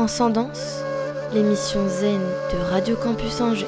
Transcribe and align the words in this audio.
Transcendance, 0.00 0.82
l'émission 1.34 1.86
zen 1.86 2.22
de 2.54 2.70
Radio 2.70 2.96
Campus 2.96 3.38
Angers. 3.42 3.66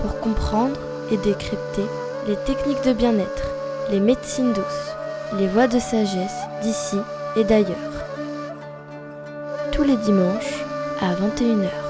Pour 0.00 0.18
comprendre 0.18 0.80
et 1.10 1.18
décrypter 1.18 1.84
les 2.26 2.36
techniques 2.46 2.82
de 2.82 2.94
bien-être, 2.94 3.50
les 3.90 4.00
médecines 4.00 4.54
douces, 4.54 4.94
les 5.38 5.46
voies 5.46 5.66
de 5.66 5.78
sagesse 5.78 6.40
d'ici 6.62 6.96
et 7.36 7.44
d'ailleurs. 7.44 7.76
Tous 9.70 9.82
les 9.82 9.98
dimanches 9.98 10.64
à 11.02 11.12
21h. 11.12 11.83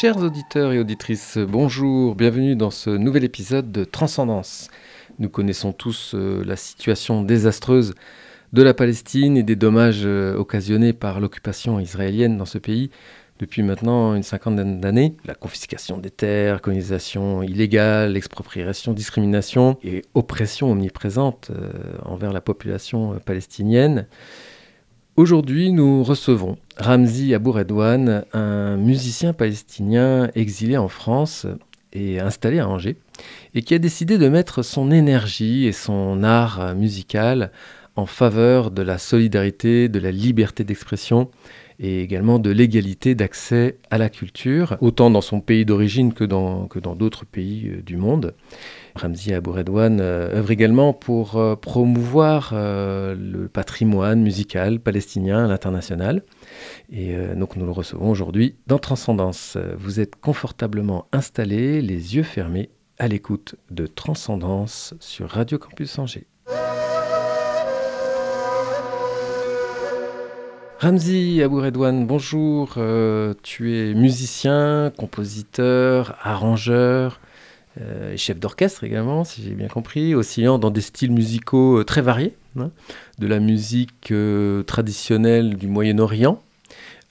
Chers 0.00 0.16
auditeurs 0.16 0.72
et 0.72 0.78
auditrices, 0.78 1.36
bonjour, 1.36 2.14
bienvenue 2.14 2.56
dans 2.56 2.70
ce 2.70 2.88
nouvel 2.88 3.22
épisode 3.22 3.70
de 3.70 3.84
Transcendance. 3.84 4.70
Nous 5.18 5.28
connaissons 5.28 5.74
tous 5.74 6.12
euh, 6.14 6.42
la 6.42 6.56
situation 6.56 7.22
désastreuse 7.22 7.94
de 8.54 8.62
la 8.62 8.72
Palestine 8.72 9.36
et 9.36 9.42
des 9.42 9.56
dommages 9.56 10.06
euh, 10.06 10.34
occasionnés 10.36 10.94
par 10.94 11.20
l'occupation 11.20 11.78
israélienne 11.80 12.38
dans 12.38 12.46
ce 12.46 12.56
pays 12.56 12.90
depuis 13.40 13.62
maintenant 13.62 14.14
une 14.14 14.22
cinquantaine 14.22 14.80
d'années. 14.80 15.18
La 15.26 15.34
confiscation 15.34 15.98
des 15.98 16.10
terres, 16.10 16.62
colonisation 16.62 17.42
illégale, 17.42 18.16
expropriation, 18.16 18.94
discrimination 18.94 19.76
et 19.84 20.00
oppression 20.14 20.72
omniprésente 20.72 21.50
euh, 21.50 21.72
envers 22.06 22.32
la 22.32 22.40
population 22.40 23.18
palestinienne. 23.26 24.06
Aujourd'hui, 25.20 25.70
nous 25.70 26.02
recevons 26.02 26.56
Ramzi 26.78 27.34
Abouredouane, 27.34 28.24
un 28.32 28.78
musicien 28.78 29.34
palestinien 29.34 30.30
exilé 30.34 30.78
en 30.78 30.88
France 30.88 31.46
et 31.92 32.20
installé 32.20 32.58
à 32.58 32.66
Angers, 32.66 32.96
et 33.54 33.60
qui 33.60 33.74
a 33.74 33.78
décidé 33.78 34.16
de 34.16 34.30
mettre 34.30 34.62
son 34.62 34.90
énergie 34.90 35.66
et 35.66 35.72
son 35.72 36.22
art 36.22 36.74
musical 36.74 37.52
en 37.96 38.06
faveur 38.06 38.70
de 38.70 38.80
la 38.80 38.96
solidarité, 38.96 39.90
de 39.90 39.98
la 39.98 40.10
liberté 40.10 40.64
d'expression 40.64 41.28
et 41.78 42.00
également 42.00 42.38
de 42.38 42.48
l'égalité 42.48 43.14
d'accès 43.14 43.76
à 43.90 43.98
la 43.98 44.08
culture, 44.08 44.78
autant 44.80 45.10
dans 45.10 45.20
son 45.20 45.42
pays 45.42 45.66
d'origine 45.66 46.14
que 46.14 46.24
dans 46.24 46.66
d'autres 46.96 47.26
pays 47.26 47.68
euh, 47.68 47.82
du 47.82 47.98
monde. 47.98 48.32
Ramzi 48.94 49.32
Abouredouane 49.34 50.00
euh, 50.00 50.36
œuvre 50.36 50.50
également 50.50 50.92
pour 50.92 51.36
euh, 51.36 51.56
promouvoir 51.56 52.52
le 52.52 53.48
patrimoine 53.48 54.22
musical 54.22 54.80
palestinien 54.80 55.44
à 55.44 55.48
l'international. 55.48 56.22
Et 56.90 57.14
donc 57.36 57.56
nous 57.56 57.64
le 57.64 57.70
recevons 57.70 58.10
aujourd'hui 58.10 58.56
dans 58.66 58.78
Transcendance. 58.78 59.56
Vous 59.78 60.00
êtes 60.00 60.16
confortablement 60.16 61.06
installés, 61.12 61.80
les 61.82 62.16
yeux 62.16 62.22
fermés, 62.22 62.70
à 62.98 63.08
l'écoute 63.08 63.56
de 63.70 63.86
Transcendance 63.86 64.94
sur 65.00 65.30
Radio 65.30 65.58
Campus 65.58 65.98
Angers. 65.98 66.26
Ramzi 70.80 71.42
Abouredouane, 71.42 72.06
bonjour. 72.06 72.76
Euh, 72.78 73.34
tu 73.42 73.76
es 73.76 73.92
musicien, 73.92 74.90
compositeur, 74.96 76.16
arrangeur 76.22 77.20
euh, 77.80 78.16
chef 78.16 78.38
d'orchestre 78.40 78.84
également, 78.84 79.24
si 79.24 79.42
j'ai 79.42 79.54
bien 79.54 79.68
compris, 79.68 80.14
oscillant 80.14 80.58
dans 80.58 80.70
des 80.70 80.80
styles 80.80 81.12
musicaux 81.12 81.78
euh, 81.78 81.84
très 81.84 82.00
variés, 82.00 82.34
hein, 82.58 82.70
de 83.18 83.26
la 83.26 83.38
musique 83.38 84.12
traditionnelle 84.66 85.56
du 85.56 85.66
Moyen-Orient 85.66 86.42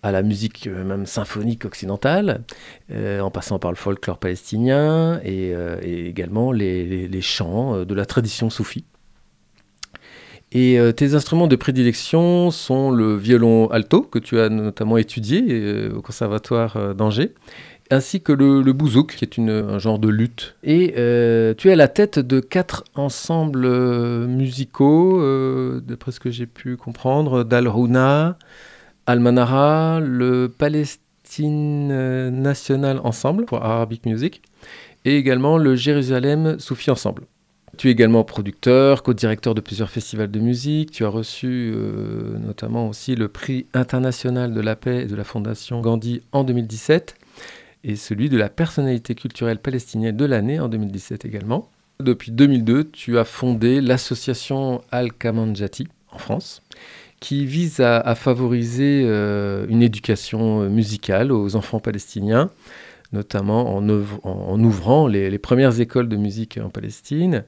à 0.02 0.14
la 0.14 0.22
musique 0.22 0.68
même 0.68 1.06
symphonique 1.06 1.66
occidentale, 1.66 2.42
en 2.90 3.30
passant 3.32 3.60
par 3.60 3.70
le 3.70 3.76
folklore 3.76 4.18
palestinien 4.18 5.20
et, 5.26 5.54
également 5.84 6.54
les, 6.54 7.22
chants 7.22 7.84
de 7.84 7.94
la 7.94 8.06
tradition 8.06 8.50
soufie. 8.50 8.86
Et 10.52 10.80
euh, 10.80 10.92
tes 10.92 11.14
instruments 11.14 11.48
de 11.48 11.56
prédilection 11.56 12.50
sont 12.50 12.90
le 12.90 13.16
violon 13.16 13.70
alto, 13.70 14.02
que 14.02 14.18
tu 14.18 14.40
as 14.40 14.50
notamment 14.50 14.98
étudié 14.98 15.46
euh, 15.50 15.94
au 15.96 16.02
Conservatoire 16.02 16.76
euh, 16.76 16.94
d'Angers, 16.96 17.36
ainsi 17.92 18.22
que 18.22 18.32
le, 18.32 18.74
bouzouk, 18.74 19.16
qui 19.16 19.26
est 19.26 19.40
un 19.40 19.80
genre 19.80 20.00
de 20.00 20.10
lutte. 20.10 20.56
Et 20.64 20.94
tu 21.58 21.70
es 21.70 21.72
à 21.72 21.76
la 21.76 21.88
tête 21.88 22.20
de 22.20 22.40
quatre 22.40 22.84
ensembles 22.96 23.68
musicaux, 24.28 25.22
d'après 25.82 26.12
ce 26.12 26.20
que 26.20 26.30
j'ai 26.30 26.46
pu 26.46 26.78
comprendre, 26.78 27.44
d'Al-Rouna, 27.44 28.38
Al-Manara, 29.06 30.00
le 30.02 30.48
Palestine 30.56 32.30
National 32.30 33.00
Ensemble 33.04 33.46
pour 33.46 33.64
Arabic 33.64 34.06
Music, 34.06 34.42
et 35.06 35.18
également 35.18 35.58
le 35.58 35.76
Jérusalem 35.76 36.60
Soufi 36.60 36.92
Ensemble. 36.92 37.24
Tu 37.78 37.88
es 37.88 37.92
également 37.92 38.24
producteur, 38.24 39.04
co-directeur 39.04 39.56
de 39.56 39.62
plusieurs 39.62 39.90
festivals 39.90 40.32
de 40.32 40.40
musique. 40.40 40.92
Tu 40.92 41.06
as 41.06 41.10
reçu 41.10 41.72
euh, 41.74 42.38
notamment 42.40 42.90
aussi 42.90 43.16
le 43.16 43.30
prix 43.30 43.68
international 43.74 44.54
de 44.54 44.60
la 44.60 44.76
paix 44.76 45.06
de 45.06 45.16
la 45.16 45.24
Fondation 45.24 45.80
Gandhi 45.80 46.22
en 46.32 46.44
2017 46.44 47.16
et 47.84 47.96
celui 47.96 48.30
de 48.30 48.38
la 48.38 48.50
personnalité 48.50 49.16
culturelle 49.16 49.60
palestinienne 49.60 50.16
de 50.16 50.26
l'année 50.26 50.60
en 50.60 50.70
2017 50.70 51.26
également. 51.26 51.70
Depuis 52.00 52.32
2002, 52.32 52.86
tu 52.92 53.18
as 53.18 53.26
fondé 53.26 53.82
l'association 53.82 54.82
Al-Kamanjati 54.92 55.88
en 56.12 56.18
France 56.18 56.62
qui 57.20 57.46
vise 57.46 57.82
à, 57.82 58.16
favoriser 58.16 59.04
euh, 59.06 59.66
une 59.68 59.84
éducation 59.84 60.70
musicale 60.70 61.34
aux 61.34 61.58
enfants 61.58 61.82
palestiniens 61.82 62.50
notamment 63.12 63.76
en, 63.76 64.60
ouvrant 64.60 65.08
les, 65.08 65.38
premières 65.40 65.80
écoles 65.80 66.08
de 66.10 66.18
musique 66.18 66.60
en 66.64 66.70
Palestine. 66.70 67.44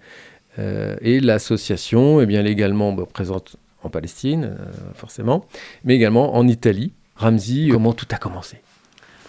Euh, 0.59 0.95
et 1.01 1.19
l'association 1.19 2.19
est 2.19 2.25
bien 2.25 2.41
légalement 2.41 2.91
bah, 2.93 3.03
présente 3.11 3.55
en 3.83 3.89
Palestine, 3.89 4.55
euh, 4.59 4.65
forcément, 4.93 5.45
mais 5.83 5.95
également 5.95 6.35
en 6.35 6.47
Italie. 6.47 6.93
Ramzi, 7.15 7.69
comment 7.71 7.93
tout 7.93 8.07
a 8.11 8.17
commencé? 8.17 8.57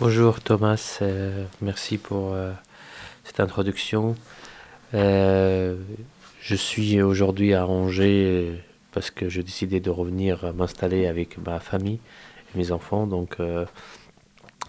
Bonjour 0.04 0.40
Thomas, 0.40 0.98
euh, 1.00 1.44
merci 1.60 1.96
pour 1.96 2.34
cette 3.22 3.38
introduction. 3.38 4.16
je 4.92 5.76
suis 6.56 7.00
aujourd'hui 7.00 7.54
à 7.54 7.68
Angers 7.68 8.60
parce 8.90 9.12
que 9.12 9.28
j'ai 9.28 9.44
décidé 9.44 9.78
de 9.78 9.90
revenir 9.90 10.52
m'installer 10.54 11.06
avec 11.06 11.38
ma 11.38 11.60
famille 11.60 12.00
et 12.52 12.58
mes 12.58 12.72
enfants. 12.72 13.06
Donc 13.06 13.36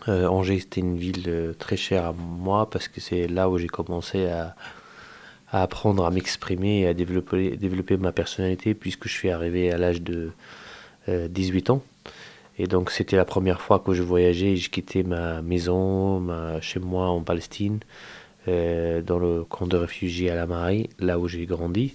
euh, 0.08 0.28
Angers, 0.28 0.60
c'était 0.60 0.82
une 0.82 0.98
ville 0.98 1.24
euh, 1.28 1.54
très 1.54 1.78
chère 1.78 2.06
à 2.06 2.14
moi 2.14 2.70
parce 2.70 2.88
que 2.88 3.00
c'est 3.00 3.28
là 3.28 3.50
où 3.50 3.58
j'ai 3.58 3.68
commencé 3.68 4.28
à, 4.28 4.56
apprendre 5.52 6.06
à 6.06 6.12
m'exprimer 6.12 6.82
et 6.82 6.88
à 6.88 6.94
développer, 6.94 7.98
ma 7.98 8.12
personnalité 8.12 8.74
puisque 8.74 9.08
je 9.08 9.14
suis 9.14 9.30
arrivé 9.30 9.72
à 9.72 9.78
l'âge 9.78 10.02
de 10.02 10.32
18 11.08 11.70
euh, 11.70 11.74
ans. 11.74 11.84
Et 12.60 12.68
donc 12.68 12.92
c'était 12.92 13.16
la 13.18 13.26
première 13.26 13.62
fois 13.62 13.80
que 13.80 13.94
je 13.94 14.04
voyageais 14.04 14.56
je 14.56 14.70
quittais 14.70 15.04
ma 15.04 15.42
maison, 15.42 16.20
ma, 16.20 16.62
chez 16.62 16.80
moi 16.80 17.08
en 17.08 17.22
Palestine, 17.22 17.80
dans 18.48 19.20
le 19.20 19.44
camp 19.46 19.68
de 19.68 19.78
réfugiés 19.78 20.30
à 20.30 20.36
la 20.36 20.46
Marie, 20.46 20.90
là 21.00 21.18
où 21.18 21.28
j'ai 21.28 21.46
grandi. 21.46 21.94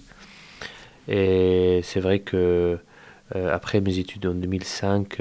Et 1.07 1.81
c'est 1.83 1.99
vrai 1.99 2.19
que 2.19 2.79
après 3.33 3.81
mes 3.81 3.99
études 3.99 4.25
en 4.25 4.33
2005, 4.33 5.19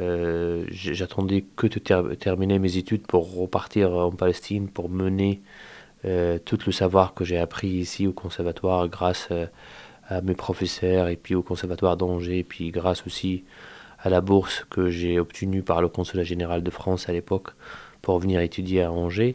euh, 0.00 0.66
j'attendais 0.70 1.44
que 1.56 1.66
de 1.66 2.14
terminer 2.14 2.58
mes 2.58 2.76
études 2.76 3.06
pour 3.06 3.34
repartir 3.34 3.92
en 3.92 4.10
Palestine, 4.10 4.68
pour 4.68 4.90
mener 4.90 5.40
euh, 6.04 6.38
tout 6.44 6.58
le 6.66 6.72
savoir 6.72 7.14
que 7.14 7.24
j'ai 7.24 7.38
appris 7.38 7.68
ici 7.68 8.06
au 8.06 8.12
conservatoire 8.12 8.88
grâce 8.88 9.28
euh, 9.30 9.46
à 10.08 10.20
mes 10.20 10.34
professeurs 10.34 11.08
et 11.08 11.16
puis 11.16 11.34
au 11.34 11.42
conservatoire 11.42 11.96
d'Angers, 11.96 12.40
et 12.40 12.44
puis 12.44 12.70
grâce 12.70 13.06
aussi 13.06 13.44
à 14.06 14.08
la 14.08 14.20
bourse 14.20 14.64
que 14.70 14.88
j'ai 14.88 15.18
obtenue 15.18 15.62
par 15.62 15.82
le 15.82 15.88
consulat 15.88 16.22
général 16.22 16.62
de 16.62 16.70
France 16.70 17.08
à 17.08 17.12
l'époque 17.12 17.48
pour 18.02 18.20
venir 18.20 18.40
étudier 18.40 18.82
à 18.82 18.92
Angers, 18.92 19.34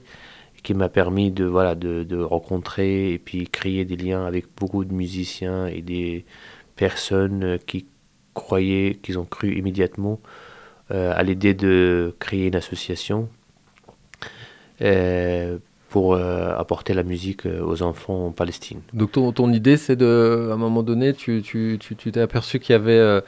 qui 0.63 0.73
m'a 0.73 0.87
permis 0.87 1.29
de, 1.29 1.43
voilà, 1.43 1.75
de, 1.75 2.03
de, 2.03 2.17
rencontrer 2.17 3.11
et 3.11 3.19
puis 3.19 3.49
créer 3.49 3.83
des 3.83 3.97
liens 3.97 4.25
avec 4.25 4.45
beaucoup 4.55 4.85
de 4.85 4.93
musiciens 4.93 5.67
et 5.67 5.81
des 5.81 6.23
personnes 6.77 7.59
qui 7.67 7.85
croyaient, 8.33 8.97
qu'ils 9.01 9.19
ont 9.19 9.25
cru 9.25 9.57
immédiatement 9.57 10.21
euh, 10.91 11.11
à 11.13 11.21
l'idée 11.23 11.53
de 11.53 12.15
créer 12.19 12.47
une 12.47 12.55
association 12.55 13.27
euh, 14.81 15.57
pour 15.89 16.13
euh, 16.13 16.55
apporter 16.55 16.93
la 16.93 17.03
musique 17.03 17.45
aux 17.45 17.81
enfants 17.81 18.27
en 18.27 18.31
Palestine. 18.31 18.79
Donc 18.93 19.11
ton, 19.11 19.33
ton 19.33 19.51
idée, 19.51 19.75
c'est 19.75 19.97
de, 19.97 20.47
à 20.49 20.53
un 20.53 20.57
moment 20.57 20.81
donné, 20.81 21.13
tu 21.13 21.41
t'es 21.41 21.77
tu, 21.77 21.95
tu, 21.97 22.17
aperçu 22.17 22.59
qu'il 22.59 22.71
y 22.71 22.75
avait 22.77 23.21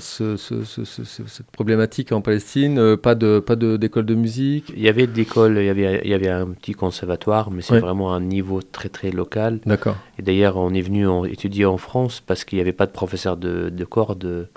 ce, 0.00 0.36
ce, 0.36 0.64
cette 0.64 1.50
problématique 1.50 2.12
en 2.12 2.20
Palestine, 2.20 2.96
pas 2.96 3.14
de 3.14 3.38
pas 3.38 3.56
d'école 3.56 4.06
de, 4.06 4.14
musique? 4.14 4.72
Il 4.76 4.82
y 4.82 4.88
avait 4.88 5.06
d'école, 5.06 5.58
il 5.58 5.64
y 5.64 5.68
avait 5.70 6.00
il 6.04 6.10
y 6.10 6.14
avait 6.14 6.28
un 6.28 6.48
petit 6.48 6.72
conservatoire, 6.72 7.50
mais 7.50 7.62
c'est 7.62 7.78
vraiment 7.78 8.12
un 8.14 8.20
niveau 8.20 8.60
très 8.62 8.88
très 8.88 9.10
local. 9.10 9.60
D'accord. 9.66 9.96
Et 10.18 10.22
d'ailleurs, 10.22 10.56
on 10.56 10.72
est 10.74 10.80
venu 10.82 11.06
étudier 11.28 11.66
en 11.66 11.78
France 11.78 12.20
parce 12.20 12.44
qu'il 12.44 12.56
n'y 12.56 12.62
avait 12.62 12.72
pas 12.72 12.86
de 12.86 12.92
professeur 12.92 13.36
de, 13.36 13.68
de 13.70 13.84
cordes 13.84 14.48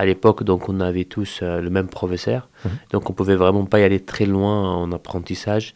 à 0.00 0.06
l'époque, 0.06 0.44
donc 0.44 0.70
on 0.70 0.80
avait 0.80 1.04
tous 1.04 1.40
euh, 1.42 1.60
le 1.60 1.68
même 1.68 1.88
professeur, 1.88 2.48
Mhm. 2.64 2.70
donc 2.92 3.10
on 3.10 3.12
pouvait 3.12 3.36
vraiment 3.36 3.66
pas 3.66 3.80
y 3.80 3.82
aller 3.82 4.00
très 4.00 4.24
loin 4.24 4.74
en 4.76 4.92
apprentissage. 4.92 5.74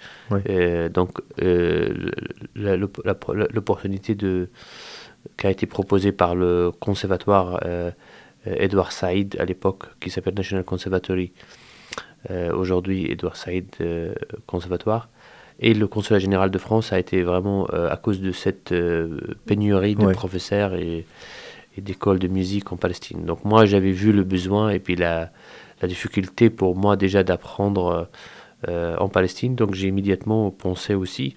Euh, 0.48 0.88
donc 0.88 1.18
euh, 1.42 2.10
l'opportunité 2.54 4.14
de 4.14 4.48
qui 5.36 5.46
a 5.46 5.50
été 5.50 5.66
proposée 5.66 6.12
par 6.12 6.34
le 6.34 6.70
conservatoire 6.80 7.60
euh, 7.66 7.90
euh, 7.90 7.90
Edward 8.46 8.92
Said 8.92 9.36
à 9.38 9.44
l'époque, 9.44 9.84
qui 10.00 10.10
s'appelle 10.10 10.34
National 10.34 10.64
Conservatory, 10.64 11.32
euh, 12.30 12.52
aujourd'hui 12.54 13.10
Edward 13.10 13.36
Said 13.36 13.66
euh, 13.80 14.14
Conservatoire. 14.46 15.08
Et 15.60 15.72
le 15.72 15.86
consulat 15.86 16.18
général 16.18 16.50
de 16.50 16.58
France 16.58 16.92
a 16.92 16.98
été 16.98 17.22
vraiment 17.22 17.68
euh, 17.72 17.88
à 17.88 17.96
cause 17.96 18.20
de 18.20 18.32
cette 18.32 18.72
euh, 18.72 19.20
pénurie 19.46 19.94
de 19.94 20.04
Ouais. 20.04 20.12
professeurs 20.12 20.74
et, 20.74 21.06
et 21.76 21.80
d'écoles 21.80 22.18
de 22.18 22.26
musique 22.28 22.72
en 22.72 22.76
Palestine. 22.76 23.24
Donc 23.24 23.44
moi 23.44 23.64
j'avais 23.64 23.92
vu 23.92 24.12
le 24.12 24.24
besoin 24.24 24.70
et 24.70 24.80
puis 24.80 24.96
la, 24.96 25.30
la 25.80 25.86
difficulté 25.88 26.50
pour 26.50 26.76
moi 26.76 26.96
déjà 26.96 27.22
d'apprendre 27.22 28.08
euh, 28.68 28.96
en 28.98 29.08
Palestine. 29.08 29.54
Donc 29.54 29.74
j'ai 29.74 29.88
immédiatement 29.88 30.50
pensé 30.50 30.94
aussi 30.94 31.36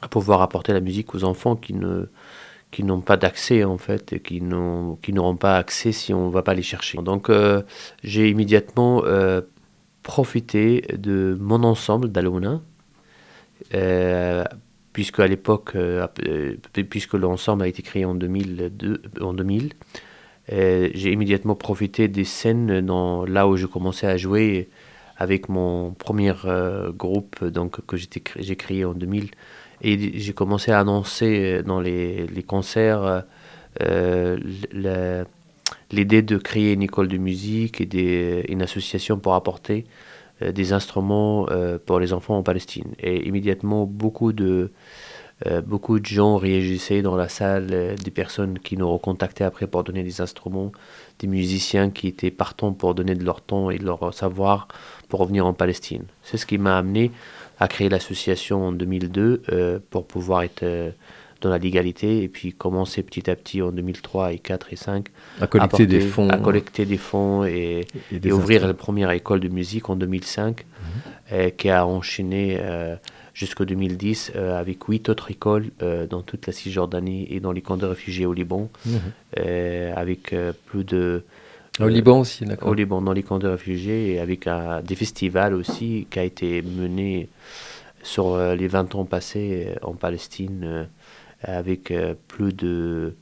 à 0.00 0.08
pouvoir 0.08 0.40
apporter 0.40 0.72
la 0.72 0.80
musique 0.80 1.14
aux 1.14 1.24
enfants 1.24 1.56
qui 1.56 1.74
ne 1.74 2.06
qui 2.70 2.84
n'ont 2.84 3.00
pas 3.00 3.16
d'accès 3.16 3.64
en 3.64 3.78
fait 3.78 4.22
qui 4.22 4.40
n'auront 4.42 5.36
pas 5.36 5.56
accès 5.56 5.92
si 5.92 6.12
on 6.12 6.28
va 6.30 6.42
pas 6.42 6.54
les 6.54 6.62
chercher. 6.62 6.98
Donc 6.98 7.30
euh, 7.30 7.62
j'ai 8.02 8.28
immédiatement 8.28 9.02
euh, 9.04 9.40
profité 10.06 10.84
de 10.96 11.36
mon 11.40 11.64
ensemble 11.64 12.12
d'Alona 12.12 12.60
euh, 13.74 14.44
puisque 14.92 15.18
à 15.18 15.26
l'époque 15.26 15.72
euh, 15.74 16.06
puisque 16.88 17.14
l'ensemble 17.14 17.64
a 17.64 17.66
été 17.66 17.82
créé 17.82 18.04
en 18.04 18.14
2002 18.14 19.02
en 19.20 19.34
2000 19.34 19.72
euh, 20.52 20.90
j'ai 20.94 21.10
immédiatement 21.10 21.56
profité 21.56 22.06
des 22.06 22.22
scènes 22.22 22.86
là 23.26 23.48
où 23.48 23.56
je 23.56 23.66
commençais 23.66 24.06
à 24.06 24.16
jouer 24.16 24.68
avec 25.16 25.48
mon 25.48 25.92
premier 25.92 26.32
groupe 26.96 27.44
donc 27.44 27.84
que 27.84 27.96
j'ai 27.96 28.56
créé 28.56 28.84
en 28.84 28.94
2000 28.94 29.30
et 29.82 30.18
j'ai 30.18 30.32
commencé 30.32 30.72
à 30.72 30.80
annoncer 30.80 31.62
dans 31.64 31.80
les, 31.80 32.26
les 32.26 32.42
concerts 32.42 33.02
euh, 33.04 33.20
euh, 34.74 35.24
l'idée 35.90 36.22
de 36.22 36.36
créer 36.38 36.72
une 36.72 36.82
école 36.82 37.08
de 37.08 37.18
musique 37.18 37.80
et 37.80 38.50
une 38.50 38.62
association 38.62 39.18
pour 39.18 39.34
apporter 39.34 39.84
euh, 40.42 40.52
des 40.52 40.72
instruments 40.72 41.46
euh, 41.50 41.78
pour 41.84 42.00
les 42.00 42.12
enfants 42.12 42.36
en 42.36 42.42
Palestine. 42.42 42.94
Et 43.00 43.26
immédiatement, 43.26 43.86
beaucoup 43.86 44.32
de, 44.32 44.70
euh, 45.46 45.60
beaucoup 45.60 46.00
de 46.00 46.06
gens 46.06 46.36
réagissaient 46.36 47.02
dans 47.02 47.16
la 47.16 47.28
salle, 47.28 47.68
euh, 47.72 47.94
des 47.96 48.10
personnes 48.10 48.58
qui 48.58 48.76
nous 48.76 48.90
recontactaient 48.90 49.44
après 49.44 49.66
pour 49.66 49.84
donner 49.84 50.02
des 50.02 50.20
instruments, 50.20 50.72
des 51.18 51.26
musiciens 51.26 51.90
qui 51.90 52.08
étaient 52.08 52.30
partants 52.30 52.72
pour 52.72 52.94
donner 52.94 53.14
de 53.14 53.24
leur 53.24 53.42
temps 53.42 53.70
et 53.70 53.78
de 53.78 53.84
leur 53.84 54.14
savoir 54.14 54.68
pour 55.08 55.20
revenir 55.20 55.44
en 55.46 55.52
Palestine. 55.52 56.04
C'est 56.22 56.38
ce 56.38 56.46
qui 56.46 56.58
m'a 56.58 56.78
amené 56.78 57.12
à 57.58 57.68
créer 57.68 57.88
l'association 57.88 58.66
en 58.66 58.72
2002 58.72 59.42
euh, 59.52 59.78
pour 59.90 60.06
pouvoir 60.06 60.42
être 60.42 60.62
euh, 60.62 60.90
dans 61.40 61.50
la 61.50 61.58
légalité 61.58 62.22
et 62.22 62.28
puis 62.28 62.52
commencer 62.52 63.02
petit 63.02 63.30
à 63.30 63.36
petit 63.36 63.60
en 63.62 63.70
2003 63.70 64.32
et 64.32 64.38
4 64.38 64.72
et 64.72 64.76
5 64.76 65.06
À 65.40 65.46
collecter 65.46 65.64
apporter- 65.82 65.86
des 65.86 66.00
fonds. 66.00 66.28
à 66.30 66.38
collecter 66.38 66.84
des 66.86 66.96
fonds 66.96 67.44
et, 67.44 67.86
et 68.12 68.18
des 68.18 68.28
et 68.30 68.32
ouvrir 68.32 68.66
la 68.66 68.74
première 68.74 69.10
école 69.10 69.40
de 69.40 69.48
musique 69.48 69.88
en 69.90 69.96
2005 69.96 70.64
Mhm. 70.64 70.86
euh, 71.32 71.50
qui 71.50 71.68
a 71.70 71.86
enchaîné 71.86 72.58
jusqu'en 73.34 73.64
2010 73.64 74.32
euh, 74.34 74.58
avec 74.58 74.82
huit 74.84 75.08
autres 75.10 75.30
écoles 75.30 75.66
euh, 75.82 76.06
dans 76.06 76.22
toute 76.22 76.46
la 76.46 76.52
Cisjordanie 76.54 77.26
et 77.30 77.40
dans 77.40 77.52
les 77.52 77.60
camps 77.60 77.76
de 77.76 77.84
réfugiés 77.86 78.24
au 78.26 78.32
Liban 78.32 78.70
Mhm. 78.86 78.92
euh, 79.38 79.92
avec 79.94 80.34
plus 80.66 80.84
de 80.84 81.22
Au 81.80 81.88
Liban 81.88 82.20
aussi, 82.20 82.44
au 82.44 82.46
d'accord. 82.48 82.74
Liban 82.74 83.02
dans 83.02 83.12
les 83.12 83.22
camps 83.22 83.38
de 83.38 83.48
réfugiés 83.48 84.12
et 84.14 84.18
avec 84.20 84.46
un- 84.46 84.80
des 84.82 84.94
festivals 84.94 85.54
aussi 85.54 86.06
qui 86.10 86.18
a 86.18 86.24
été 86.24 86.62
mené 86.62 87.28
sur 88.02 88.34
euh, 88.34 88.54
les 88.54 88.68
20 88.68 88.94
ans 88.94 89.04
passés 89.04 89.66
euh, 89.68 89.74
en 89.86 89.94
Palestine 89.94 90.60
euh, 90.64 90.84
avec 91.42 91.90
euh, 91.90 92.14
plus 92.28 92.52
de 92.54 93.14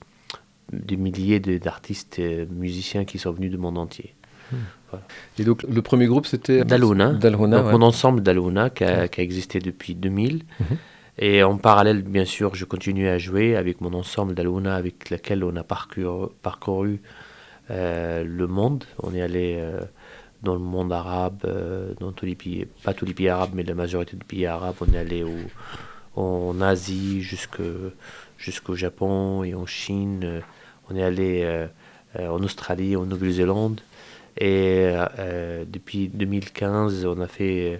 des 0.72 0.96
milliers 0.96 1.40
d'artistes 1.40 2.18
euh, 2.20 2.46
musiciens 2.50 3.04
qui 3.04 3.18
sont 3.18 3.32
venus 3.32 3.50
du 3.50 3.58
monde 3.58 3.78
entier. 3.78 4.14
Et 5.38 5.44
donc 5.44 5.64
le 5.64 5.82
premier 5.82 6.06
groupe 6.06 6.26
c'était 6.26 6.60
Donc 7.58 7.66
ouais. 7.66 7.72
mon 7.72 7.82
ensemble 7.82 8.22
d'Aluna 8.22 8.70
qui 8.70 8.84
a, 8.84 9.08
qui 9.08 9.20
a 9.20 9.24
existé 9.24 9.58
depuis 9.58 9.94
2000. 9.96 10.42
Mhm. 10.60 10.66
Et 11.18 11.42
en 11.42 11.56
parallèle, 11.58 12.02
bien 12.02 12.24
sûr, 12.24 12.54
je 12.54 12.64
continue 12.64 13.08
à 13.08 13.18
jouer 13.18 13.56
avec 13.56 13.80
mon 13.80 13.92
ensemble 13.94 14.34
d'Aluna 14.34 14.74
avec 14.76 15.10
lequel 15.10 15.42
on 15.44 15.54
a 15.56 15.64
parcouru, 15.64 16.28
parcouru 16.42 16.90
euh, 16.90 16.96
le 17.68 18.46
monde. 18.46 18.84
On 19.02 19.14
est 19.14 19.22
allé 19.22 19.56
euh, 19.58 19.80
dans 20.42 20.54
le 20.54 20.60
monde 20.60 20.92
arabe, 20.92 21.42
euh, 21.46 21.94
dans 22.00 22.12
tous 22.12 22.26
les 22.26 22.34
pays, 22.34 22.66
pas 22.82 22.92
tous 22.94 23.06
les 23.06 23.14
pays 23.14 23.28
arabes, 23.28 23.50
mais 23.54 23.62
la 23.62 23.74
majorité 23.74 24.16
des 24.16 24.24
pays 24.24 24.46
arabes. 24.46 24.76
On 24.80 24.92
est 24.92 24.98
allé 24.98 25.24
en 26.16 26.60
Asie 26.60 27.22
jusque- 27.22 27.60
jusqu'au 28.38 28.74
Japon 28.74 29.42
et 29.44 29.54
en 29.54 29.66
Chine. 29.66 30.20
Euh, 30.24 30.40
On 30.90 30.96
est 30.96 31.02
allé 31.02 31.42
euh, 31.44 31.66
euh, 32.20 32.28
en 32.28 32.42
Australie, 32.42 32.94
en 32.94 33.06
Nouvelle-Zélande. 33.06 33.80
Et 34.36 34.90
euh, 35.18 35.64
depuis 35.66 36.08
2015, 36.08 37.06
on 37.06 37.20
a 37.22 37.26
fait 37.26 37.74
euh, 37.74 37.78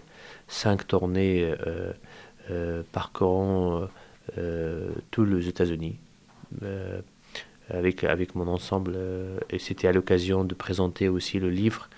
cinq 0.49 0.87
tournées 0.87 1.45
euh, 1.67 1.93
euh, 2.51 2.83
parcourant 2.93 3.83
euh, 3.83 3.87
euh, 4.39 4.89
tous 5.11 5.27
les 5.27 5.49
États-Unis 5.49 5.99
euh, 6.63 7.03
avec, 7.71 8.05
avec 8.05 8.35
mon 8.35 8.47
ensemble. 8.49 8.93
euh, 8.97 9.39
et 9.51 9.59
c'était 9.59 9.89
à 9.89 9.93
l'occasion 9.93 10.45
de 10.45 10.55
présenter 10.55 11.09
aussi 11.09 11.39
le 11.39 11.51
livre 11.51 11.89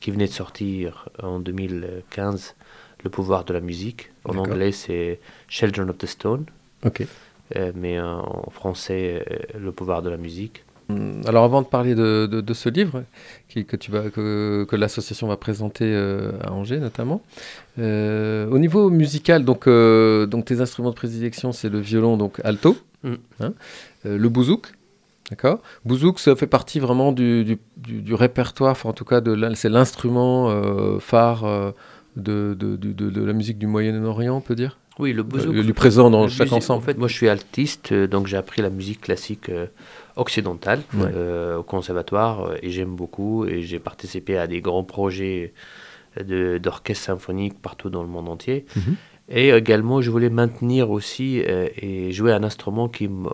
qui 0.00 0.10
venait 0.10 0.26
de 0.26 0.32
sortir 0.32 1.08
en 1.22 1.38
2015, 1.40 2.54
Le 3.04 3.10
pouvoir 3.10 3.44
de 3.44 3.52
la 3.52 3.60
musique. 3.60 4.10
En 4.24 4.36
anglais, 4.36 4.72
c'est 4.72 5.20
Children 5.48 5.90
of 5.90 5.98
the 5.98 6.06
Stone, 6.06 6.44
Ok. 6.84 7.06
euh, 7.56 7.72
mais 7.74 8.00
en 8.00 8.48
français, 8.50 9.24
euh, 9.30 9.58
Le 9.58 9.70
pouvoir 9.72 10.02
de 10.02 10.10
la 10.10 10.16
musique. 10.16 10.64
Hum, 10.88 11.20
Alors 11.26 11.44
avant 11.44 11.62
de 11.62 11.66
parler 11.66 11.94
de, 11.96 12.26
de- 12.30 12.40
de 12.40 12.54
ce 12.54 12.68
livre 12.68 13.02
qui- 13.48 13.64
que, 13.64 13.74
tu 13.76 13.90
vas, 13.90 14.08
que, 14.10 14.64
que 14.68 14.76
l'association 14.76 15.26
va 15.28 15.36
présenter 15.36 15.84
euh, 15.84 16.32
à 16.44 16.52
Angers 16.52 16.78
notamment, 16.78 17.22
euh, 17.78 18.48
au 18.48 18.58
niveau 18.58 18.88
musical, 18.90 19.44
donc, 19.44 19.66
euh, 19.66 20.26
donc 20.26 20.44
tes 20.44 20.60
instruments 20.60 20.90
de 20.90 20.94
prédilection 20.94 21.50
c'est 21.52 21.68
le 21.68 21.80
violon 21.80 22.16
donc 22.16 22.40
alto, 22.44 22.76
Mm. 23.02 23.14
hein, 23.40 23.52
le 24.04 24.28
bouzouk, 24.28 24.72
d'accord. 25.30 25.60
Bouzouk 25.84 26.18
ça 26.18 26.34
fait 26.36 26.46
partie 26.46 26.80
vraiment 26.80 27.12
du, 27.12 27.44
du- 27.44 27.58
du- 27.76 28.02
du 28.02 28.14
répertoire, 28.14 28.72
enfin 28.72 28.88
en 28.90 28.92
tout 28.92 29.04
cas 29.04 29.20
c'est 29.54 29.68
l'instrument 29.68 30.50
euh, 30.50 30.98
phare 30.98 31.44
euh, 31.44 31.70
de, 32.16 32.56
de- 32.58 32.76
de- 32.76 32.92
de- 32.92 33.10
de 33.10 33.24
la 33.24 33.32
musique 33.32 33.58
du 33.58 33.66
Moyen-Orient 33.66 34.36
on 34.36 34.40
peut 34.40 34.54
dire, 34.54 34.78
Oui, 34.98 35.12
le 35.12 35.22
Euh, 35.34 35.62
lui 35.62 35.72
présent 35.74 36.08
dans 36.10 36.26
chaque 36.28 36.46
musique- 36.46 36.52
ensemble. 36.56 36.82
En 36.82 36.86
fait, 36.86 36.96
moi, 36.96 37.06
je 37.08 37.12
suis 37.14 37.28
altiste, 37.28 37.92
euh, 37.92 38.06
donc 38.06 38.26
j'ai 38.28 38.38
appris 38.38 38.62
la 38.62 38.70
musique 38.70 39.02
classique 39.02 39.50
occidentale 40.16 40.80
Ouais. 40.94 41.12
au 41.58 41.62
conservatoire 41.62 42.52
et 42.62 42.70
j'aime 42.70 42.94
beaucoup. 42.96 43.44
Et 43.44 43.60
j'ai 43.62 43.78
participé 43.78 44.38
à 44.38 44.46
des 44.46 44.60
grands 44.62 44.84
projets 44.84 45.52
de- 46.24 46.56
d'orchestre 46.56 47.04
symphonique 47.04 47.60
partout 47.60 47.90
dans 47.90 48.02
le 48.02 48.08
monde 48.08 48.28
entier. 48.30 48.64
Mhm. 48.74 48.96
Et 49.28 49.50
également, 49.50 50.00
je 50.00 50.10
voulais 50.10 50.30
maintenir 50.30 50.90
aussi 50.90 51.42
et 51.44 52.12
jouer 52.12 52.32
un 52.32 52.42
instrument 52.44 52.88
qui 52.88 53.08
me, 53.08 53.28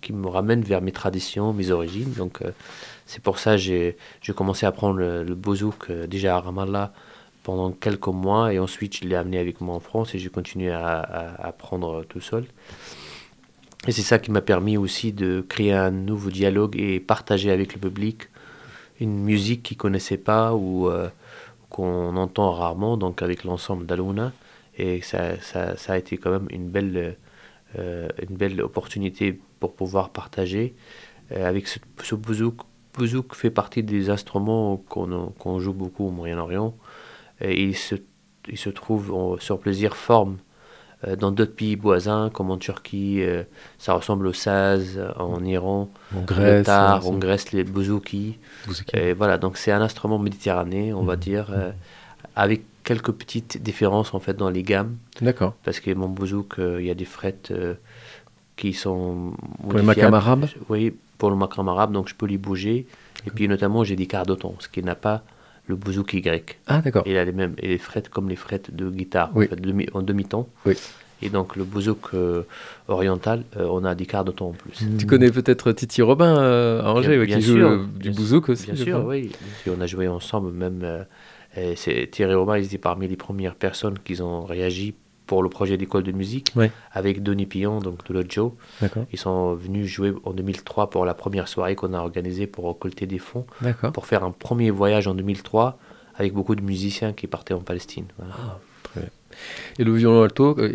qui 0.00 0.12
me 0.12 0.26
ramène 0.28 0.62
vers 0.62 0.80
mes 0.82 0.92
traditions, 0.92 1.52
mes 1.52 1.70
origines. 1.70 2.12
Donc, 2.12 2.42
euh, 2.42 2.50
c'est 3.06 3.22
pour 3.22 3.38
ça 3.38 3.52
que 3.52 3.58
j'ai 3.58 3.96
commencé 4.34 4.66
à 4.66 4.70
apprendre 4.70 4.98
le, 4.98 5.24
le 5.24 5.34
bozouk 5.34 5.90
euh, 5.90 6.06
déjà 6.06 6.36
à 6.36 6.40
Ramallah 6.40 6.92
pendant 7.42 7.72
quelques 7.72 8.06
mois 8.08 8.52
et 8.52 8.58
ensuite 8.58 8.98
je 9.02 9.08
l'ai 9.08 9.16
amené 9.16 9.38
avec 9.38 9.60
moi 9.60 9.74
en 9.74 9.80
France 9.80 10.14
et 10.14 10.18
j'ai 10.18 10.28
continué 10.28 10.70
à, 10.70 11.00
apprendre 11.42 12.04
tout 12.08 12.20
seul. 12.20 12.44
Et 13.86 13.92
c'est 13.92 14.02
ça 14.02 14.18
qui 14.18 14.30
m'a 14.30 14.42
permis 14.42 14.76
aussi 14.76 15.12
de 15.12 15.44
créer 15.48 15.72
un 15.72 15.90
nouveau 15.90 16.30
dialogue 16.30 16.76
et 16.78 17.00
partager 17.00 17.50
avec 17.50 17.72
le 17.74 17.80
public 17.80 18.28
une 19.00 19.18
musique 19.18 19.62
qu'ils 19.62 19.78
ne 19.78 19.80
connaissaient 19.80 20.18
pas 20.18 20.52
ou 20.52 20.90
euh, 20.90 21.08
qu'on 21.70 22.14
entend 22.16 22.52
rarement, 22.52 22.98
donc 22.98 23.22
avec 23.22 23.44
l'ensemble 23.44 23.86
d'Aluna. 23.86 24.32
Et 24.76 25.00
ça, 25.00 25.40
ça, 25.40 25.76
ça 25.78 25.94
a 25.94 25.98
été 25.98 26.18
quand 26.18 26.30
même 26.30 26.46
une 26.50 26.68
belle, 26.68 27.16
une 27.76 28.36
belle 28.36 28.60
opportunité 28.62 29.40
pour 29.60 29.74
pouvoir 29.74 30.10
partager. 30.10 30.74
Euh, 31.32 31.48
avec 31.48 31.68
ce, 31.68 31.78
ce 32.02 32.14
bouzouk, 32.16 32.56
bouzouk 32.94 33.34
fait 33.34 33.50
partie 33.50 33.82
des 33.82 34.10
instruments 34.10 34.78
qu'on 34.88 35.32
qu'on 35.38 35.60
joue 35.60 35.72
beaucoup 35.74 36.06
au 36.08 36.10
Moyen-Orient. 36.10 36.74
Et 37.40 37.62
il 37.62 37.76
se, 37.76 37.96
il 38.48 38.58
se 38.58 38.70
trouve 38.70 39.38
sur 39.40 39.58
plusieurs 39.60 39.96
formes 39.96 40.38
euh, 41.06 41.16
dans 41.16 41.30
d'autres 41.32 41.54
pays 41.54 41.76
voisins, 41.76 42.30
comme 42.32 42.50
en 42.50 42.58
Turquie, 42.58 43.22
euh, 43.22 43.44
ça 43.78 43.94
ressemble 43.94 44.26
au 44.26 44.32
saz, 44.34 45.00
en 45.16 45.44
Iran, 45.44 45.88
En 46.14 46.22
Grèce, 46.22 46.66
tar, 46.66 47.06
euh, 47.06 47.10
en 47.10 47.18
Grèce, 47.18 47.52
les 47.52 47.64
bouzouki. 47.64 48.38
Et 48.94 49.12
voilà, 49.14 49.38
donc 49.38 49.56
c'est 49.56 49.72
un 49.72 49.80
instrument 49.82 50.18
méditerranéen, 50.18 50.94
on 50.96 51.04
va 51.04 51.14
Mhm. 51.14 51.20
dire, 51.20 51.46
euh, 51.52 51.72
avec 52.36 52.62
quelques 52.84 53.12
petites 53.12 53.62
différences 53.62 54.14
en 54.14 54.20
fait 54.20 54.34
dans 54.36 54.50
les 54.50 54.62
gammes, 54.62 54.96
D'accord. 55.22 55.54
parce 55.64 55.80
que 55.80 55.90
mon 55.94 56.08
bouzouk, 56.08 56.58
euh, 56.58 56.80
il 56.80 56.86
y 56.86 56.90
a 56.90 56.94
des 56.94 57.04
frettes 57.06 57.52
qui 58.60 58.72
sont 58.74 59.32
Pour 59.62 59.72
makams 59.72 59.86
modifiables. 59.86 60.14
arabes 60.14 60.46
Oui, 60.68 60.94
pour 61.18 61.30
le 61.30 61.36
makram 61.36 61.68
arabe, 61.68 61.92
donc 61.92 62.08
je 62.08 62.14
peux 62.14 62.26
les 62.26 62.38
bouger. 62.38 62.86
Et 63.26 63.30
puis 63.30 63.48
notamment, 63.48 63.84
j'ai 63.84 63.96
des 63.96 64.06
ton, 64.06 64.54
ce 64.58 64.68
qui 64.68 64.82
n'a 64.82 64.94
pas 64.94 65.22
le 65.66 65.76
bouzouki 65.76 66.20
grec. 66.20 66.58
Ah, 66.66 66.80
d'accord. 66.82 67.04
Il 67.06 67.16
a 67.16 67.24
les 67.24 67.32
mêmes 67.32 67.54
et 67.58 67.68
les 67.68 67.78
frettes 67.78 68.08
comme 68.10 68.28
les 68.28 68.36
frettes 68.36 68.74
de 68.74 68.90
guitare, 68.90 69.30
Oui. 69.34 69.46
en, 69.46 69.48
fait, 69.50 69.60
demi- 69.60 69.88
en 69.94 70.02
demi-ton. 70.02 70.46
Oui. 70.66 70.74
Et 71.22 71.28
donc 71.28 71.56
le 71.56 71.64
bouzouk 71.64 72.14
euh, 72.14 72.42
oriental, 72.88 73.44
euh, 73.56 73.66
on 73.70 73.84
a 73.84 73.94
des 73.94 74.06
quarts 74.06 74.24
de 74.24 74.32
ton 74.32 74.48
en 74.48 74.52
plus. 74.52 74.84
Tu 74.98 75.06
connais 75.06 75.30
peut-être 75.30 75.72
Titi 75.72 76.00
Robin 76.02 76.36
euh, 76.38 76.82
à 76.82 76.92
Angers, 76.92 77.24
Bien- 77.26 77.36
qui 77.36 77.42
joue 77.42 77.84
du 77.98 78.10
bouzouk 78.10 78.48
aussi. 78.48 78.72
Bien 78.72 78.84
sûr, 78.84 79.04
oui. 79.06 79.30
On 79.68 79.80
a 79.80 79.86
joué 79.86 80.08
ensemble, 80.08 80.50
même. 80.52 80.80
euh, 80.82 81.04
c'est 81.76 82.08
Thierry 82.10 82.34
Robin, 82.34 82.56
il 82.58 82.64
était 82.64 82.78
parmi 82.78 83.06
les 83.08 83.16
premières 83.16 83.54
personnes 83.54 83.98
qui 83.98 84.20
ont 84.22 84.44
réagi 84.44 84.94
pour 85.30 85.44
le 85.44 85.48
projet 85.48 85.76
d'école 85.76 86.02
de 86.02 86.10
musique 86.10 86.48
Ouais. 86.56 86.72
avec 86.90 87.22
Denis 87.22 87.46
Pillon, 87.46 87.78
donc 87.78 88.04
de 88.08 88.12
l'Ojo. 88.14 88.56
D'accord, 88.80 89.04
Ils 89.12 89.18
sont 89.18 89.54
venus 89.54 89.86
jouer 89.86 90.12
en 90.24 90.32
2003 90.32 90.90
pour 90.90 91.04
la 91.04 91.14
première 91.14 91.46
soirée 91.46 91.76
qu'on 91.76 91.94
a 91.94 92.00
organisée 92.00 92.48
pour 92.48 92.66
récolter 92.66 93.06
des 93.06 93.20
fonds, 93.20 93.46
pour 93.94 94.06
faire 94.06 94.24
un 94.24 94.32
premier 94.32 94.70
voyage 94.72 95.06
en 95.06 95.14
2003 95.14 95.78
avec 96.16 96.32
beaucoup 96.34 96.56
de 96.56 96.62
musiciens 96.62 97.12
qui 97.12 97.28
partaient 97.28 97.54
en 97.54 97.60
Palestine. 97.60 98.06
Voilà. 98.18 98.58
Et 99.78 99.84
le 99.84 99.92
violon 99.94 100.22
alto, 100.24 100.56
euh, 100.58 100.74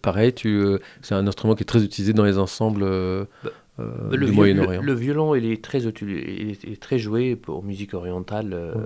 pareil, 0.00 0.32
euh, 0.46 0.78
c'est 1.02 1.14
un 1.14 1.26
instrument 1.26 1.54
qui 1.54 1.62
est 1.62 1.66
très 1.66 1.84
utilisé 1.84 2.14
dans 2.14 2.24
les 2.24 2.38
ensembles 2.38 2.82
euh, 2.84 3.26
Bah, 3.78 3.84
le, 4.12 4.26
du 4.26 4.32
Moyen-Orient. 4.32 4.80
le- 4.80 4.86
le 4.86 4.94
violon, 4.94 5.34
il 5.34 5.44
est 5.44 5.62
très, 5.62 5.80
il 5.82 6.56
est, 6.72 6.80
très 6.80 6.98
joué 6.98 7.36
pour 7.36 7.62
musique 7.62 7.92
orientale. 7.92 8.54
euh, 8.54 8.74
ouais. 8.74 8.80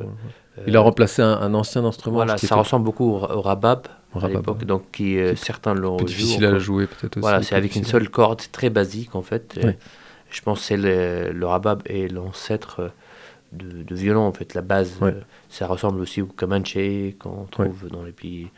euh, 0.58 0.64
Il 0.66 0.76
a 0.76 0.80
remplacé 0.80 1.22
un, 1.22 1.34
un 1.34 1.54
ancien 1.54 1.84
instrument. 1.84 2.16
Voilà, 2.16 2.36
ça 2.38 2.46
était 2.46 2.54
ressemble 2.56 2.84
beaucoup 2.84 3.08
au, 3.12 3.18
au 3.22 3.40
rabab 3.40 3.86
à 4.14 4.28
l'époque, 4.28 4.64
donc 4.64 4.90
qui 4.92 5.18
euh, 5.18 5.36
certains 5.36 5.74
l'ont 5.74 5.98
joué 5.98 6.06
difficile 6.06 6.44
à 6.46 6.58
jouer 6.58 6.86
peut-être 6.86 7.16
aussi. 7.16 7.20
Voilà, 7.20 7.42
c'est 7.42 7.54
avec 7.54 7.76
une 7.76 7.84
seule 7.84 8.08
corde, 8.08 8.42
très 8.52 8.70
basique 8.70 9.14
en 9.14 9.22
fait. 9.22 9.58
Ouais. 9.62 9.78
Je 10.30 10.40
pense 10.42 10.60
que 10.60 10.64
c'est 10.66 10.76
le, 10.76 11.32
le 11.32 11.46
rabab 11.46 11.82
est 11.86 12.08
l'ancêtre 12.08 12.80
euh, 12.80 12.88
de, 13.52 13.82
de 13.82 13.94
violon 13.94 14.22
en 14.22 14.32
fait, 14.32 14.54
la 14.54 14.62
base. 14.62 14.92
Euh, 15.02 15.12
ça 15.48 15.66
ressemble 15.66 16.00
aussi 16.00 16.22
au 16.22 16.26
comanche 16.26 16.76
qu'on 17.18 17.46
trouve 17.50 17.88
dans 17.88 18.04
les 18.04 18.12
pays 18.12 18.48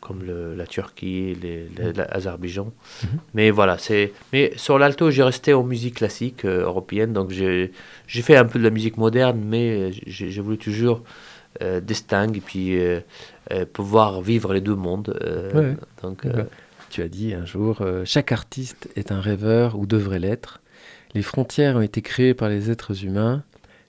comme 0.00 0.22
le- 0.22 0.54
la 0.54 0.66
Turquie, 0.66 1.36
l'Azerbaïdjan. 1.94 2.72
Mhm. 3.02 3.08
Mais 3.34 3.50
voilà, 3.50 3.76
c'est. 3.76 4.12
Mais 4.32 4.52
sur 4.56 4.78
l'alto, 4.78 5.10
j'ai 5.10 5.22
resté 5.22 5.52
en 5.52 5.62
musique 5.62 5.96
classique 5.96 6.44
euh, 6.46 6.62
européenne, 6.64 7.12
donc 7.12 7.30
j'ai 7.30 7.70
fait 8.06 8.36
un 8.36 8.46
peu 8.46 8.58
de 8.58 8.64
la 8.64 8.70
musique 8.70 8.96
moderne, 8.96 9.40
mais 9.44 9.92
j'ai 10.06 10.40
voulu 10.40 10.56
toujours 10.56 11.02
euh, 11.62 11.80
distinguer 11.80 12.38
et 12.38 12.40
puis 12.40 12.78
euh, 12.78 12.80
euh, 12.90 13.00
pouvoir 13.72 14.20
vivre 14.22 14.52
les 14.54 14.60
deux 14.60 14.74
mondes. 14.76 15.16
euh, 15.22 15.52
Ouais. 15.72 15.76
donc, 16.02 16.26
D'accord. 16.26 16.40
euh, 16.40 16.44
Tu 16.90 17.02
as 17.02 17.08
dit 17.08 17.34
un 17.34 17.44
jour, 17.44 17.82
euh, 17.82 18.02
chaque 18.04 18.32
artiste 18.32 18.88
est 18.96 19.12
un 19.12 19.20
rêveur 19.20 19.78
ou 19.78 19.86
devrait 19.86 20.18
l'être. 20.18 20.60
Les 21.14 21.22
frontières 21.22 21.76
ont 21.76 21.80
été 21.82 22.02
créées 22.02 22.34
par 22.34 22.48
les 22.48 22.70
êtres 22.70 23.04
humains, 23.04 23.44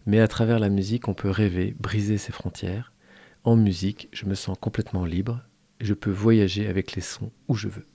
mais 0.06 0.20
à 0.20 0.28
travers 0.28 0.60
la 0.60 0.70
musique, 0.70 1.08
on 1.08 1.14
peut 1.14 1.30
rêver, 1.30 1.76
briser 1.80 2.18
ces 2.18 2.32
frontières. 2.32 2.92
En 3.44 3.56
musique, 3.56 4.08
je 4.12 4.26
me 4.26 4.36
sens 4.36 4.58
complètement 4.60 5.06
libre. 5.06 5.42
Je 5.80 5.94
peux 5.96 6.12
voyager 6.12 6.68
avec 6.68 6.94
les 6.94 7.02
sons 7.02 7.32
où 7.48 7.56
je 7.56 7.68
veux. 7.68 7.86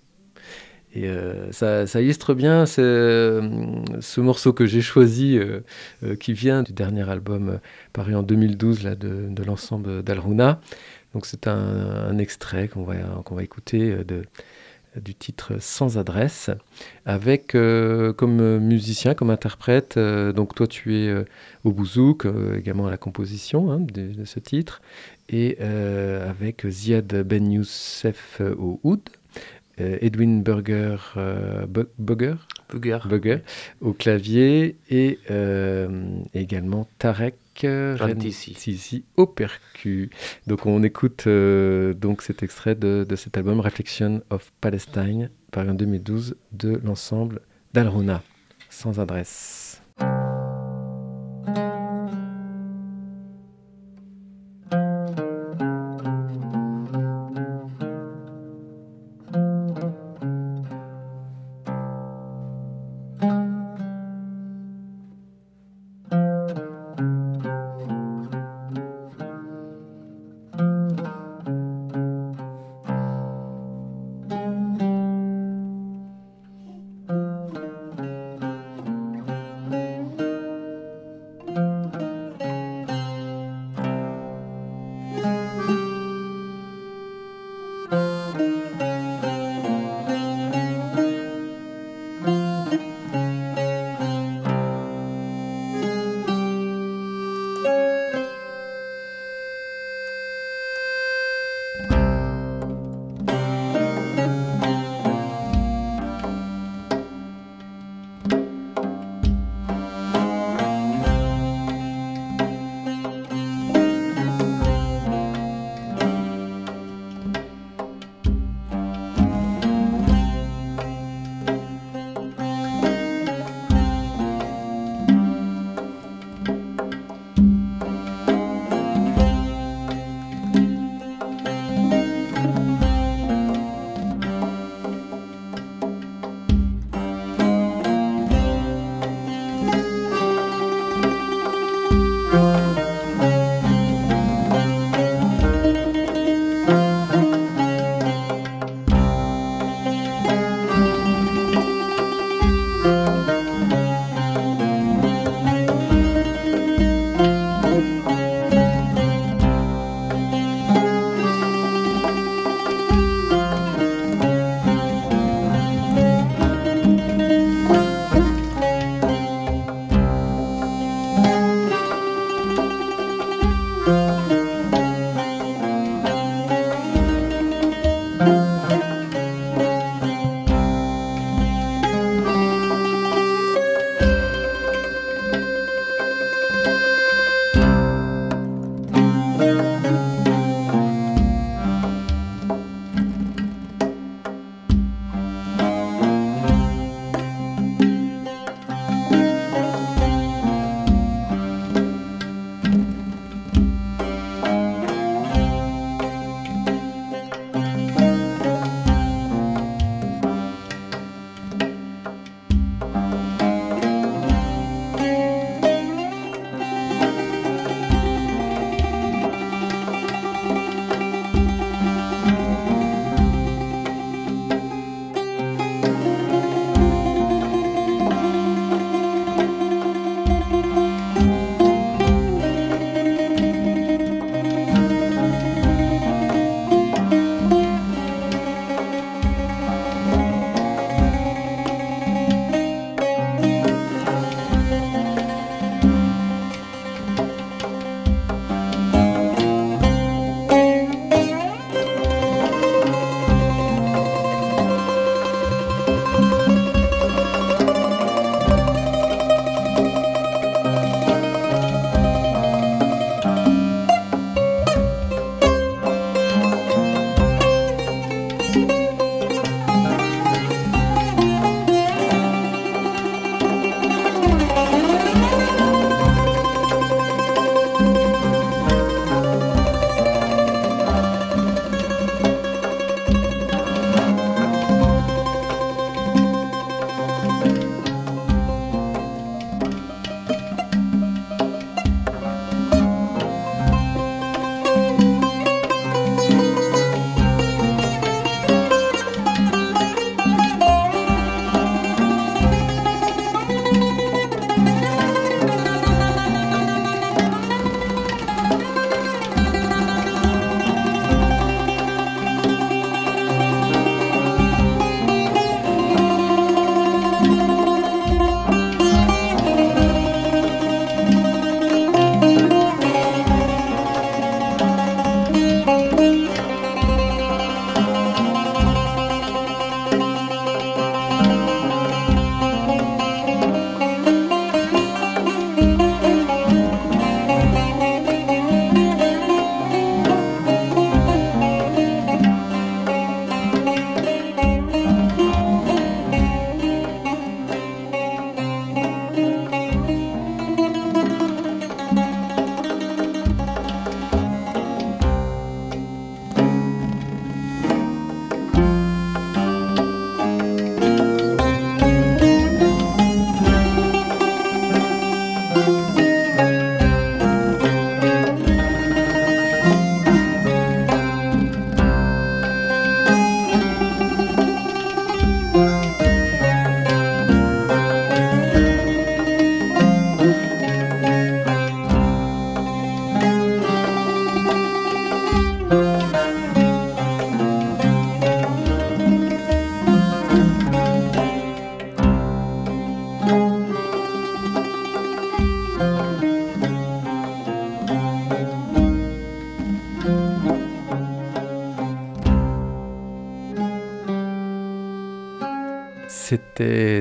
Et 0.95 1.09
euh, 1.09 1.53
ça, 1.53 1.87
ça 1.87 2.01
illustre 2.01 2.33
bien 2.33 2.65
ce, 2.65 2.81
euh, 2.81 4.01
ce 4.01 4.21
morceau 4.21 4.53
que 4.53 4.67
j'ai 4.67 4.81
choisi, 4.81 5.37
euh, 5.39 5.61
euh, 6.03 6.17
qui 6.17 6.33
vient 6.33 6.63
du 6.63 6.73
dernier 6.73 7.09
album 7.09 7.49
euh, 7.51 7.59
paru 7.93 8.15
en 8.15 8.23
2012 8.23 8.83
là, 8.83 8.95
de, 8.95 9.27
de 9.29 9.43
l'ensemble 9.45 10.03
d'Alruna. 10.03 10.61
Donc 11.17 11.25
c'est 11.25 11.47
un, 11.47 11.57
un 11.57 12.19
extrait 12.19 12.69
qu'on 12.69 12.83
va, 12.83 12.95
qu'on 13.25 13.35
va 13.37 13.43
écouter 13.43 13.91
euh, 13.91 14.05
de, 14.05 14.25
du 15.01 15.15
titre 15.15 15.55
Sans 15.61 15.97
adresse, 15.97 16.51
avec 17.07 17.55
euh, 17.55 18.13
comme 18.13 18.59
musicien, 18.59 19.15
comme 19.15 19.31
interprète, 19.31 19.97
euh, 19.97 20.35
donc 20.35 20.55
toi 20.55 20.67
tu 20.67 20.95
es 20.95 21.09
euh, 21.09 21.25
au 21.65 21.73
bouzouk, 21.73 22.27
également 22.55 22.87
à 22.87 22.91
la 22.91 22.99
composition 22.99 23.73
hein, 23.73 23.79
de, 23.81 24.13
de 24.13 24.25
ce 24.27 24.39
titre, 24.41 24.83
et 25.31 25.57
avec 25.59 26.67
Ziad 26.69 27.23
Ben 27.23 27.51
Youssef 27.51 28.43
au 28.59 28.79
oud, 28.85 29.01
Edwin 29.79 30.43
Burger, 30.43 30.97
Bu- 31.67 31.89
Bugger, 31.99 32.35
Bugger. 32.71 32.99
Bugger 33.09 33.39
au 33.81 33.95
clavier, 33.95 34.77
et 34.91 35.19
également 36.35 36.87
Tarek 36.99 37.37
euh, 37.65 37.97
Rantisi. 37.99 38.53
Rantisi 38.53 39.05
au 39.17 39.27
percu. 39.27 40.11
Donc 40.47 40.67
on 40.67 40.83
écoute 40.83 41.25
euh, 41.27 41.95
donc 41.95 42.23
cet 42.23 42.43
extrait 42.43 42.75
de, 42.75 43.07
de 43.09 43.17
cet 43.17 43.37
album 43.37 43.61
Reflection 43.61 44.23
of 44.31 44.53
Palestine, 44.61 45.31
paru 45.51 45.71
en 45.71 45.75
2012 45.75 46.37
de 46.53 46.81
l'ensemble 46.85 47.41
d'Alruna, 47.73 48.23
sans 48.71 49.01
adresse. 49.01 49.83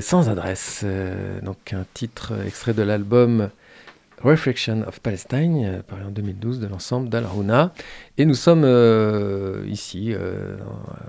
Sans 0.05 0.29
adresse, 0.29 0.81
euh, 0.83 1.41
donc 1.41 1.73
un 1.73 1.83
titre 1.95 2.33
extrait 2.45 2.75
de 2.75 2.83
l'album 2.83 3.49
Reflection 4.21 4.83
of 4.87 4.99
Palestine, 4.99 5.65
euh, 5.65 5.81
paru 5.81 6.03
en 6.03 6.11
2012 6.11 6.59
de 6.59 6.67
l'ensemble 6.67 7.09
d'Al-Rouna. 7.09 7.73
Et 8.19 8.25
nous 8.25 8.35
sommes 8.35 8.65
euh, 8.65 9.65
ici 9.67 10.13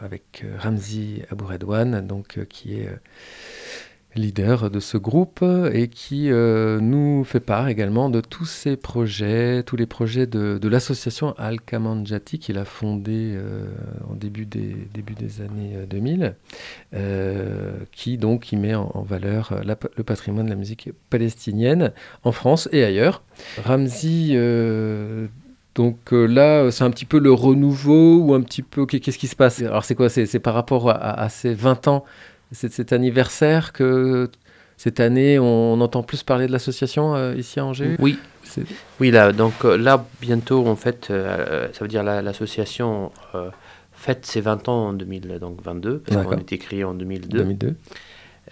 avec 0.01 0.47
Ramzi 0.61 1.21
Abouredouane, 1.31 2.07
donc, 2.07 2.43
qui 2.49 2.81
est 2.81 2.89
leader 4.19 4.71
de 4.71 4.81
ce 4.81 4.97
groupe 4.97 5.45
et 5.73 5.89
qui 5.89 6.31
euh, 6.31 6.81
nous 6.81 7.25
fait 7.25 7.41
part 7.41 7.69
également 7.69 8.11
de 8.11 8.21
tous 8.21 8.45
ses 8.45 8.77
projets, 8.77 9.63
tous 9.65 9.77
les 9.77 9.87
projets 9.87 10.27
de, 10.27 10.69
l'association 10.69 11.35
Al-Kamanjati 11.39 12.39
qu'il 12.39 12.59
a 12.59 12.65
fondée 12.65 13.35
euh, 13.35 13.67
en 14.11 14.15
début 14.15 14.47
des, 14.47 14.77
début 14.93 15.15
des 15.15 15.41
années 15.41 15.87
2000, 15.89 16.35
euh, 16.95 17.73
qui 17.93 18.19
donc 18.19 18.51
met 18.53 18.75
en, 18.75 19.03
valeur 19.03 19.61
le 19.65 20.03
patrimoine 20.03 20.47
de 20.47 20.51
la 20.51 20.57
musique 20.57 20.91
palestinienne 21.11 21.93
en 22.25 22.33
France 22.33 22.69
et 22.73 22.85
ailleurs. 22.85 23.23
Ramzi, 23.65 24.37
donc 25.75 25.99
là, 26.11 26.71
c'est 26.71 26.85
un 26.85 26.91
petit 26.91 27.05
peu 27.05 27.19
le 27.19 27.33
renouveau 27.33 28.19
ou 28.21 28.35
un 28.35 28.41
petit 28.41 28.63
peu 28.63 28.87
qu'est-ce 28.87 29.19
qui 29.19 29.29
se 29.29 29.37
passe? 29.37 29.61
Alors 29.61 29.85
c'est 29.85 29.95
quoi? 29.95 30.09
C'est 30.09 30.39
par 30.41 30.55
rapport 30.55 30.91
à, 30.91 31.21
à 31.21 31.29
ces 31.29 31.55
20 31.55 31.89
ans 31.89 32.05
c'est 32.57 32.73
cet 32.73 32.93
anniversaire 32.95 33.73
que 33.73 34.31
cette 34.79 34.99
année 34.99 35.39
on 35.39 35.79
entend 35.81 36.03
plus 36.03 36.23
parler 36.23 36.47
de 36.47 36.53
l'association 36.53 37.15
euh, 37.15 37.35
ici 37.35 37.61
à 37.61 37.67
Angers? 37.67 37.97
Oui. 37.99 38.19
Oui, 39.01 39.11
là, 39.11 39.33
donc 39.33 39.65
euh, 39.65 39.77
là, 39.77 40.07
bientôt, 40.21 40.67
en 40.67 40.77
fait, 40.77 41.09
euh, 41.11 41.69
ça 41.73 41.85
veut 41.85 41.89
dire 41.89 42.03
l'association 42.03 43.11
fête 43.93 44.25
ses 44.25 44.41
20 44.41 44.69
ans 44.69 44.89
en 44.89 44.93
2022, 44.95 45.99
parce 45.99 46.25
qu'on 46.25 46.33
a 46.33 46.41
été 46.41 46.57
créé 46.57 46.85
en 46.85 46.95
2002. 46.95 47.39
2002. 47.39 47.77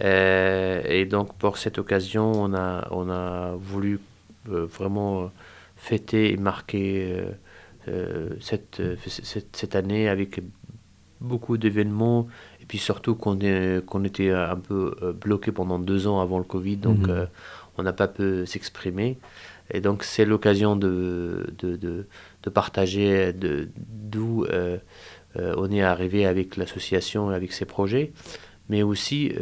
et 0.01 1.07
donc, 1.07 1.35
pour 1.37 1.57
cette 1.57 1.79
occasion, 1.79 2.33
on 2.35 2.53
a, 2.55 2.89
on 2.91 3.09
a 3.09 3.55
voulu 3.57 4.01
vraiment 4.47 5.31
fêter 5.77 6.33
et 6.33 6.37
marquer 6.37 7.23
cette, 8.41 8.83
cette, 9.23 9.57
cette, 9.57 9.77
année 9.77 10.09
avec 10.09 10.41
beaucoup 11.21 11.57
d'événements 11.57 12.27
puis 12.75 12.81
surtout 12.81 13.15
qu'on 13.15 13.39
était 13.39 14.31
un 14.33 14.57
peu 14.57 14.97
euh, 15.01 15.13
bloqué 15.13 15.53
pendant 15.53 15.79
deux 15.79 16.09
ans 16.09 16.21
avant 16.21 16.39
le 16.39 16.45
Covid, 16.45 16.79
donc 16.79 17.07
mhm. 17.07 17.11
euh, 17.11 17.27
on 17.79 17.85
n'a 17.85 17.93
pas 17.93 18.09
pu 18.09 18.45
s'exprimer. 18.47 19.17
Et 19.71 19.81
donc 19.81 20.03
c'est 20.03 20.25
l'occasion 20.25 20.75
de, 20.75 21.55
de, 21.59 21.77
de, 21.77 22.51
partager 22.51 23.33
d'où 23.33 24.45
euh, 24.47 24.79
on 25.37 25.71
est 25.71 25.83
arrivé 25.83 26.27
avec 26.27 26.57
l'association 26.57 27.31
et 27.31 27.37
avec 27.37 27.53
ses 27.53 27.65
projets. 27.65 28.11
Mais 28.69 28.83
aussi, 28.83 29.33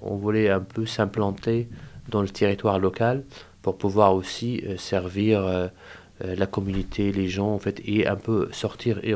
on 0.00 0.14
voulait 0.14 0.48
un 0.50 0.60
peu 0.60 0.86
s'implanter 0.86 1.68
dans 2.08 2.22
le 2.22 2.28
territoire 2.28 2.78
local 2.78 3.24
pour 3.60 3.76
pouvoir 3.76 4.14
aussi 4.14 4.62
servir 4.76 5.70
la 6.20 6.46
communauté, 6.46 7.10
les 7.10 7.28
gens, 7.28 7.52
en 7.54 7.58
fait, 7.58 7.82
et 7.84 8.06
un 8.06 8.16
peu 8.16 8.48
sortir 8.52 9.00
et 9.02 9.14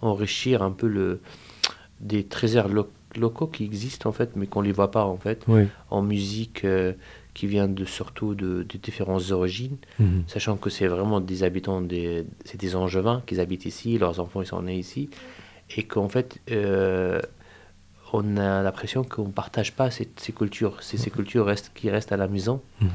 enrichir 0.00 0.62
un 0.62 0.72
peu 0.72 0.88
le, 0.88 1.20
des 2.02 2.24
trésors 2.24 2.68
locaux 3.16 3.46
qui 3.46 3.64
existent 3.64 4.08
en 4.08 4.12
fait, 4.12 4.36
mais 4.36 4.46
qu'on 4.46 4.60
ne 4.60 4.66
les 4.66 4.72
voit 4.72 4.90
pas 4.90 5.04
en 5.04 5.16
fait, 5.16 5.46
en 5.90 6.02
musique 6.02 6.64
euh, 6.64 6.92
qui 7.32 7.46
vient 7.46 7.68
de, 7.68 7.84
surtout 7.84 8.34
de, 8.34 8.66
différentes 8.82 9.30
origines, 9.30 9.76
mhm. 9.98 10.24
sachant 10.26 10.56
que 10.56 10.68
c'est 10.68 10.88
vraiment 10.88 11.20
des 11.20 11.44
habitants, 11.44 11.80
des, 11.80 12.26
c'est 12.44 12.60
des 12.60 12.76
Angevins 12.76 13.22
qui 13.26 13.40
habitent 13.40 13.64
ici, 13.64 13.96
leurs 13.98 14.20
enfants 14.20 14.42
ils 14.42 14.46
sont 14.46 14.62
nés 14.62 14.78
ici, 14.78 15.08
et 15.76 15.84
qu'en 15.84 16.08
fait, 16.08 16.40
euh, 16.50 17.20
on 18.12 18.36
a 18.36 18.62
l'impression 18.62 19.04
qu'on 19.04 19.26
ne 19.26 19.32
partage 19.32 19.72
pas 19.72 19.90
ces, 19.90 20.06
cultures. 20.32 20.76
C'est 20.80 20.96
ces 20.98 21.10
cultures 21.10 21.46
restent, 21.46 21.72
qui 21.74 21.90
restent 21.90 22.12
à 22.12 22.16
la 22.16 22.28
maison. 22.28 22.60
Mhm. 22.80 22.88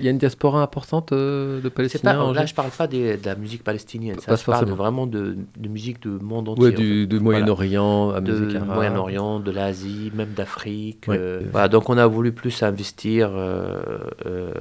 Il 0.00 0.06
y 0.06 0.08
a 0.08 0.10
une 0.10 0.18
diaspora 0.18 0.62
importante 0.62 1.12
euh, 1.12 1.60
de 1.60 1.68
Palestiniens 1.68 2.14
pas, 2.14 2.32
Là, 2.32 2.46
je 2.46 2.52
ne 2.52 2.56
parle 2.56 2.70
pas 2.70 2.86
de 2.86 3.18
la 3.24 3.34
musique 3.34 3.62
palestinienne. 3.62 4.18
Ça, 4.20 4.36
je 4.36 4.44
parle 4.44 4.70
vraiment 4.70 5.06
de, 5.06 5.36
de, 5.56 5.68
musique 5.68 6.00
du 6.00 6.08
monde 6.08 6.48
entier. 6.48 6.74
Oui, 6.76 7.06
du, 7.06 7.20
Moyen-Orient, 7.20 8.20
de 8.20 8.58
Moyen-Orient, 8.58 9.40
de 9.40 9.50
l'Asie, 9.50 10.10
même 10.14 10.32
d'Afrique. 10.32 11.08
Euh, 11.08 11.42
voilà, 11.52 11.68
donc 11.68 11.90
on 11.90 11.98
a 11.98 12.06
voulu 12.06 12.32
plus 12.32 12.62
investir 12.62 13.30
euh, 13.34 14.52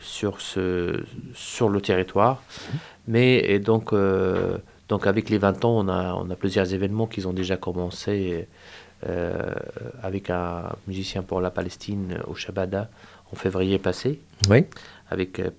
sur, 0.00 0.40
ce, 0.40 1.02
sur 1.34 1.68
le 1.70 1.80
territoire. 1.80 2.42
Mhm. 2.72 2.78
Mais 3.08 3.36
et 3.38 3.58
donc... 3.58 3.92
Donc 4.88 5.06
avec 5.06 5.30
les 5.30 5.38
20 5.38 5.64
ans, 5.64 5.78
on 5.78 5.88
a, 5.88 6.14
on 6.14 6.28
a 6.30 6.36
plusieurs 6.36 6.72
événements 6.74 7.06
qui 7.06 7.24
ont 7.26 7.32
déjà 7.32 7.56
commencé 7.56 8.46
euh, 9.06 9.52
avec 10.02 10.30
un 10.30 10.70
musicien 10.86 11.22
pour 11.22 11.42
la 11.42 11.50
Palestine 11.50 12.20
au 12.26 12.34
Shabada 12.34 12.88
en 13.32 13.36
février 13.36 13.78
passé. 13.78 14.20
Oui. 14.48 14.64
Avec 15.10 15.40
euh, 15.40 15.50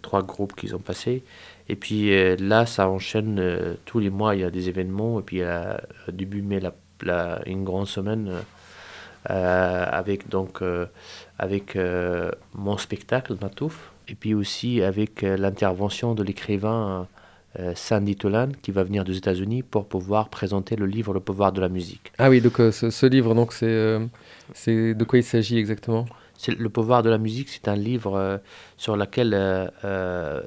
trois 0.00 0.22
groupes 0.22 0.54
qui 0.54 0.72
ont 0.72 0.78
passé. 0.78 1.22
Et 1.68 1.76
puis 1.76 2.14
euh, 2.14 2.36
là, 2.38 2.64
ça 2.64 2.88
enchaîne 2.88 3.76
tous 3.84 3.98
les 3.98 4.10
mois, 4.10 4.34
il 4.34 4.40
y 4.40 4.44
a 4.44 4.50
des 4.50 4.68
événements. 4.68 5.20
Et 5.20 5.22
puis 5.22 5.42
début 6.10 6.40
mai, 6.40 6.60
la, 7.02 7.40
une 7.46 7.64
grande 7.64 7.88
semaine 7.88 8.30
avec 9.26 10.28
donc 10.28 10.62
avec 11.38 11.78
mon 12.54 12.78
spectacle 12.78 13.36
Matouf. 13.40 13.90
Et 14.08 14.14
puis 14.14 14.34
aussi 14.34 14.82
avec 14.82 15.22
l'intervention 15.22 16.14
de 16.14 16.22
l'écrivain 16.22 17.00
euh, 17.00 17.13
Sandy 17.74 18.16
Tolan 18.16 18.48
qui 18.62 18.70
va 18.70 18.84
venir 18.84 19.04
des 19.04 19.16
États-Unis 19.16 19.62
pour 19.62 19.86
pouvoir 19.86 20.28
présenter 20.28 20.76
le 20.76 20.86
livre 20.86 21.14
Le 21.14 21.20
pouvoir 21.20 21.52
de 21.52 21.60
la 21.60 21.68
musique. 21.68 22.12
Ah 22.18 22.30
oui, 22.30 22.40
donc 22.40 22.60
euh, 22.60 22.72
ce, 22.72 23.06
livre, 23.06 23.34
donc 23.34 23.52
c'est 23.52 23.66
euh, 23.66 24.04
c'est 24.52 24.94
de 24.94 25.04
quoi 25.04 25.18
il 25.18 25.24
s'agit 25.24 25.58
exactement? 25.58 26.06
Le 26.48 26.68
pouvoir 26.68 27.02
de 27.02 27.10
la 27.10 27.18
musique, 27.18 27.48
c'est 27.48 27.68
un 27.68 27.76
livre 27.76 28.40
sur 28.76 28.96
lequel 28.96 29.70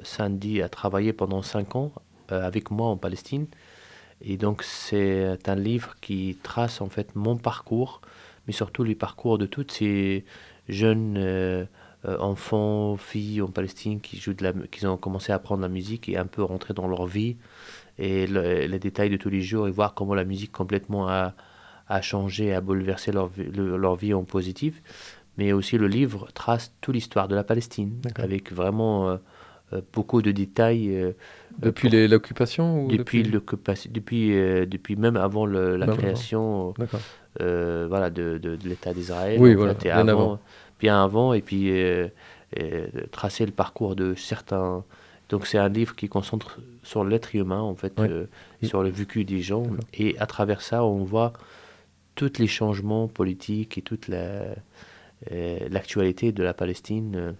Sandy 0.04 0.62
a 0.62 0.68
travaillé 0.68 1.12
pendant 1.14 1.42
cinq 1.42 1.74
ans 1.76 1.92
avec 2.28 2.70
moi 2.70 2.88
en 2.88 2.96
Palestine. 2.96 3.46
Et 4.20 4.36
donc 4.36 4.62
c'est 4.62 5.48
un 5.48 5.54
livre 5.54 5.94
qui 6.00 6.38
trace 6.42 6.80
en 6.80 6.88
fait 6.88 7.14
mon 7.14 7.36
parcours, 7.36 8.00
mais 8.46 8.52
surtout 8.52 8.82
les 8.82 8.94
parcours 8.94 9.38
de 9.38 9.46
toutes 9.46 9.72
ces 9.72 10.24
jeunes 10.68 11.16
euh, 11.16 11.64
enfants, 12.04 12.96
filles 12.96 13.42
en 13.42 13.48
Palestine 13.48 14.00
qui, 14.00 14.18
jouent 14.18 14.34
de 14.34 14.44
la, 14.44 14.52
qui 14.70 14.86
ont 14.86 14.96
commencé 14.96 15.32
à 15.32 15.36
apprendre 15.36 15.62
la 15.62 15.68
musique 15.68 16.08
et 16.08 16.16
un 16.16 16.26
peu 16.26 16.42
rentrer 16.42 16.74
dans 16.74 16.86
leur 16.86 17.06
vie 17.06 17.36
et 17.98 18.26
les 18.26 18.78
détails 18.78 19.10
de 19.10 19.16
tous 19.16 19.28
les 19.28 19.40
jours 19.40 19.66
et 19.66 19.70
voir 19.70 19.94
comment 19.94 20.14
la 20.14 20.24
musique 20.24 20.52
complètement 20.52 21.08
a, 21.08 21.34
a 21.88 22.00
changé, 22.00 22.54
a 22.54 22.60
bouleversé 22.60 23.10
leur, 23.12 23.30
leur 23.36 23.96
vie 23.96 24.14
en 24.14 24.24
positif. 24.24 24.82
Mais 25.36 25.52
aussi 25.52 25.78
le 25.78 25.86
livre 25.86 26.28
trace 26.34 26.72
toute 26.80 26.94
l'histoire 26.94 27.28
de 27.28 27.34
la 27.34 27.44
Palestine 27.44 28.00
avec 28.16 28.52
vraiment 28.52 29.08
euh, 29.08 29.16
euh, 29.72 29.80
beaucoup 29.92 30.22
de 30.22 30.30
détails. 30.30 31.14
depuis 31.58 31.88
l'occupation 32.08 32.86
Depuis, 32.88 33.22
depuis, 33.22 33.88
depuis, 33.90 34.30
depuis 34.66 34.96
même 34.96 35.16
avant 35.16 35.46
la 35.46 35.86
création 35.86 36.74
voilà, 37.38 38.10
de, 38.10 38.38
de, 38.38 38.58
l'État 38.64 38.94
d'Israël. 38.94 39.40
Oui, 39.40 39.54
voilà, 39.54 39.74
avant 39.92 40.38
bien 40.78 41.02
avant 41.02 41.32
et 41.32 41.42
puis 41.42 41.70
euh, 42.56 42.86
tracer 43.12 43.44
le 43.44 43.52
parcours 43.52 43.94
de 43.94 44.14
certains. 44.14 44.82
Donc 45.28 45.46
c'est 45.46 45.58
un 45.58 45.68
livre 45.68 45.94
qui 45.94 46.08
concentre 46.08 46.60
sur 46.82 47.04
l'être 47.04 47.34
humain 47.34 47.60
en 47.60 47.74
fait, 47.74 47.92
euh, 48.00 48.24
sur 48.62 48.82
le 48.82 48.88
vécu 48.88 49.26
des 49.26 49.42
gens. 49.42 49.66
Et 49.92 50.18
à 50.18 50.24
travers 50.24 50.62
ça 50.62 50.82
on 50.82 51.04
voit 51.04 51.34
tous 52.14 52.38
les 52.38 52.46
changements 52.46 53.06
politiques 53.06 53.76
et 53.76 53.82
toute 53.82 54.08
euh, 54.08 54.54
l'actualité 55.68 56.32
de 56.32 56.42
la 56.42 56.54
Palestine 56.54 57.34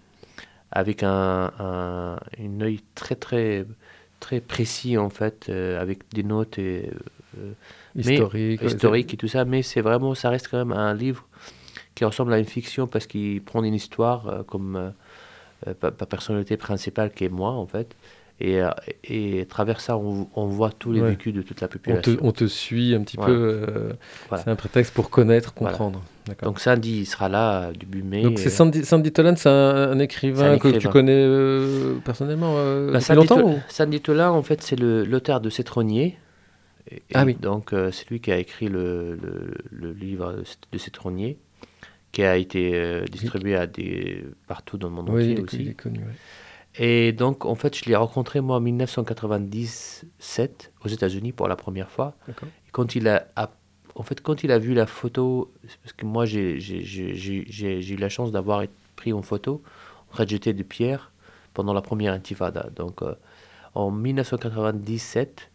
avec 0.70 1.02
un, 1.02 1.52
un, 1.58 2.60
œil 2.60 2.80
très 2.94 3.14
très 3.14 3.64
très 4.20 4.42
précis 4.42 4.98
en 4.98 5.08
fait 5.08 5.48
avec 5.48 6.00
des 6.12 6.22
notes 6.22 6.58
et, 6.58 6.90
historiques, 7.96 8.60
historiques 8.60 9.14
et 9.14 9.16
tout 9.16 9.28
ça. 9.28 9.46
Mais 9.46 9.62
c'est 9.62 9.80
vraiment 9.80 10.14
ça 10.14 10.28
reste 10.28 10.48
quand 10.48 10.58
même 10.58 10.76
un 10.76 10.92
livre 10.92 11.26
qui 11.98 12.04
ressemble 12.04 12.32
à 12.32 12.38
une 12.38 12.44
fiction 12.44 12.86
parce 12.86 13.08
qu'il 13.08 13.42
prend 13.42 13.64
une 13.64 13.74
histoire 13.74 14.28
euh, 14.28 14.42
comme 14.44 14.76
euh, 15.66 15.74
euh, 15.84 15.90
personnalité 15.90 16.56
principale 16.56 17.10
qui 17.10 17.24
est 17.24 17.28
moi 17.28 17.50
en 17.50 17.66
fait. 17.66 17.96
Et, 18.40 18.60
et, 19.02 19.40
à 19.40 19.44
travers 19.46 19.80
ça, 19.80 19.96
on, 19.96 20.28
on 20.36 20.46
voit 20.46 20.70
tous 20.70 20.92
les 20.92 21.00
vécus 21.00 21.34
de 21.34 21.42
toute 21.42 21.60
la 21.60 21.66
population. 21.66 22.16
On 22.22 22.30
te, 22.30 22.44
suit 22.46 22.94
un 22.94 23.02
petit 23.02 23.16
peu. 23.16 23.96
C'est 24.30 24.46
un 24.46 24.54
prétexte 24.54 24.94
pour 24.94 25.10
connaître, 25.10 25.54
comprendre. 25.54 26.04
Donc 26.44 26.60
Sandy 26.60 27.00
il 27.00 27.06
sera 27.06 27.28
là 27.28 27.72
début 27.72 28.04
mai. 28.04 28.22
Donc 28.22 28.38
c'est 28.38 28.48
Sandy, 28.48 28.84
Sandy 28.84 29.10
Tolan, 29.10 29.34
c'est 29.34 29.48
un, 29.48 29.98
écrivain 29.98 30.56
que 30.56 30.68
tu 30.68 30.88
connais 30.88 31.26
personnellement 32.04 32.54
bah, 32.92 33.00
Sandy 33.00 33.26
longtemps 33.26 33.58
Sandy 33.68 34.00
Tolan, 34.00 34.36
en 34.36 34.44
fait, 34.44 34.62
c'est 34.62 34.76
l'auteur 34.78 35.40
de 35.40 35.50
Cétronier. 35.50 36.16
ah 37.14 37.24
oui. 37.24 37.34
Donc 37.34 37.74
c'est 37.90 38.08
lui 38.08 38.20
qui 38.20 38.30
a 38.30 38.38
écrit 38.38 38.68
le, 38.68 39.18
le, 39.20 39.54
le 39.72 39.92
livre 39.92 40.44
de 40.70 40.78
Cétronier 40.78 41.38
qui 42.12 42.22
a 42.22 42.36
été 42.36 42.74
euh, 42.74 43.04
distribué 43.04 43.56
à 43.56 43.66
des, 43.66 44.24
partout 44.46 44.78
dans 44.78 44.88
le 44.88 44.94
monde 44.94 45.10
entier 45.10 45.38
aussi. 45.40 45.74
connu, 45.74 46.00
Et 46.76 47.12
donc, 47.12 47.44
en 47.44 47.54
fait, 47.54 47.76
je 47.76 47.84
l'ai 47.84 47.96
rencontré, 47.96 48.40
moi, 48.40 48.56
en 48.56 48.60
1997, 48.60 50.72
aux 50.84 50.88
États-Unis, 50.88 51.32
pour 51.32 51.48
la 51.48 51.56
première 51.56 51.90
fois. 51.90 52.14
Et 52.28 52.70
quand 52.72 52.94
il 52.94 53.08
a, 53.08 53.26
en 53.94 54.02
fait, 54.02 54.22
quand 54.22 54.44
il 54.44 54.52
a 54.52 54.58
vu 54.58 54.74
la 54.74 54.86
photo, 54.86 55.52
parce 55.82 55.92
que 55.92 56.06
moi, 56.06 56.24
j'ai 56.24 56.58
eu 56.58 57.96
la 57.96 58.08
chance 58.08 58.32
d'avoir 58.32 58.64
pris 58.96 59.10
une 59.10 59.22
photo 59.22 59.62
en 60.10 60.14
train 60.14 60.24
de 60.24 60.30
jeter 60.30 60.54
de 60.54 60.62
pierres 60.62 61.12
pendant 61.52 61.74
la 61.74 61.82
première 61.82 62.12
intifada. 62.12 62.70
Donc, 62.74 63.02
euh, 63.02 63.14
en 63.74 63.90
1997, 63.90 65.50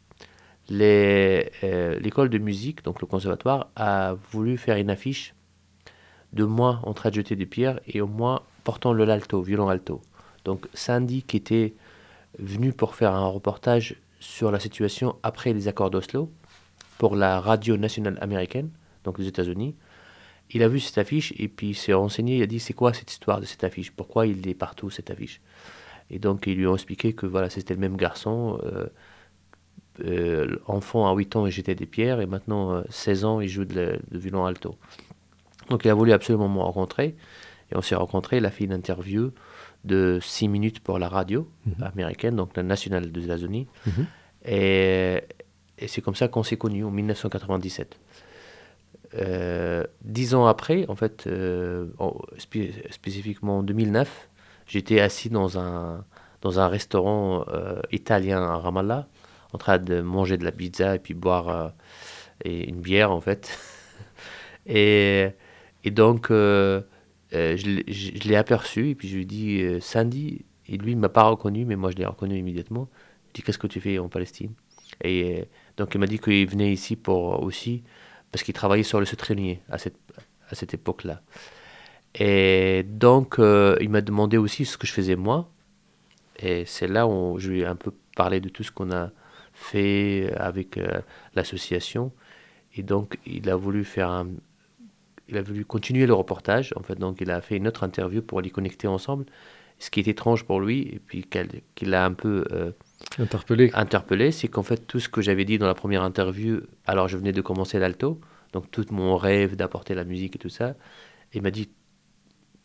euh, 0.71 1.99
l'école 1.99 2.29
de 2.29 2.37
musique, 2.37 2.83
donc 2.83 3.01
le 3.01 3.07
conservatoire, 3.07 3.69
a 3.75 4.15
voulu 4.31 4.57
faire 4.57 4.77
une 4.77 4.89
affiche 4.89 5.33
de 6.33 6.43
moi 6.43 6.79
en 6.83 6.93
train 6.93 7.09
de 7.09 7.15
jeter 7.15 7.35
des 7.35 7.45
pierres 7.45 7.79
et 7.87 8.01
au 8.01 8.07
moi 8.07 8.45
portant 8.63 8.93
le 8.93 9.07
alto, 9.07 9.41
violon 9.41 9.69
alto. 9.69 10.01
Donc 10.45 10.67
Sandy 10.73 11.23
qui 11.23 11.37
était 11.37 11.73
venu 12.39 12.73
pour 12.73 12.95
faire 12.95 13.13
un 13.13 13.27
reportage 13.27 13.95
sur 14.19 14.51
la 14.51 14.59
situation 14.59 15.15
après 15.23 15.53
les 15.53 15.67
accords 15.67 15.91
d'Oslo 15.91 16.31
pour 16.97 17.15
la 17.15 17.39
radio 17.39 17.77
nationale 17.77 18.17
américaine, 18.21 18.69
donc 19.03 19.19
les 19.19 19.27
États-Unis. 19.27 19.75
Il 20.51 20.63
a 20.63 20.67
vu 20.67 20.79
cette 20.79 20.97
affiche 20.97 21.33
et 21.37 21.47
puis 21.47 21.73
s'est 21.73 21.93
renseigné, 21.93 22.37
il 22.37 22.43
a 22.43 22.47
dit 22.47 22.59
c'est 22.59 22.73
quoi 22.73 22.93
cette 22.93 23.11
histoire 23.11 23.39
de 23.39 23.45
cette 23.45 23.63
affiche? 23.63 23.91
Pourquoi 23.91 24.27
il 24.27 24.47
est 24.47 24.53
partout 24.53 24.89
cette 24.89 25.09
affiche? 25.09 25.41
Et 26.09 26.19
donc 26.19 26.47
ils 26.47 26.55
lui 26.55 26.67
ont 26.67 26.75
expliqué 26.75 27.13
que 27.13 27.25
voilà, 27.25 27.49
c'était 27.49 27.73
le 27.73 27.79
même 27.79 27.97
garçon. 27.97 28.59
Euh, 28.63 28.85
euh, 30.01 30.55
enfant 30.67 31.07
à 31.07 31.13
8 31.13 31.35
ans, 31.35 31.45
il 31.45 31.51
jetait 31.51 31.75
des 31.75 31.85
pierres, 31.85 32.19
et 32.19 32.25
maintenant, 32.25 32.83
16 32.89 33.23
euh, 33.23 33.27
ans, 33.27 33.41
il 33.41 33.47
joue 33.47 33.65
de, 33.65 33.99
violon 34.11 34.45
alto. 34.45 34.75
Donc 35.69 35.85
il 35.85 35.89
a 35.89 35.93
voulu 35.93 36.11
absolument 36.11 36.49
me 36.49 36.59
rencontrer, 36.59 37.15
et 37.71 37.75
on 37.75 37.81
s'est 37.81 37.95
rencontrés, 37.95 38.37
il 38.37 38.45
a 38.45 38.51
fait 38.51 38.65
une 38.65 38.73
interview 38.73 39.31
de 39.83 40.19
6 40.21 40.47
minutes 40.47 40.79
pour 40.79 40.99
la 40.99 41.09
radio 41.09 41.49
mhm. 41.65 41.83
américaine, 41.83 42.35
donc 42.35 42.55
la 42.55 42.63
nationale 42.63 43.11
des 43.11 43.25
États-Unis, 43.25 43.67
mhm. 43.85 44.05
et, 44.45 45.23
c'est 45.87 46.01
comme 46.01 46.15
ça 46.15 46.27
qu'on 46.27 46.43
s'est 46.43 46.57
connus 46.57 46.85
en 46.85 46.91
1997. 46.91 47.99
Euh, 49.15 49.83
dix 50.01 50.33
ans 50.33 50.45
après, 50.45 50.85
en 50.87 50.95
fait, 50.95 51.27
spécifiquement 52.89 53.59
en 53.59 53.63
2009, 53.63 54.29
j'étais 54.65 55.01
assis 55.01 55.29
dans 55.29 55.59
un, 55.59 56.05
dans 56.41 56.59
un 56.59 56.67
restaurant 56.67 57.43
italien 57.91 58.41
à 58.41 58.57
Ramallah 58.57 59.07
en 59.53 59.57
train 59.57 59.77
de 59.77 60.01
manger 60.01 60.37
de 60.37 60.43
la 60.43 60.51
pizza 60.51 60.95
et 60.95 60.99
puis 60.99 61.13
boire 61.13 61.49
euh, 61.49 61.69
et 62.43 62.67
une 62.67 62.81
bière 62.81 63.11
en 63.11 63.21
fait. 63.21 63.57
et, 64.65 65.29
et 65.83 65.91
donc 65.91 66.31
euh, 66.31 66.81
euh, 67.33 67.57
je, 67.57 68.27
l'ai 68.27 68.35
aperçu 68.35 68.89
et 68.89 68.95
puis 68.95 69.07
je 69.07 69.15
lui 69.15 69.23
ai 69.23 69.25
dit 69.25 69.81
Sandy, 69.81 70.45
et 70.67 70.77
lui 70.77 70.91
il 70.91 70.97
m'a 70.97 71.09
pas 71.09 71.23
reconnu 71.23 71.65
mais 71.65 71.75
moi 71.75 71.91
je 71.91 71.97
l'ai 71.97 72.05
reconnu 72.05 72.37
immédiatement. 72.37 72.89
Je 72.91 72.95
lui 72.95 73.29
ai 73.29 73.33
dit 73.35 73.41
qu'est-ce 73.43 73.57
que 73.57 73.67
tu 73.67 73.81
fais 73.81 73.99
en 73.99 74.09
Palestine? 74.09 74.53
Et 75.03 75.45
donc 75.77 75.93
il 75.95 75.99
m'a 75.99 76.07
dit 76.07 76.19
qu'il 76.19 76.47
venait 76.47 76.71
ici 76.71 76.95
pour 76.95 77.41
aussi 77.43 77.83
parce 78.31 78.43
qu'il 78.43 78.53
travaillait 78.53 78.83
sur 78.83 78.99
le 78.99 79.05
sauterellier 79.05 79.61
à 79.69 79.77
cette, 79.77 79.97
à 80.49 80.55
cette 80.55 80.73
époque-là. 80.73 81.21
Et 82.15 82.83
donc, 82.83 83.35
il 83.39 83.89
m'a 83.89 84.01
demandé 84.01 84.37
aussi 84.37 84.65
ce 84.65 84.77
que 84.77 84.87
je 84.87 84.93
faisais 84.93 85.15
moi. 85.15 85.49
Et 86.39 86.65
c'est 86.65 86.87
là 86.87 87.07
où 87.07 87.37
je 87.39 87.49
lui 87.49 87.61
ai 87.61 87.65
un 87.65 87.75
peu 87.75 87.91
parlé 88.15 88.39
de 88.39 88.49
tout 88.49 88.63
ce 88.63 88.71
qu'on 88.71 88.91
a 88.91 89.11
fait 89.53 90.33
avec 90.35 90.77
euh, 90.77 91.01
l'association. 91.35 92.11
Et 92.75 92.83
donc, 92.83 93.19
il 93.25 93.49
a 93.49 93.55
voulu 93.55 93.83
faire 93.83 94.09
un, 94.09 94.27
il 95.33 95.37
a 95.37 95.41
voulu 95.41 95.65
continuer 95.65 96.05
le 96.05 96.13
reportage. 96.13 96.73
En 96.75 96.83
fait, 96.83 96.95
donc, 96.95 97.19
il 97.21 97.31
a 97.31 97.41
fait 97.41 97.57
une 97.57 97.67
autre 97.67 97.83
interview 97.83 98.21
pour 98.21 98.41
les 98.41 98.49
connecter 98.49 98.87
ensemble. 98.87 99.25
Ce 99.79 99.89
qui 99.89 99.99
est 99.99 100.07
étrange 100.07 100.45
pour 100.45 100.61
lui, 100.61 100.81
et 100.81 100.99
puis 100.99 101.25
qu'il 101.75 101.93
a 101.93 102.05
un 102.05 102.13
peu 102.13 102.45
euh, 102.51 102.71
interpellé, 103.17 103.71
interpellé 103.73 104.31
c'est 104.31 104.47
qu'en 104.47 104.63
fait, 104.63 104.87
tout 104.87 104.99
ce 104.99 105.09
que 105.09 105.21
j'avais 105.21 105.45
dit 105.45 105.57
dans 105.57 105.65
la 105.67 105.73
première 105.73 106.03
interview, 106.03 106.61
alors 106.85 107.07
je 107.07 107.17
venais 107.17 107.31
de 107.31 107.41
commencer 107.41 107.79
l'alto, 107.79 108.21
donc 108.53 108.69
tout 108.71 108.85
mon 108.91 109.17
rêve 109.17 109.55
d'apporter 109.55 109.95
la 109.95 110.03
musique 110.03 110.35
et 110.35 110.39
tout 110.39 110.47
ça, 110.49 110.75
il 111.33 111.41
m'a 111.41 111.51
dit 111.51 111.69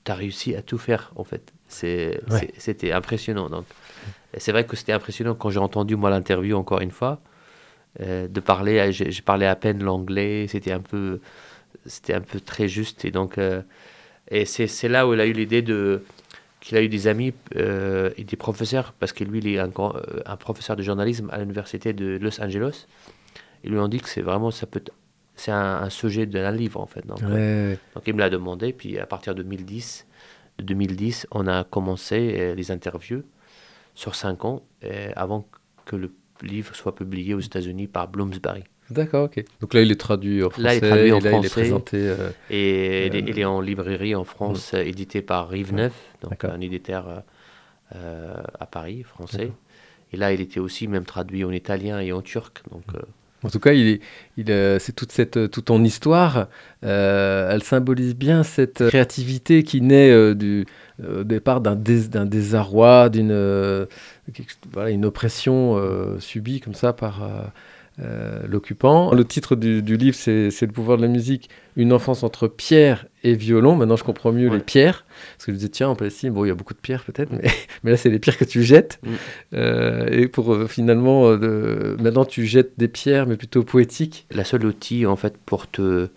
tu 0.05 0.13
as 0.13 0.15
réussi 0.15 0.55
à 0.55 0.63
tout 0.63 0.79
faire, 0.79 1.13
en 1.17 1.25
fait. 1.25 1.53
C'était 1.67 2.93
impressionnant. 2.93 3.49
Donc, 3.49 3.65
c'est 4.37 4.53
vrai 4.53 4.65
que 4.65 4.77
c'était 4.77 4.93
impressionnant 4.93 5.35
quand 5.35 5.51
j'ai 5.51 5.59
entendu, 5.59 5.97
moi, 5.97 6.11
l'interview, 6.11 6.57
encore 6.57 6.81
une 6.81 6.91
fois, 6.91 7.21
euh, 8.01 8.29
de 8.29 8.41
parler. 8.41 8.93
J'ai 8.93 9.23
parlé 9.23 9.47
à 9.47 9.57
peine 9.57 9.83
l'anglais, 9.83 10.47
c'était 10.49 10.73
un 10.73 10.81
peu 10.81 11.21
c'était 11.87 12.15
un 12.15 12.21
peu 12.21 12.41
très 12.41 12.69
juste. 12.69 13.05
Et 13.05 13.11
donc, 13.11 13.39
euh, 13.39 13.63
et 14.31 14.45
c'est 14.45 14.89
là 14.89 15.07
où 15.07 15.15
il 15.15 15.21
a 15.21 15.27
eu 15.27 15.33
l'idée 15.33 15.63
de 15.63 16.03
qu'il 16.61 16.77
a 16.77 16.83
eu 16.83 16.89
des 16.89 17.07
amis 17.07 17.33
euh, 17.57 18.11
et 18.17 18.25
des 18.25 18.37
professeurs, 18.37 18.93
parce 18.99 19.13
que 19.13 19.23
lui, 19.23 19.39
il 19.39 19.47
est 19.47 19.59
un, 19.59 19.71
un 20.27 20.37
professeur 20.37 20.75
de 20.75 20.83
journalisme 20.83 21.31
à 21.31 21.39
l'université 21.39 21.93
de 21.93 22.19
Los 22.21 22.41
Angeles. 22.43 22.87
Ils 23.63 23.71
lui 23.71 23.79
ont 23.79 23.89
dit 23.89 24.01
que 24.01 24.09
c'est 24.09 24.23
vraiment, 24.23 24.51
ça 24.51 24.67
peut 24.67 24.83
c'est 25.37 25.53
un, 25.53 25.89
sujet 25.89 26.27
d'un 26.27 26.51
livre 26.51 26.81
en 26.81 26.87
fait. 26.87 27.07
Donc, 27.07 27.21
donc 27.21 28.03
il 28.07 28.15
me 28.15 28.19
l'a 28.19 28.29
demandé, 28.29 28.73
puis 28.73 28.99
à 28.99 29.07
partir 29.07 29.37
de 29.37 29.43
2010, 29.45 30.07
de 30.59 30.65
2010 30.65 31.29
on 31.31 31.47
a 31.47 31.63
commencé 31.63 32.55
les 32.57 32.71
interviews 32.73 33.23
sur 33.95 34.17
cinq 34.17 34.45
ans 34.45 34.63
avant 35.15 35.47
que 35.85 35.95
le 35.95 36.13
livre 36.43 36.75
soit 36.75 36.97
publié 36.97 37.35
aux 37.35 37.41
États-Unis 37.41 37.87
par 37.87 38.09
Bloomsbury. 38.09 38.65
D'accord, 38.91 39.25
ok. 39.25 39.45
Donc 39.61 39.75
là, 39.75 39.83
il 39.83 39.91
est 39.91 40.01
traduit 40.01 40.43
en 40.43 40.51
français. 40.51 40.63
Là, 40.63 40.75
il 40.75 40.85
est 40.85 40.89
traduit 40.89 41.13
en 41.13 41.21
français. 41.21 41.39
Il 41.39 41.47
est 41.47 41.51
présenté. 41.51 41.97
Euh, 42.01 42.31
et 42.51 43.07
il, 43.07 43.39
est, 43.39 43.45
en 43.45 43.61
librairie 43.61 44.15
en 44.15 44.25
France, 44.25 44.73
édité 44.75 45.21
par 45.21 45.49
Rive 45.49 45.75
Neuf, 45.75 45.93
donc 46.23 46.45
un 46.45 46.61
éditeur 46.61 47.23
euh, 47.95 48.35
à 48.59 48.67
Paris, 48.67 49.03
français. 49.03 49.53
Et 50.13 50.17
là, 50.17 50.33
il 50.33 50.41
était 50.41 50.61
aussi 50.61 50.89
même 50.89 51.05
traduit 51.05 51.45
en 51.45 51.53
italien 51.53 52.01
et 52.01 52.13
en 52.13 52.23
turc. 52.23 52.63
Donc, 52.71 52.83
euh, 52.95 53.01
en 53.45 53.51
tout 53.51 53.61
cas, 53.61 53.73
il 53.73 54.01
il 54.37 54.47
c'est 54.81 54.97
toute 54.97 55.13
cette 55.13 55.51
toute 55.51 55.67
ton 55.67 55.85
histoire. 55.85 56.49
elle 56.83 57.63
symbolise 57.63 58.17
bien 58.17 58.43
cette 58.43 58.89
créativité 58.89 59.63
qui 59.63 59.81
naît 59.81 60.35
du 60.35 60.67
au 61.07 61.23
départ 61.23 61.61
d'un 61.61 61.77
désarroi, 61.77 63.11
d'une 63.11 63.87
voilà, 64.73 64.91
une 64.91 65.05
oppression 65.05 65.79
subie 66.19 66.59
comme 66.59 66.75
ça 66.75 66.93
par 66.93 67.23
euh, 68.01 68.43
l'occupant. 68.49 69.13
Le 69.13 69.25
titre 69.25 69.57
du, 69.57 69.97
livre, 69.97 70.17
c'est 70.17 70.61
Le 70.61 70.73
pouvoir 70.73 70.99
de 70.99 71.03
la 71.03 71.09
musique, 71.09 71.51
une 71.75 71.93
enfance 71.93 72.23
entre 72.23 72.47
pierre 72.47 73.07
et 73.25 73.35
violon. 73.35 73.75
Maintenant, 73.75 73.97
je 73.97 74.05
comprends 74.05 74.31
mieux 74.31 74.49
les 74.49 74.61
pierres. 74.61 75.05
Parce 75.37 75.47
que 75.47 75.53
je 75.53 75.57
disais, 75.57 75.69
tiens, 75.69 75.89
en 75.89 75.97
Palestine, 75.97 76.31
bon, 76.31 76.45
il 76.45 76.49
y 76.49 76.51
a 76.53 76.55
beaucoup 76.55 76.75
de 76.75 76.79
pierres 76.79 77.03
peut-être, 77.03 77.33
mais, 77.33 77.51
mais, 77.83 77.91
là, 77.91 77.97
c'est 77.97 78.11
les 78.11 78.21
pierres 78.21 78.39
que 78.39 78.45
tu 78.45 78.63
jettes. 78.63 79.01
Mm. 79.03 79.09
Euh, 79.55 80.07
et 80.13 80.29
pour 80.29 80.55
euh, 80.55 80.67
finalement, 80.69 81.37
maintenant, 81.99 82.25
tu 82.25 82.47
jettes 82.47 82.73
des 82.79 82.89
pierres, 82.89 83.27
mais 83.27 83.37
plutôt 83.37 83.65
poétiques. 83.65 84.27
La 84.31 84.45
seule 84.45 84.65
outil, 84.65 85.05
en 85.05 85.17
fait, 85.17 85.37
pour 85.37 85.69
te, 85.69 86.09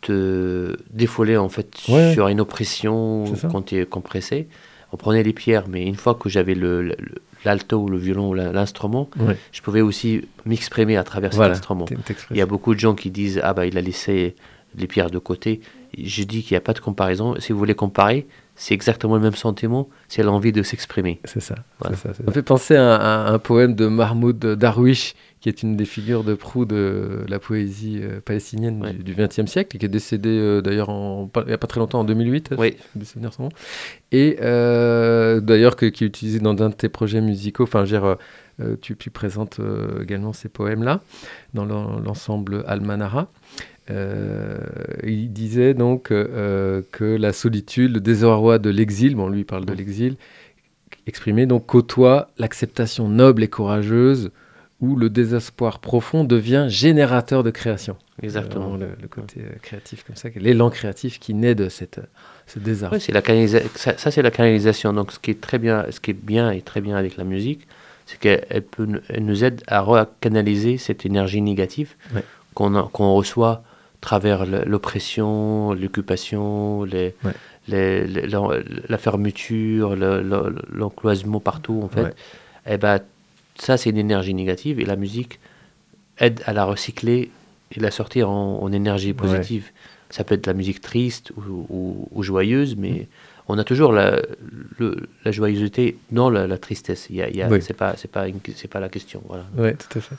te 0.00 0.76
défoler, 0.94 1.36
en 1.36 1.50
fait, 1.50 1.76
sur 1.76 2.28
une 2.28 2.40
oppression 2.40 3.24
quand 3.50 3.62
tu 3.62 3.76
es 3.76 3.84
compressé, 3.84 4.48
on 4.92 4.96
prenait 4.96 5.22
les 5.22 5.34
pierres, 5.34 5.68
mais 5.68 5.84
une 5.84 5.96
fois 5.96 6.14
que 6.14 6.30
j'avais 6.30 6.54
le 6.54 6.96
l'alto 7.46 7.78
ou 7.78 7.88
le 7.88 7.96
violon 7.96 8.28
ou 8.28 8.34
l'instrument, 8.34 9.08
je 9.52 9.62
pouvais 9.62 9.80
aussi 9.80 10.22
m'exprimer 10.44 10.96
à 10.96 11.04
travers 11.04 11.32
cet 11.32 11.42
instrument. 11.42 11.86
Il 12.30 12.36
y 12.36 12.42
a 12.42 12.46
beaucoup 12.46 12.74
de 12.74 12.80
gens 12.80 12.94
qui 12.94 13.10
disent 13.10 13.40
Ah, 13.42 13.54
bah, 13.54 13.66
il 13.66 13.78
a 13.78 13.80
laissé 13.80 14.34
les 14.76 14.86
pierres 14.86 15.10
de 15.10 15.18
côté. 15.18 15.60
Je 15.96 16.24
dis 16.24 16.42
qu'il 16.42 16.54
n'y 16.54 16.58
a 16.58 16.60
pas 16.60 16.74
de 16.74 16.80
comparaison. 16.80 17.36
Si 17.38 17.52
vous 17.52 17.58
voulez 17.58 17.74
comparer, 17.74 18.26
c'est 18.56 18.74
exactement 18.74 19.14
le 19.14 19.22
même 19.22 19.34
sentiment, 19.34 19.88
c'est 20.08 20.22
l'envie 20.22 20.52
de 20.52 20.62
s'exprimer. 20.62 21.20
C'est 21.24 21.40
ça, 21.40 21.56
ça, 21.82 21.94
ça, 21.94 22.32
fait 22.32 22.42
penser 22.42 22.74
à, 22.76 23.26
un 23.28 23.38
poème 23.38 23.74
de 23.74 23.86
Mahmoud 23.86 24.38
Darwish, 24.38 25.14
qui 25.40 25.48
est 25.48 25.62
une 25.62 25.76
des 25.76 25.84
figures 25.84 26.24
de 26.24 26.34
proue 26.34 26.64
de 26.64 27.24
la 27.28 27.38
poésie 27.38 28.00
euh, 28.02 28.20
palestinienne 28.20 28.80
du 28.98 29.14
XXe 29.14 29.46
siècle, 29.46 29.76
qui 29.78 29.84
est 29.84 29.88
décédé 29.88 30.30
euh, 30.30 30.60
d'ailleurs 30.62 30.88
il 30.90 31.46
n'y 31.46 31.52
a 31.52 31.58
pas 31.58 31.66
très 31.66 31.80
longtemps, 31.80 32.00
en 32.00 32.04
2008, 32.04 32.54
oui. 32.58 32.76
et 34.12 34.38
euh, 34.40 35.40
d'ailleurs 35.40 35.76
qui 35.76 35.84
est 35.84 36.00
utilisé 36.00 36.40
dans 36.40 36.60
un 36.62 36.70
de 36.70 36.74
tes 36.74 36.88
projets 36.88 37.20
musicaux, 37.20 37.64
enfin, 37.64 37.84
tu, 38.80 38.96
tu, 38.96 39.10
présentes 39.10 39.60
également 40.02 40.32
ces 40.32 40.48
poèmes-là 40.48 41.00
dans 41.52 41.64
l'ensemble 41.64 42.64
Almanara. 42.66 43.30
Euh, 43.88 44.58
il 45.04 45.32
disait 45.32 45.74
donc 45.74 46.08
que 46.08 46.84
la 47.00 47.32
solitude, 47.32 47.92
le 47.92 48.00
désarroi 48.00 48.58
de 48.58 48.70
l'exil, 48.70 49.14
bon 49.14 49.28
lui 49.28 49.40
il 49.40 49.44
parle 49.44 49.66
de 49.66 49.74
l'exil, 49.74 50.16
exprimé 51.06 51.46
donc 51.46 51.66
côtoie 51.66 52.28
l'acceptation 52.38 53.08
noble 53.08 53.44
et 53.44 53.48
courageuse 53.48 54.30
où 54.80 54.96
le 54.96 55.08
désespoir 55.08 55.78
profond 55.78 56.24
devient 56.24 56.66
générateur 56.68 57.42
de 57.42 57.50
création. 57.50 57.96
Exactement. 58.22 58.76
Le, 58.76 59.08
côté 59.08 59.40
euh, 59.40 59.54
créatif 59.62 60.04
comme 60.04 60.16
ça, 60.16 60.28
l'élan 60.36 60.70
créatif 60.70 61.18
qui 61.18 61.32
naît 61.32 61.54
de 61.54 61.68
cette, 61.68 62.00
ce 62.46 62.58
désarroi. 62.58 62.98
Oui, 62.98 63.04
c'est 63.04 63.12
la 63.12 63.22
ça, 63.74 63.96
ça 63.96 64.10
c'est 64.10 64.22
la 64.22 64.30
canalisation. 64.30 64.92
Donc 64.92 65.12
ce 65.12 65.18
qui 65.18 65.30
est 65.30 65.40
très 65.40 65.58
bien, 65.58 65.86
ce 65.90 66.00
qui 66.00 66.10
est 66.10 66.14
bien 66.14 66.50
et 66.50 66.60
très 66.60 66.80
bien 66.80 66.96
avec 66.96 67.16
la 67.16 67.24
musique, 67.24 67.66
c'est 68.04 68.18
qu'elle 68.18 68.62
peut, 68.62 69.00
elle 69.08 69.24
nous 69.24 69.44
aide 69.44 69.62
à 69.66 69.80
recanaliser 69.80 70.78
cette 70.78 71.06
énergie 71.06 71.40
négative 71.40 71.94
qu'on 72.54 72.82
qu'on 72.88 73.14
reçoit 73.14 73.64
travers 74.06 74.46
l'oppression, 74.46 75.72
l'occupation, 75.72 76.84
les, 76.84 77.14
la 77.68 78.98
fermeture, 78.98 79.96
l'encloisement 79.96 81.40
partout, 81.40 81.80
en 81.82 81.88
fait, 81.88 82.14
et 82.68 82.74
eh 82.74 82.76
ben, 82.78 83.00
ça, 83.58 83.76
c'est 83.76 83.90
une 83.90 83.98
énergie 83.98 84.34
négative 84.34 84.80
et 84.80 84.84
la 84.84 84.96
musique 84.96 85.40
aide 86.18 86.42
à 86.46 86.52
la 86.52 86.64
recycler 86.64 87.30
et 87.72 87.80
la 87.80 87.90
sortir 87.90 88.30
en, 88.30 88.70
énergie 88.72 89.12
positive. 89.12 89.70
Ça 90.10 90.24
peut 90.24 90.34
être 90.34 90.46
la 90.46 90.54
musique 90.54 90.80
triste 90.80 91.32
ou, 91.36 92.22
joyeuse, 92.22 92.76
mais 92.76 92.90
mm 92.90 93.06
on 93.48 93.58
a 93.58 93.64
toujours 93.64 93.92
la, 93.92 94.20
la 95.24 95.30
joyeuseté, 95.30 95.98
non 96.10 96.30
la, 96.30 96.58
tristesse. 96.58 97.06
Il 97.10 97.16
y 97.16 97.42
a, 97.42 97.60
c'est 97.60 97.74
pas, 97.74 97.94
c'est 97.96 98.10
pas, 98.10 98.26
c'est 98.56 98.68
pas 98.68 98.80
la 98.80 98.88
question. 98.88 99.22
Voilà. 99.28 99.44
Oui, 99.56 99.70
tout 99.76 99.98
à 99.98 100.02
fait. 100.02 100.16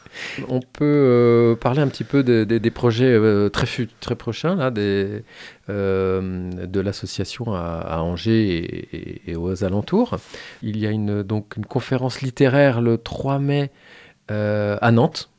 On 0.47 0.61
peut 0.61 0.85
euh, 0.85 1.55
parler 1.55 1.81
un 1.81 1.87
petit 1.87 2.05
peu 2.05 2.23
des 2.23 2.71
projets 2.71 3.11
euh, 3.11 3.49
très, 3.49 3.67
très 3.99 4.15
prochains 4.15 4.55
là, 4.55 4.71
des, 4.71 5.23
euh, 5.69 6.65
de 6.65 6.79
l'association 6.79 7.53
à, 7.53 7.99
Angers 7.99 9.21
et, 9.27 9.35
aux 9.35 9.63
alentours. 9.65 10.17
Il 10.61 10.77
y 10.77 10.87
a 10.87 10.91
une, 10.91 11.21
donc 11.21 11.57
une 11.57 11.65
conférence 11.65 12.21
littéraire 12.21 12.81
le 12.81 12.97
3 12.97 13.39
mai 13.39 13.71
à 14.29 14.91
Nantes. 14.91 15.29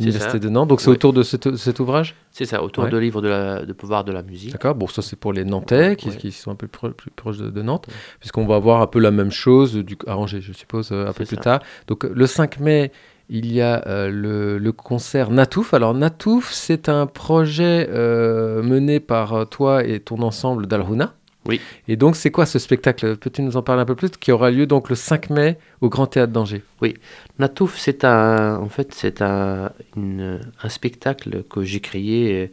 Université 0.00 0.38
de 0.38 0.48
Nantes. 0.48 0.68
Donc 0.68 0.80
c'est 0.80 0.90
autour 0.90 1.12
de 1.12 1.22
cet, 1.22 1.80
ouvrage 1.80 2.14
C'est 2.30 2.44
ça, 2.44 2.62
autour 2.62 2.88
de 2.88 2.96
livre 2.96 3.22
de, 3.22 3.28
la, 3.28 3.64
de 3.64 3.72
pouvoir 3.72 4.04
de 4.04 4.12
la 4.12 4.22
musique. 4.22 4.52
D'accord, 4.52 4.74
bon 4.74 4.86
ça 4.86 5.02
c'est 5.02 5.16
pour 5.16 5.32
les 5.32 5.44
Nantais 5.44 5.96
qui, 5.96 6.10
qui, 6.16 6.32
sont 6.32 6.50
un 6.50 6.56
peu 6.56 6.66
plus, 6.66 7.10
proches 7.14 7.38
de, 7.38 7.62
Nantes, 7.62 7.86
puisqu'on 8.20 8.46
va 8.46 8.58
voir 8.58 8.80
un 8.80 8.86
peu 8.86 8.98
la 8.98 9.10
même 9.10 9.30
chose 9.30 9.74
du, 9.74 9.96
à 10.06 10.16
Angers, 10.16 10.40
je 10.40 10.52
suppose, 10.52 10.90
euh, 10.92 11.06
un 11.06 11.12
peu 11.12 11.24
plus 11.24 11.36
tard. 11.36 11.60
Donc 11.86 12.04
le 12.04 12.26
5 12.26 12.60
mai, 12.60 12.92
il 13.28 13.52
y 13.52 13.60
a 13.60 13.86
euh, 13.86 14.10
le, 14.10 14.58
le, 14.58 14.72
concert 14.72 15.30
Natouf. 15.30 15.72
Alors 15.72 15.94
Natouf, 15.94 16.52
c'est 16.52 16.88
un 16.88 17.06
projet 17.06 17.88
euh, 17.90 18.62
mené 18.62 19.00
par 19.00 19.48
toi 19.48 19.84
et 19.84 20.00
ton 20.00 20.22
ensemble 20.22 20.66
d'Alhuna. 20.66 21.14
Oui. 21.46 21.60
Et 21.88 21.96
donc, 21.96 22.16
c'est 22.16 22.30
quoi 22.30 22.46
ce 22.46 22.58
spectacle? 22.58 23.16
Peux-tu 23.16 23.42
nous 23.42 23.56
en 23.56 23.62
parler 23.62 23.82
un 23.82 23.84
peu 23.84 23.94
plus? 23.94 24.10
Qui 24.10 24.32
aura 24.32 24.50
lieu 24.50 24.66
donc 24.66 24.88
le 24.88 24.94
5 24.94 25.30
mai 25.30 25.58
au 25.80 25.88
Grand 25.88 26.06
Théâtre 26.06 26.32
d'Angers. 26.32 26.62
Oui. 26.80 26.94
Natouf, 27.38 27.78
c'est 27.78 28.04
un, 28.04 28.56
en 28.56 28.68
fait, 28.68 28.94
c'est 28.94 29.20
un, 29.22 29.70
un 29.96 30.68
spectacle 30.68 31.44
que 31.44 31.62
j'ai 31.62 31.80
créé. 31.80 32.52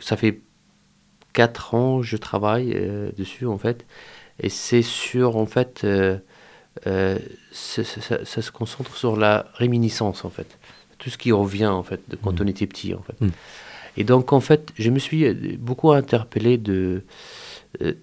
Ça 0.00 0.16
fait 0.16 0.40
4 1.36 1.74
ans 1.74 2.00
que 2.00 2.06
je 2.06 2.16
travaille 2.16 2.72
euh, 2.74 3.10
dessus, 3.16 3.46
en 3.46 3.58
fait. 3.58 3.84
Et 4.40 4.48
c'est 4.48 4.82
sur, 4.82 5.36
en 5.36 5.46
fait, 5.46 5.82
euh, 5.84 6.18
euh, 6.86 7.18
ça, 7.52 7.84
se 7.84 8.50
concentre 8.50 8.96
sur 8.96 9.16
la 9.16 9.46
réminiscence, 9.54 10.24
en 10.24 10.30
fait. 10.30 10.58
Tout 10.98 11.10
ce 11.10 11.18
qui 11.18 11.32
revient, 11.32 11.66
en 11.66 11.82
fait, 11.82 12.00
de 12.08 12.16
quand 12.16 12.40
mmh. 12.40 12.44
on 12.44 12.46
était 12.46 12.66
petit, 12.66 12.94
en 12.94 13.02
fait. 13.02 13.20
Mmh. 13.20 13.28
Et 13.98 14.04
donc, 14.04 14.32
en 14.32 14.40
fait, 14.40 14.72
je 14.76 14.90
me 14.90 14.98
suis 14.98 15.32
beaucoup 15.56 15.92
interpellé 15.92 16.58
de 16.58 17.04
euh, 17.82 17.94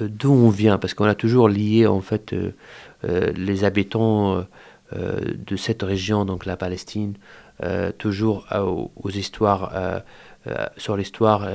d'où 0.00 0.32
on 0.32 0.48
vient, 0.48 0.78
parce 0.78 0.94
qu'on 0.94 1.04
a 1.04 1.14
toujours 1.14 1.48
lié 1.48 1.86
en 1.86 2.00
fait 2.00 2.32
euh, 2.32 2.52
euh, 3.04 3.32
les 3.36 3.64
habitants 3.64 4.44
de 4.94 5.56
cette 5.56 5.82
région, 5.82 6.26
donc 6.26 6.44
la 6.44 6.58
Palestine, 6.58 7.14
toujours 7.96 8.46
aux, 8.52 9.08
histoires, 9.08 9.72
sur 10.76 10.98
l'histoire 10.98 11.48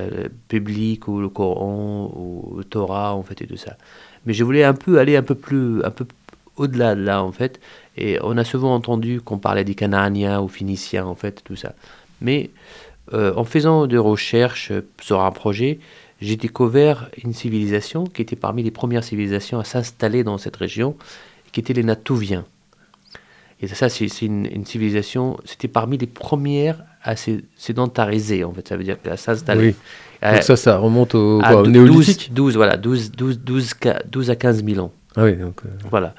publique 0.47 1.07
ou 1.07 1.19
le 1.19 1.29
Coran 1.29 2.11
ou 2.15 2.55
le 2.57 2.63
Torah 2.63 3.13
en 3.13 3.21
fait 3.21 3.39
et 3.43 3.45
tout 3.45 3.55
ça. 3.55 3.77
Mais 4.25 4.33
je 4.33 4.43
voulais 4.43 4.63
un 4.63 4.73
peu 4.73 4.97
aller 4.97 5.15
un 5.15 5.21
peu 5.21 5.35
plus, 5.35 5.83
un 5.83 5.91
peu 5.91 6.07
au-delà 6.55 6.95
de 6.95 7.03
là 7.03 7.21
en 7.21 7.31
fait. 7.31 7.59
Et 7.95 8.17
on 8.23 8.39
a 8.39 8.43
souvent 8.43 8.73
entendu 8.73 9.21
qu'on 9.21 9.37
parlait 9.37 9.63
des 9.63 9.75
Canaaniens 9.75 10.41
ou 10.41 10.47
Phéniciens 10.47 11.05
en 11.05 11.13
fait, 11.13 11.43
tout 11.43 11.55
ça. 11.55 11.75
Mais 12.21 12.49
en 13.13 13.43
faisant 13.43 13.85
des 13.85 13.99
recherches 13.99 14.71
sur 14.99 15.21
un 15.21 15.31
projet, 15.31 15.77
j'ai 16.21 16.36
découvert 16.36 17.10
une 17.23 17.34
civilisation 17.34 18.06
qui 18.06 18.21
était 18.21 18.36
parmi 18.36 18.63
les 18.63 18.71
premières 18.71 19.03
civilisations 19.03 19.60
à 19.60 19.63
s'installer 19.63 20.23
dans 20.23 20.38
cette 20.38 20.56
région, 20.56 20.95
qui 21.51 21.60
était 21.60 21.73
les 21.73 21.84
Natouviens. 21.84 22.45
Et 23.60 23.67
ça, 23.67 23.89
c'est 23.89 24.06
une, 24.21 24.65
civilisation, 24.65 25.38
c'était 25.45 25.67
parmi 25.67 25.97
les 25.97 26.06
premières 26.06 26.84
à 27.03 27.15
sédentariser, 27.15 28.43
en 28.43 28.53
fait, 28.53 28.67
ça 28.67 28.77
veut 28.77 28.84
dire 28.84 28.97
à 29.10 29.17
s'installer. 29.17 29.75
Oui. 30.21 30.32
Donc 30.34 30.43
ça, 30.43 30.56
ça 30.56 30.77
remonte 30.77 31.15
au, 31.15 31.39
à 31.43 31.63
néolithique 31.63 32.34
12, 32.34 32.56
voilà, 32.56 32.77
12, 32.77 33.12
12, 33.12 33.39
12, 34.06 34.30
à 34.30 34.36
15 34.36 34.63
000 34.63 34.80
ans. 34.80 34.91
Ah 35.15 35.23
oui, 35.23 35.36
donc... 35.36 35.62
Euh, 35.65 35.69
voilà. 35.89 36.13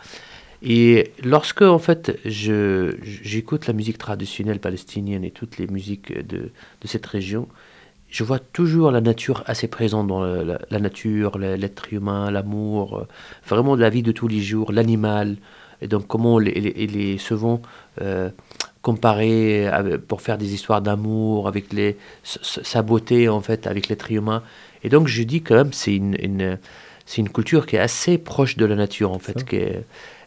Et 0.62 1.12
lorsque, 1.22 1.62
en 1.62 1.78
fait, 1.78 2.18
j'écoute 2.24 3.66
la 3.68 3.72
musique 3.72 3.98
traditionnelle 3.98 4.58
palestinienne 4.58 5.24
et 5.24 5.30
toutes 5.30 5.58
les 5.58 5.68
musiques 5.68 6.12
de, 6.12 6.50
de 6.80 6.86
cette 6.86 7.06
région, 7.06 7.48
je 8.08 8.24
vois 8.24 8.38
toujours 8.38 8.90
la 8.90 9.00
nature 9.00 9.42
assez 9.46 9.68
présente 9.68 10.06
dans 10.06 10.22
la, 10.22 10.78
nature, 10.78 11.38
l'être 11.38 11.92
humain, 11.92 12.30
l'amour, 12.30 12.98
euh, 12.98 13.08
vraiment 13.46 13.76
de 13.76 13.82
la 13.82 13.90
vie 13.90 14.02
de 14.02 14.12
tous 14.12 14.28
les 14.28 14.40
jours, 14.40 14.72
l'animal, 14.72 15.36
et 15.82 15.88
donc 15.88 16.06
comment 16.06 16.38
les, 16.38 16.52
les, 16.52 17.18
souvent 17.18 17.60
euh, 18.00 18.30
comparer 18.82 19.70
pour 20.08 20.22
faire 20.22 20.38
des 20.38 20.54
histoires 20.54 20.80
d'amour 20.80 21.48
avec 21.48 21.72
les, 21.72 21.96
sa 22.22 22.82
beauté 22.82 23.28
en 23.28 23.40
fait 23.40 23.66
avec 23.66 23.88
l'être 23.88 24.10
humain. 24.10 24.42
Et 24.82 24.88
donc 24.88 25.08
je 25.08 25.22
dis 25.22 25.42
quand 25.42 25.54
même 25.54 25.72
c'est 25.72 25.94
une, 25.94 26.16
une 26.20 26.58
c'est 27.08 27.22
une 27.22 27.30
culture 27.30 27.66
qui 27.66 27.76
est 27.76 27.80
assez 27.80 28.18
proche 28.18 28.56
de 28.56 28.66
la 28.66 28.76
nature 28.76 29.12
en 29.12 29.18
fait. 29.18 29.44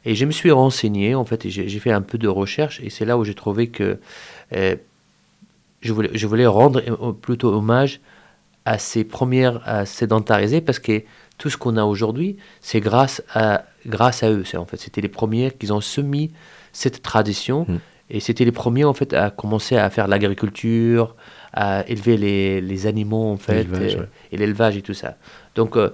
et 0.06 0.16
je 0.16 0.26
me 0.26 0.32
suis 0.32 0.52
renseigné 0.52 1.16
en 1.16 1.26
fait 1.26 1.46
et 1.46 1.50
j'ai 1.50 1.80
fait 1.80 1.92
un 1.92 2.02
peu 2.02 2.18
de 2.18 2.28
recherche 2.28 2.80
et 2.84 2.90
c'est 2.90 3.06
là 3.06 3.18
où 3.18 3.24
j'ai 3.24 3.36
trouvé 3.36 3.68
que 3.68 4.00
euh, 4.54 4.76
je 5.82 5.94
voulais, 5.94 6.12
je 6.14 6.28
voulais 6.28 6.48
rendre 6.48 6.82
euh, 6.88 7.12
plutôt 7.12 7.54
hommage 7.54 8.00
à 8.66 8.78
ces 8.78 9.04
premières 9.04 9.62
à 9.68 9.86
sédentariser 9.86 10.62
parce 10.62 10.80
que 10.80 11.04
tout 11.38 11.50
ce 11.50 11.58
qu'on 11.58 11.78
a 11.78 11.84
aujourd'hui, 11.84 12.38
c'est 12.62 12.80
grâce 12.80 13.24
à, 13.34 13.66
grâce 13.88 14.22
à 14.22 14.30
eux. 14.30 14.44
En 14.56 14.66
fait, 14.66 14.78
c'était 14.78 15.02
les 15.02 15.10
premiers 15.10 15.52
qui 15.52 15.72
ont 15.72 15.82
semé 15.82 16.30
cette 16.72 17.02
tradition 17.02 17.66
mm. 17.68 17.78
et 18.12 18.20
c'était 18.20 18.46
les 18.46 18.52
premiers 18.52 18.84
en 18.84 18.94
fait 18.94 19.14
à 19.14 19.32
commencer 19.32 19.76
à 19.76 19.90
faire 19.90 20.08
l'agriculture, 20.08 21.16
à 21.52 21.84
élever 21.88 22.18
les, 22.18 22.62
les, 22.62 22.86
animaux 22.86 23.32
en 23.32 23.38
fait 23.38 23.68
et 24.32 24.38
l'élevage 24.38 24.78
et, 24.78 24.84
tout 24.84 24.94
ça. 24.94 25.18
Donc 25.56 25.76
euh, 25.76 25.90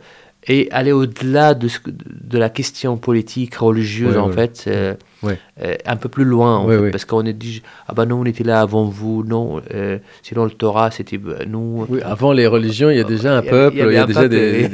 et 0.50 0.70
aller 0.72 0.92
au-delà 0.92 1.54
de, 1.54 1.68
de 1.86 2.38
la 2.38 2.50
question 2.50 2.98
politique, 2.98 3.56
religieuse, 3.56 4.18
en 4.18 4.30
fait, 4.30 4.64
euh, 4.68 4.94
euh, 5.26 5.76
un 5.86 5.96
peu 5.98 6.08
plus 6.08 6.24
loin, 6.24 6.58
en 6.58 6.68
fait, 6.68 6.92
parce 6.92 7.04
qu'on 7.04 7.26
est 7.26 7.34
dit, 7.34 7.62
ah 7.88 7.94
ben 7.94 8.06
non, 8.06 8.22
on 8.22 8.26
était 8.26 8.46
là 8.46 8.62
avant 8.62 8.86
vous, 8.86 9.24
non, 9.24 9.62
euh, 9.74 9.98
sinon 10.24 10.46
le 10.46 10.52
Torah, 10.52 10.90
c'était 10.90 11.20
nous. 11.48 11.86
Oui, 11.90 12.02
avant 12.02 12.32
les 12.32 12.48
religions, 12.48 12.90
il 12.90 12.98
y 12.98 13.02
a 13.02 13.04
déjà 13.04 13.38
un 13.38 13.42
peuple, 13.42 13.78
il 13.78 13.94
y, 13.94 13.98
a 13.98 14.06
déjà 14.06 14.28
des... 14.30 14.70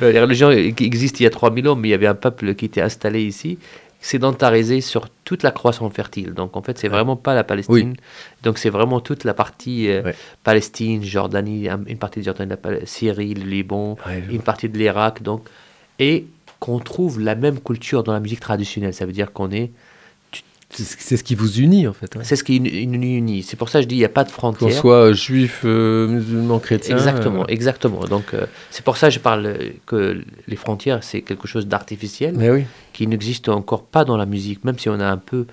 Les 0.00 0.20
religions 0.20 0.50
existent 0.50 1.18
il 1.20 1.24
y 1.24 1.26
a 1.26 1.30
3000 1.30 1.68
ans, 1.68 1.76
mais 1.76 1.88
il 1.88 1.90
y 1.90 1.94
avait 1.94 2.06
un 2.06 2.14
peuple 2.14 2.54
qui 2.54 2.64
était 2.64 2.80
installé 2.80 3.22
ici, 3.22 3.58
sédentarisé 4.04 4.82
sur 4.82 5.08
toute 5.24 5.42
la 5.42 5.50
croissance 5.50 5.90
fertile. 5.94 6.34
Donc 6.34 6.58
en 6.58 6.62
fait, 6.62 6.76
c'est 6.76 6.88
vraiment 6.88 7.16
pas 7.16 7.34
la 7.34 7.42
Palestine. 7.42 7.94
Donc 8.42 8.58
c'est 8.58 8.68
vraiment 8.68 9.00
toute 9.00 9.24
la 9.24 9.32
partie 9.32 9.90
euh, 9.90 10.12
Palestine, 10.42 11.02
Jordanie, 11.02 11.68
une 11.86 11.96
partie 11.96 12.20
de 12.20 12.24
Jordanie, 12.26 12.52
la 12.62 12.86
Syrie, 12.86 13.32
le 13.32 13.46
Liban, 13.46 13.96
une 14.30 14.42
partie 14.42 14.68
de 14.68 14.76
l'Irak. 14.76 15.22
Donc 15.22 15.48
et 15.98 16.26
qu'on 16.60 16.80
trouve 16.80 17.18
la 17.18 17.34
même 17.34 17.60
culture 17.60 18.02
dans 18.02 18.12
la 18.12 18.20
musique 18.20 18.40
traditionnelle. 18.40 18.92
Ça 18.92 19.06
veut 19.06 19.12
dire 19.12 19.32
qu'on 19.32 19.50
est 19.50 19.70
c'est 20.70 21.16
ce 21.16 21.24
qui 21.24 21.34
vous 21.34 21.60
unit 21.60 21.86
en 21.86 21.92
fait. 21.92 22.16
C'est 22.22 22.36
ce 22.36 22.44
qui 22.44 22.60
nous 22.60 23.02
unit. 23.02 23.42
C'est 23.42 23.56
pour 23.56 23.68
ça 23.68 23.78
que 23.78 23.84
je 23.84 23.88
dis 23.88 23.96
il 23.96 23.98
n'y 23.98 24.04
a 24.04 24.08
pas 24.08 24.24
de 24.24 24.30
frontières. 24.30 24.70
Qu'on 24.70 24.80
soit 24.80 25.12
juif, 25.12 25.62
euh, 25.64 26.08
musulman, 26.08 26.58
chrétien. 26.58 26.96
Exactement, 26.96 27.42
euh. 27.42 27.48
exactement. 27.48 28.00
Donc 28.04 28.34
euh, 28.34 28.46
c'est 28.70 28.84
pour 28.84 28.96
ça 28.96 29.08
que 29.08 29.14
je 29.14 29.20
parle 29.20 29.56
que 29.86 30.22
les 30.46 30.56
frontières 30.56 31.04
c'est 31.04 31.22
quelque 31.22 31.46
chose 31.46 31.66
d'artificiel 31.66 32.34
oui. 32.36 32.64
qui 32.92 33.06
n'existe 33.06 33.48
encore 33.48 33.84
pas 33.84 34.04
dans 34.04 34.16
la 34.16 34.26
musique, 34.26 34.64
même 34.64 34.78
si 34.78 34.88
on 34.88 34.98
a 35.00 35.06
un 35.06 35.18
peu 35.18 35.46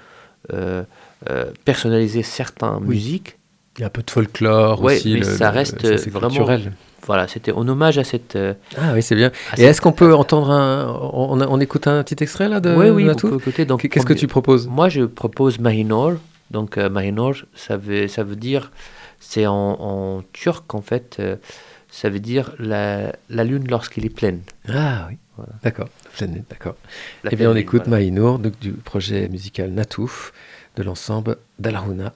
personnalisé 1.65 2.23
certaines 2.23 2.79
musiques. 2.81 3.37
Il 3.77 3.81
y 3.81 3.83
a 3.83 3.87
un 3.87 3.89
peu 3.89 4.03
de 4.03 4.11
folklore 4.11 4.83
aussi. 4.83 5.13
mais 5.13 5.23
ça 5.23 5.51
reste 5.51 5.85
vraiment 6.09 6.27
culturel. 6.27 6.73
Voilà, 7.05 7.27
c'était 7.27 7.51
en 7.51 7.67
hommage 7.67 7.97
à 7.97 8.03
cette. 8.03 8.35
Euh, 8.35 8.53
ah 8.77 8.91
oui, 8.93 9.01
c'est 9.01 9.15
bien. 9.15 9.31
Et 9.57 9.63
est-ce 9.63 9.81
qu'on 9.81 9.91
peut 9.91 10.13
entendre 10.13 10.51
un. 10.51 10.87
On, 11.13 11.59
écoute 11.59 11.87
un 11.87 12.03
petit 12.03 12.23
extrait 12.23 12.47
là 12.47 12.59
de 12.59 12.75
Oui, 12.75 12.89
oui, 12.89 13.07
Qu'est-ce 13.89 14.05
que 14.05 14.13
tu 14.13 14.27
proposes? 14.27 14.67
Moi, 14.67 14.89
je 14.89 15.03
propose 15.03 15.59
Mahinor. 15.59 16.13
Donc, 16.51 16.77
euh, 16.77 16.89
Mahinor, 16.89 17.35
ça 17.55 17.77
veut, 17.77 18.07
ça 18.07 18.23
veut 18.23 18.35
dire. 18.35 18.71
C'est 19.19 19.45
en, 19.47 20.23
turc, 20.33 20.73
en 20.73 20.81
fait. 20.81 21.17
Euh, 21.19 21.35
ça 21.89 22.09
veut 22.09 22.19
dire 22.19 22.53
la, 22.57 23.13
la 23.29 23.43
lune 23.43 23.67
lorsqu'elle 23.69 24.05
est 24.05 24.09
pleine. 24.09 24.41
Ah 24.69 25.07
oui. 25.09 25.17
D'accord. 25.63 25.89
Pleine 26.15 26.43
d'accord. 26.49 26.75
Eh 27.29 27.35
bien, 27.35 27.51
on 27.51 27.55
écoute 27.55 27.87
Mahinor, 27.87 28.39
donc, 28.39 28.59
du 28.59 28.71
projet 28.71 29.27
musical 29.27 29.71
Natouf 29.71 30.33
de 30.75 30.83
l'ensemble 30.83 31.37
d'Alahuna 31.59 32.13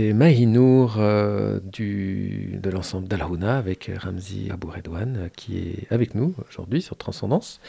c'était 0.00 0.12
Mahinour 0.14 0.96
euh, 0.98 1.60
du, 1.62 2.58
de 2.62 2.70
l'ensemble 2.70 3.06
d'Alhouna 3.06 3.58
avec 3.58 3.90
Ramzi 3.98 4.48
Abouredouane 4.50 5.16
euh, 5.16 5.28
qui 5.34 5.58
est 5.58 5.92
avec 5.92 6.14
nous 6.14 6.34
aujourd'hui 6.48 6.80
sur 6.80 6.96
Transcendance. 6.96 7.60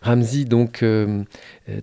Ramzi, 0.00 0.44
donc, 0.44 0.82
euh, 0.82 1.24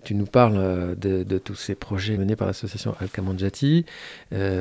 tu 0.04 0.16
nous 0.16 0.26
parles 0.26 0.96
de, 0.98 1.38
tous 1.38 1.56
ces 1.56 1.76
projets 1.76 2.18
menés 2.18 2.36
par 2.36 2.48
l'association 2.48 2.96
Al-Kamanjati 3.02 3.86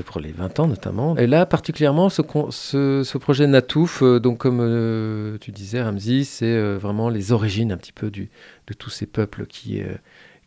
pour 0.07 0.21
les 0.21 0.33
20 0.33 0.61
ans 0.61 0.67
notamment. 0.67 1.17
Et 1.17 1.27
là, 1.27 1.47
particulièrement, 1.47 2.09
ce, 2.09 3.19
projet 3.19 3.47
Natouf, 3.47 4.03
donc 4.03 4.39
comme 4.39 5.39
tu 5.41 5.53
disais, 5.53 5.83
Ramzi, 5.83 6.25
c'est 6.25 6.75
vraiment 6.75 7.09
les 7.09 7.31
origines 7.31 7.71
un 7.71 7.77
petit 7.77 7.93
peu 7.93 8.11
de 8.11 8.75
tous 8.77 8.91
ces 8.91 9.07
peuples 9.07 9.47
qui 9.47 9.83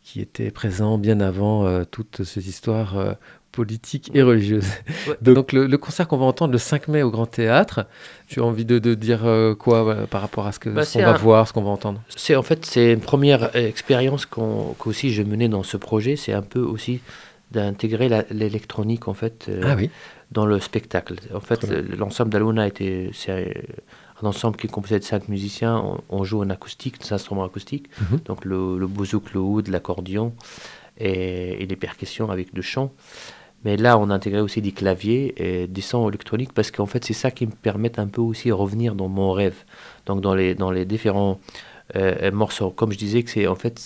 qui 0.02 0.20
étaient 0.20 0.52
présents 0.52 0.98
bien 0.98 1.18
avant 1.18 1.84
toutes 1.86 2.22
ces 2.22 2.48
histoires 2.48 3.16
politique 3.56 4.10
et 4.14 4.22
religieuse. 4.22 4.66
Donc 5.22 5.52
le, 5.52 5.76
concert 5.78 6.06
qu'on 6.06 6.18
va 6.18 6.26
entendre 6.26 6.52
le 6.52 6.58
5 6.58 6.88
mai 6.88 7.02
au 7.02 7.10
Grand 7.10 7.26
Théâtre, 7.26 7.86
tu 8.28 8.40
as 8.40 8.44
envie 8.44 8.66
de, 8.66 8.78
dire 8.94 9.22
euh, 9.24 9.54
quoi 9.54 10.06
par 10.06 10.20
rapport 10.20 10.46
à 10.46 10.52
ce 10.52 10.58
bah, 10.68 10.84
qu'on 10.84 11.00
va 11.00 11.12
voir, 11.14 11.48
ce 11.48 11.52
qu'on 11.54 11.62
va 11.62 11.70
entendre? 11.70 12.02
C'est 12.14 12.36
en 12.36 12.42
fait 12.42 12.66
c'est 12.66 12.92
une 12.92 13.00
première 13.00 13.56
expérience 13.56 14.26
qu'aussi 14.26 15.12
je 15.12 15.22
menais 15.22 15.48
dans 15.48 15.62
ce 15.62 15.78
projet, 15.78 16.16
c'est 16.16 16.34
un 16.34 16.42
peu 16.42 16.60
aussi 16.60 17.00
d'intégrer 17.50 18.10
l'électronique 18.30 19.08
en 19.08 19.14
fait 19.14 19.46
euh, 19.48 19.62
ah 19.64 19.76
dans 20.30 20.44
le 20.44 20.60
spectacle. 20.60 21.14
En 21.34 21.40
fait 21.40 21.64
l'ensemble 21.96 22.30
d'Aluna 22.30 22.66
était 22.66 23.10
c'est 23.14 23.54
un 24.22 24.26
ensemble 24.26 24.56
qui 24.56 24.66
est 24.66 24.70
composé 24.70 24.98
de 24.98 25.04
cinq 25.04 25.28
musiciens. 25.28 25.82
On, 26.08 26.24
joue 26.24 26.42
en 26.42 26.50
acoustique, 26.50 27.00
des 27.00 27.12
instruments 27.12 27.44
acoustiques, 27.44 27.88
mhm. 28.00 28.20
donc 28.24 28.44
le, 28.44 28.78
le 28.78 28.86
bouzouk, 28.86 29.32
le 29.32 29.40
oud, 29.40 29.68
l'accordion 29.68 30.34
et, 30.98 31.62
et, 31.62 31.66
les 31.66 31.76
percussions 31.76 32.30
avec 32.30 32.48
le 32.52 32.62
chant. 32.62 32.92
Mais 33.66 33.76
là, 33.76 33.98
on 33.98 34.10
a 34.10 34.14
intégré 34.14 34.40
aussi 34.40 34.62
des 34.62 34.70
claviers 34.70 35.34
et 35.38 35.66
des 35.66 35.80
sons 35.80 36.08
électroniques 36.08 36.52
parce 36.52 36.70
qu'en 36.70 36.86
fait, 36.86 37.04
c'est 37.04 37.14
ça 37.14 37.32
qui 37.32 37.46
me 37.46 37.50
permet 37.50 37.98
un 37.98 38.06
peu 38.06 38.20
aussi 38.20 38.46
de 38.46 38.52
revenir 38.52 38.94
dans 38.94 39.08
mon 39.08 39.32
rêve. 39.32 39.56
Donc, 40.06 40.20
dans 40.20 40.36
les, 40.36 40.54
dans 40.54 40.70
les 40.70 40.84
différents 40.84 41.40
euh, 41.96 42.30
morceaux. 42.30 42.70
Comme 42.70 42.92
je 42.92 42.98
disais, 42.98 43.24
que 43.24 43.30
c'est 43.30 43.48
en 43.48 43.56
fait, 43.56 43.80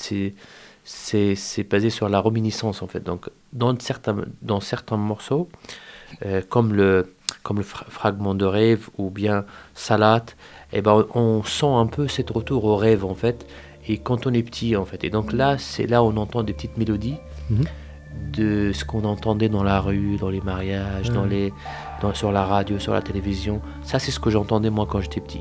c'est, 0.84 1.64
basé 1.64 1.88
sur 1.88 2.10
la 2.10 2.20
reminiscence, 2.20 2.82
en 2.82 2.88
fait. 2.88 3.00
Donc, 3.02 3.30
dans 3.54 3.74
certains, 3.80 4.16
dans 4.42 4.60
certains 4.60 4.98
morceaux, 4.98 5.48
euh, 6.26 6.42
comme, 6.46 6.74
le, 6.74 7.14
comme 7.42 7.56
le 7.56 7.62
fragment 7.62 8.34
de 8.34 8.44
rêve 8.44 8.90
ou 8.98 9.08
bien 9.08 9.46
Salat, 9.74 10.26
eh 10.74 10.82
ben, 10.82 11.06
on, 11.14 11.42
sent 11.42 11.64
un 11.64 11.86
peu 11.86 12.06
cet 12.06 12.28
retour 12.28 12.66
au 12.66 12.76
rêve, 12.76 13.06
en 13.06 13.14
fait. 13.14 13.46
Et 13.88 13.96
quand 13.96 14.26
on 14.26 14.34
est 14.34 14.42
petit, 14.42 14.76
en 14.76 14.84
fait. 14.84 15.04
Et 15.04 15.08
donc 15.08 15.32
là, 15.32 15.56
c'est 15.56 15.86
là 15.86 16.02
où 16.02 16.08
on 16.08 16.18
entend 16.18 16.42
des 16.42 16.52
petites 16.52 16.76
mélodies. 16.76 17.16
Mhm 17.48 17.64
de 18.32 18.72
ce 18.72 18.84
qu'on 18.84 19.04
entendait 19.04 19.48
dans 19.48 19.62
la 19.62 19.80
rue, 19.80 20.16
dans 20.16 20.30
les 20.30 20.40
mariages, 20.40 21.10
dans 21.10 21.24
les, 21.24 21.52
sur 22.14 22.32
la 22.32 22.44
radio, 22.44 22.78
sur 22.78 22.92
la 22.92 23.02
télévision. 23.02 23.60
Ça, 23.82 23.98
c'est 23.98 24.10
ce 24.10 24.20
que 24.20 24.30
j'entendais 24.30 24.70
moi 24.70 24.86
quand 24.88 25.00
j'étais 25.00 25.20
petit. 25.20 25.40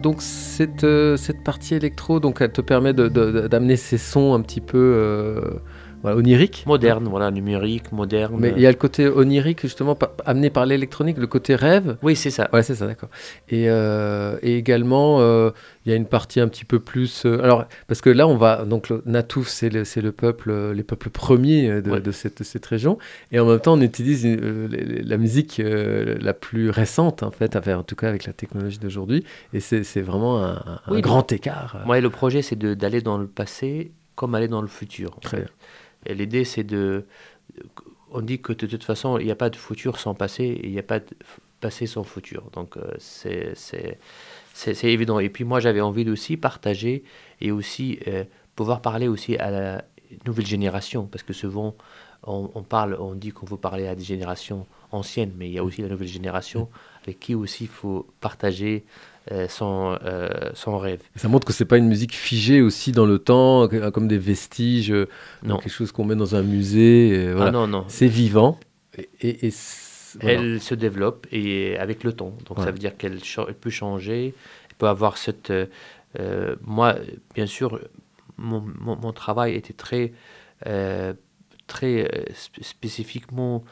Donc 0.00 0.22
cette, 0.22 0.84
euh, 0.84 1.16
cette 1.16 1.42
partie 1.44 1.74
électro, 1.74 2.20
donc 2.20 2.40
elle 2.40 2.52
te 2.52 2.60
permet 2.60 2.92
d'amener 2.92 3.76
ces 3.76 3.98
sons 3.98 4.34
un 4.34 4.40
petit 4.40 4.60
peu 4.60 5.42
euh, 6.04 6.16
oniriques. 6.16 6.64
Moderne, 6.66 7.06
voilà, 7.08 7.30
numérique, 7.30 7.92
moderne. 7.92 8.36
Mais 8.38 8.52
il 8.56 8.62
y 8.62 8.66
a 8.66 8.70
le 8.70 8.76
côté 8.76 9.08
onirique 9.08 9.60
justement 9.60 9.98
amené 10.24 10.50
par 10.50 10.66
l'électronique, 10.66 11.18
le 11.18 11.26
côté 11.26 11.54
rêve. 11.54 11.96
Oui, 12.02 12.16
c'est 12.16 12.30
ça. 12.30 12.48
Ouais, 12.52 12.62
c'est 12.62 12.74
ça, 12.74 12.86
d'accord. 12.86 13.10
Et, 13.48 13.68
euh, 13.68 14.36
également, 14.42 15.20
il 15.86 15.90
y 15.90 15.92
a 15.92 15.96
une 15.96 16.06
partie 16.06 16.40
un 16.40 16.48
petit 16.48 16.64
peu 16.64 16.78
plus. 16.78 17.24
alors, 17.24 17.66
parce 17.86 18.00
que 18.00 18.10
là, 18.10 18.26
on 18.26 18.36
va 18.36 18.64
donc 18.64 18.88
le 18.88 19.02
Natouf, 19.06 19.48
c'est 19.48 19.70
le, 19.70 19.84
le, 20.02 20.12
peuple, 20.12 20.72
les 20.72 20.82
peuples 20.82 21.10
premiers 21.10 21.82
de, 21.82 22.10
cette, 22.12 22.42
cette, 22.42 22.66
région, 22.66 22.98
et 23.32 23.40
en 23.40 23.46
même 23.46 23.60
temps, 23.60 23.74
on 23.74 23.80
utilise 23.80 24.26
la 24.26 25.16
musique 25.16 25.60
la 25.64 26.34
plus 26.34 26.70
récente 26.70 27.22
en 27.22 27.30
fait, 27.30 27.56
en 27.56 27.82
tout 27.82 27.96
cas 27.96 28.08
avec 28.08 28.26
la 28.26 28.32
technologie 28.32 28.78
d'aujourd'hui, 28.78 29.24
et 29.52 29.60
c'est 29.60 30.00
vraiment 30.00 30.44
un, 30.44 31.00
grand 31.00 31.30
écart. 31.32 31.84
Ouais, 31.86 32.00
le 32.00 32.10
projet, 32.10 32.42
c'est 32.42 32.56
d'aller 32.56 33.00
dans 33.00 33.18
le 33.18 33.26
passé 33.26 33.92
comme 34.20 34.34
aller 34.34 34.48
dans 34.48 34.60
le 34.60 34.68
futur. 34.68 35.18
Très 35.20 35.46
Et 36.06 36.14
l'idée, 36.14 36.44
c'est 36.44 36.64
de. 36.64 37.06
On 38.12 38.20
dit 38.20 38.40
que 38.40 38.52
de 38.52 38.66
toute 38.66 38.84
façon, 38.84 39.18
il 39.18 39.26
n'y 39.26 39.30
a 39.30 39.36
pas 39.36 39.50
de 39.50 39.56
futur 39.56 39.98
sans 39.98 40.14
passé, 40.14 40.44
et 40.44 40.66
il 40.66 40.72
n'y 40.72 40.78
a 40.78 40.84
pas 40.84 41.00
de 41.00 41.06
passé 41.60 41.86
sans 41.86 42.04
futur. 42.04 42.50
Donc, 42.52 42.76
euh, 42.76 42.94
c'est 42.98 44.84
évident. 44.84 45.18
Et 45.20 45.28
puis, 45.28 45.44
moi, 45.44 45.60
j'avais 45.60 45.80
envie 45.80 46.08
aussi 46.10 46.36
partager 46.36 47.04
et 47.40 47.52
aussi 47.52 48.00
euh, 48.08 48.24
pouvoir 48.56 48.82
parler 48.82 49.08
aussi 49.08 49.36
à 49.36 49.50
la 49.50 49.84
nouvelle 50.26 50.46
génération, 50.46 51.06
parce 51.06 51.22
que 51.22 51.32
souvent, 51.32 51.76
on, 52.24 52.50
on 52.54 52.62
parle, 52.62 52.96
on 52.98 53.14
dit 53.14 53.30
qu'on 53.30 53.46
veut 53.46 53.56
parler 53.56 53.86
à 53.86 53.94
des 53.94 54.04
générations 54.04 54.66
anciennes, 54.90 55.32
mais 55.36 55.48
il 55.48 55.52
y 55.52 55.58
a 55.58 55.64
aussi 55.64 55.82
la 55.82 55.88
nouvelle 55.88 56.08
génération 56.08 56.68
avec 57.02 57.20
qui 57.20 57.34
aussi 57.34 57.64
il 57.64 57.70
faut 57.70 58.06
partager 58.20 58.84
son, 59.48 59.98
euh, 60.04 60.28
son 60.54 60.78
rêve. 60.78 61.02
Ça 61.16 61.28
montre 61.28 61.46
que 61.46 61.52
c'est 61.52 61.64
pas 61.64 61.76
une 61.76 61.86
musique 61.86 62.14
figée 62.14 62.62
aussi 62.62 62.92
dans 62.92 63.06
le 63.06 63.18
temps, 63.18 63.68
comme 63.92 64.08
des 64.08 64.18
vestiges, 64.18 64.90
euh, 64.90 65.08
non. 65.42 65.58
quelque 65.58 65.72
chose 65.72 65.92
qu'on 65.92 66.04
met 66.04 66.16
dans 66.16 66.34
un 66.34 66.42
musée. 66.42 67.32
Ah 67.38 67.50
non, 67.50 67.66
non. 67.66 67.84
C'est 67.88 68.08
vivant. 68.08 68.58
Et, 69.20 69.46
et, 69.46 69.52
Elle 70.20 70.60
se 70.60 70.74
développe 70.74 71.26
et 71.30 71.76
avec 71.78 72.02
le 72.02 72.12
temps. 72.12 72.34
Donc 72.46 72.58
ça 72.58 72.70
veut 72.70 72.78
dire 72.78 72.96
qu'elle 72.96 73.18
peut 73.60 73.70
changer, 73.70 74.34
elle 74.68 74.76
peut 74.76 74.88
avoir 74.88 75.16
cette... 75.16 75.52
moi, 76.64 76.96
bien 77.34 77.46
sûr, 77.46 77.78
mon, 78.36 78.64
mon, 78.80 79.12
travail 79.12 79.54
était 79.54 79.74
très, 79.74 80.12
très 81.66 82.26
spécifiquement 82.62 83.64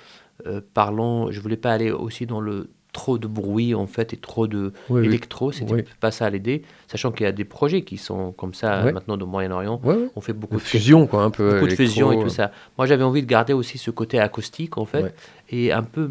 parlant. 0.74 1.32
Je 1.32 1.40
voulais 1.40 1.56
pas 1.56 1.72
aller 1.72 1.90
aussi 1.90 2.26
dans 2.26 2.40
le 2.40 2.70
trop 2.92 3.18
de 3.18 3.26
bruit 3.26 3.74
en 3.74 3.86
fait 3.86 4.12
et 4.12 4.16
trop 4.16 4.46
de 4.46 4.72
électro, 4.90 5.52
c'était 5.52 5.84
pas 6.00 6.10
ça 6.10 6.30
l'idée, 6.30 6.62
sachant 6.86 7.12
qu'il 7.12 7.24
y 7.24 7.28
a 7.28 7.32
des 7.32 7.44
projets 7.44 7.82
qui 7.82 7.98
sont 7.98 8.32
comme 8.32 8.54
ça 8.54 8.90
maintenant 8.92 9.18
au 9.18 9.26
Moyen-Orient, 9.26 9.80
on 10.16 10.20
fait 10.20 10.32
beaucoup 10.32 10.56
de, 10.56 10.60
fusion 10.60 11.06
quoi, 11.06 11.22
un 11.22 11.30
peu 11.30 11.54
beaucoup 11.54 11.68
de 11.68 11.74
fusion 11.74 12.12
et 12.12 12.20
tout 12.20 12.28
ça. 12.28 12.50
Moi 12.76 12.86
j'avais 12.86 13.04
envie 13.04 13.22
de 13.22 13.26
garder 13.26 13.52
aussi 13.52 13.78
ce 13.78 13.90
côté 13.90 14.18
acoustique 14.18 14.78
en 14.78 14.84
fait 14.84 15.14
et 15.50 15.72
un 15.72 15.82
peu 15.82 16.10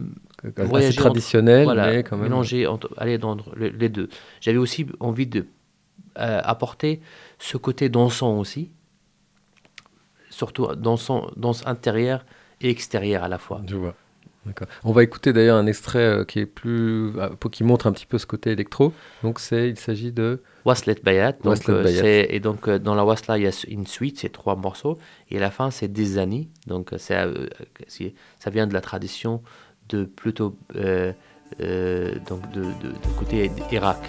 voyager 0.57 0.95
traditionnel, 0.95 1.67
mais 1.75 2.03
quand 2.03 2.17
même 2.17 2.30
mélanger, 2.30 2.67
entre, 2.67 2.93
aller 2.97 3.17
dans 3.17 3.38
les 3.55 3.89
deux. 3.89 4.09
J'avais 4.41 4.57
aussi 4.57 4.86
envie 4.99 5.28
de 5.28 5.47
euh, 6.19 6.41
apporter 6.43 7.01
ce 7.39 7.57
côté 7.57 7.89
dansant 7.89 8.38
aussi, 8.38 8.71
surtout 10.30 10.67
dansant, 10.75 11.30
danse 11.36 11.65
intérieure 11.65 12.25
et 12.61 12.69
extérieure 12.69 13.23
à 13.23 13.28
la 13.28 13.38
fois. 13.38 13.61
Je 13.67 13.75
vois. 13.75 13.95
On 14.84 14.91
va 14.91 15.04
écouter 15.04 15.34
d'ailleurs 15.34 15.58
un 15.58 15.68
extrait 15.68 16.00
euh, 16.00 16.24
qui 16.24 16.39
est 16.39 16.45
plus, 16.45 17.18
euh, 17.18 17.30
qui 17.52 17.64
montre 17.64 17.88
un 17.88 17.91
petit 17.91 18.06
peu 18.06 18.18
ce 18.18 18.26
côté 18.26 18.52
électro. 18.52 18.93
Donc 19.24 19.39
c'est, 19.39 19.70
il 19.70 19.78
s'agit 19.78 20.12
de 20.12 20.41
Waslet 20.66 20.98
Bayat. 21.04 21.34
Donc, 21.43 21.68
euh, 21.70 21.86
et 22.30 22.39
donc 22.39 22.70
dans 22.70 22.95
la 22.95 23.06
Wasla 23.06 23.38
il 23.38 23.43
y 23.43 23.48
a 23.48 23.66
une 23.68 23.88
suite, 23.88 24.20
c'est 24.20 24.30
trois 24.30 24.56
morceaux, 24.56 24.98
et 25.30 25.38
à 25.38 25.39
la 25.39 25.52
fin 25.52 25.72
c'est 25.72 25.88
des 25.88 26.18
années. 26.18 26.50
Donc 26.68 26.93
c'est, 26.98 27.16
ça 28.39 28.50
vient 28.50 28.68
de 28.68 28.74
la 28.74 28.82
tradition 28.82 29.41
de 29.89 30.04
plutôt 30.04 30.58
donc 30.74 32.52
de, 32.54 32.62
de, 32.62 32.89
de 32.89 33.18
côté 33.18 33.50
Irak. 33.72 34.00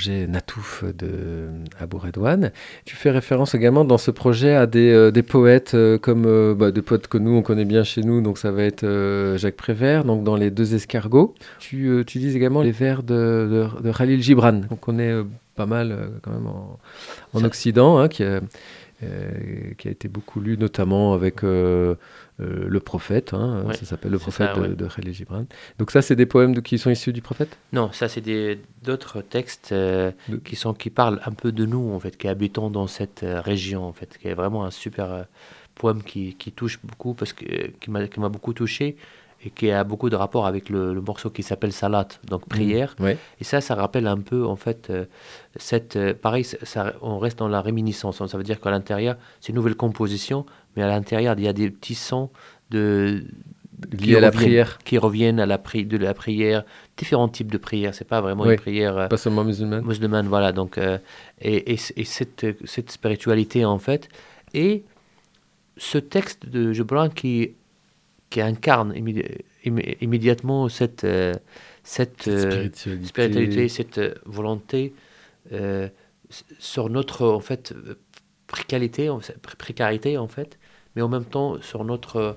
Projet 0.00 0.26
Natouf 0.26 0.82
de 0.96 1.50
Abou 1.78 1.98
Redouane. 1.98 2.52
Tu 2.86 2.96
fais 2.96 3.10
référence 3.10 3.54
également 3.54 3.84
dans 3.84 3.98
ce 3.98 4.10
projet 4.10 4.54
à 4.54 4.66
des, 4.66 4.90
euh, 4.90 5.10
des 5.10 5.22
poètes 5.22 5.74
euh, 5.74 5.98
comme 5.98 6.24
euh, 6.24 6.54
bah, 6.54 6.70
des 6.70 6.80
poètes 6.80 7.06
que 7.06 7.18
nous 7.18 7.32
on 7.32 7.42
connaît 7.42 7.66
bien 7.66 7.84
chez 7.84 8.00
nous, 8.00 8.22
donc 8.22 8.38
ça 8.38 8.50
va 8.50 8.62
être 8.62 8.86
Jacques 9.36 9.56
Prévert, 9.56 10.04
donc 10.06 10.24
dans 10.24 10.36
les 10.36 10.50
deux 10.50 10.74
escargots. 10.74 11.34
Tu 11.58 12.00
utilises 12.00 12.34
également 12.34 12.62
les 12.62 12.70
vers 12.70 13.02
de, 13.02 13.68
de, 13.82 13.92
Khalil 13.92 14.22
Gibran, 14.22 14.62
donc 14.70 14.88
on 14.88 14.98
est 14.98 15.14
pas 15.54 15.66
mal 15.66 15.94
quand 16.22 16.30
même 16.30 16.46
en, 16.46 16.78
en 17.34 17.44
Occident, 17.44 17.98
hein, 17.98 18.08
qui 18.08 18.24
qui 19.78 19.88
a 19.88 19.90
été 19.90 20.08
beaucoup 20.08 20.40
lu, 20.40 20.56
notamment 20.58 21.12
avec 21.12 21.42
le 22.40 22.80
prophète, 22.80 23.34
hein, 23.34 23.64
ça 23.72 23.84
s'appelle 23.84 24.12
le 24.12 24.18
prophète 24.18 24.58
de, 24.58 24.74
de 24.74 24.88
Khalil 24.88 25.12
Gibran. 25.12 25.44
Donc 25.78 25.90
ça, 25.90 26.02
c'est 26.02 26.16
des 26.16 26.26
poèmes 26.26 26.60
qui 26.62 26.78
sont 26.78 26.90
issus 26.90 27.12
du 27.12 27.22
prophète? 27.22 27.58
Non, 27.72 27.92
ça 27.92 28.08
c'est 28.08 28.22
d'autres 28.82 29.22
textes 29.22 29.74
qui 30.44 30.56
sont 30.56 30.74
qui 30.74 30.90
parlent 30.90 31.20
un 31.24 31.32
peu 31.32 31.52
de 31.52 31.66
nous 31.66 31.92
en 31.92 32.00
fait, 32.00 32.16
qui 32.16 32.28
habitons 32.28 32.70
dans 32.70 32.86
cette 32.86 33.24
région 33.24 33.84
en 33.84 33.92
fait, 33.92 34.18
qui 34.18 34.28
est 34.28 34.34
vraiment 34.34 34.64
un 34.64 34.70
super 34.70 35.26
poème 35.74 36.02
qui, 36.02 36.34
qui, 36.34 36.52
touche 36.52 36.78
beaucoup 36.82 37.14
parce 37.14 37.32
que 37.32 37.68
qui 37.80 37.90
m'a 37.90 38.28
beaucoup 38.28 38.52
touché 38.52 38.96
et 39.44 39.50
qui 39.50 39.70
a 39.70 39.84
beaucoup 39.84 40.10
de 40.10 40.16
rapport 40.16 40.46
avec 40.46 40.68
le, 40.68 41.00
morceau 41.00 41.30
qui 41.30 41.42
s'appelle 41.42 41.72
Salat, 41.72 42.08
donc 42.28 42.46
prière. 42.46 42.94
Mmh, 42.98 43.08
et 43.40 43.44
ça, 43.44 43.60
ça 43.60 43.74
rappelle 43.74 44.06
un 44.06 44.18
peu, 44.18 44.44
en 44.44 44.56
fait, 44.56 44.88
euh, 44.90 45.06
cette. 45.56 45.96
Euh, 45.96 46.14
pareil, 46.14 46.44
ça, 46.44 46.94
on 47.00 47.18
reste 47.18 47.38
dans 47.38 47.48
la 47.48 47.62
réminiscence. 47.62 48.24
Ça 48.26 48.36
veut 48.36 48.44
dire 48.44 48.60
qu'à 48.60 48.70
l'intérieur, 48.70 49.16
c'est 49.40 49.50
une 49.50 49.56
nouvelle 49.56 49.76
composition, 49.76 50.44
mais 50.76 50.82
à 50.82 50.88
l'intérieur, 50.88 51.34
il 51.38 51.44
y 51.44 51.48
a 51.48 51.52
des 51.52 51.70
petits 51.70 51.94
sons 51.94 52.30
de. 52.70 53.24
Liés 53.92 54.16
à 54.16 54.20
la 54.20 54.30
prière. 54.30 54.76
Qui 54.84 54.98
reviennent 54.98 55.40
à 55.40 55.46
la, 55.46 55.56
pri 55.56 55.86
de 55.86 55.96
la 55.96 56.12
prière, 56.12 56.64
différents 56.98 57.28
types 57.28 57.50
de 57.50 57.56
prières. 57.56 57.94
C'est 57.94 58.06
pas 58.06 58.20
vraiment 58.20 58.44
une 58.44 58.56
prière. 58.56 58.98
Euh, 58.98 59.08
pas 59.08 59.16
seulement 59.16 59.42
musulmane. 59.42 59.82
Musulmane, 59.86 60.28
voilà. 60.28 60.52
Donc, 60.52 60.78
et, 60.78 61.72
et, 61.72 61.78
et 61.96 62.04
cette, 62.04 62.46
cette 62.66 62.90
spiritualité, 62.90 63.64
en 63.64 63.78
fait. 63.78 64.10
Et 64.52 64.84
ce 65.78 65.96
texte 65.96 66.46
de 66.46 66.74
Gibran 66.74 67.08
qui 67.08 67.54
qui 68.30 68.40
incarne 68.40 68.94
immédiatement 69.64 70.68
cette, 70.68 71.02
euh, 71.02 71.34
cette, 71.82 72.28
euh, 72.28 72.70
spiritualité. 73.02 73.68
cette 73.68 73.98
euh, 73.98 74.14
volonté 74.24 74.94
sur 76.60 76.90
notre 76.90 77.26
en 77.26 77.40
fait, 77.40 77.74
précarité, 78.46 79.10
précarité, 79.58 80.16
en 80.16 80.28
fait, 80.28 80.60
mais 80.94 81.02
en 81.02 81.08
même 81.08 81.24
temps 81.24 81.60
sur 81.60 81.84
notre 81.84 82.36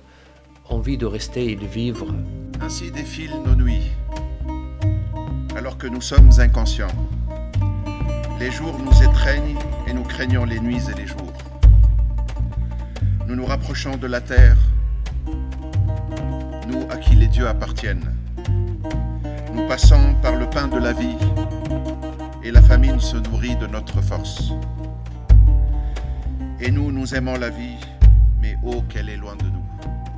envie 0.68 0.98
de 0.98 1.06
rester 1.06 1.52
et 1.52 1.54
de 1.54 1.66
vivre. 1.66 2.12
Ainsi 2.60 2.90
défilent 2.90 3.40
nos 3.46 3.54
nuits, 3.54 3.92
alors 5.54 5.78
que 5.78 5.86
nous 5.86 6.00
sommes 6.00 6.30
inconscients. 6.38 6.88
Les 8.40 8.50
jours 8.50 8.76
nous 8.80 9.08
étreignent 9.08 9.58
et 9.86 9.92
nous 9.92 10.02
craignons 10.02 10.44
les 10.44 10.58
nuits 10.58 10.82
et 10.90 11.00
les 11.00 11.06
jours. 11.06 11.32
Nous 13.28 13.36
nous 13.36 13.46
rapprochons 13.46 13.96
de 13.96 14.08
la 14.08 14.20
terre 14.20 14.56
nous 16.66 16.86
à 16.90 16.96
qui 16.96 17.14
les 17.14 17.26
dieux 17.26 17.46
appartiennent. 17.46 18.14
Nous 19.54 19.66
passons 19.68 20.14
par 20.22 20.36
le 20.36 20.48
pain 20.48 20.68
de 20.68 20.78
la 20.78 20.92
vie 20.92 21.16
et 22.42 22.50
la 22.50 22.62
famine 22.62 23.00
se 23.00 23.16
nourrit 23.16 23.56
de 23.56 23.66
notre 23.66 24.00
force. 24.02 24.52
Et 26.60 26.70
nous, 26.70 26.90
nous 26.92 27.14
aimons 27.14 27.36
la 27.36 27.50
vie, 27.50 27.76
mais 28.40 28.56
oh 28.64 28.82
qu'elle 28.88 29.08
est 29.08 29.16
loin 29.16 29.36
de 29.36 29.44
nous. 29.44 29.64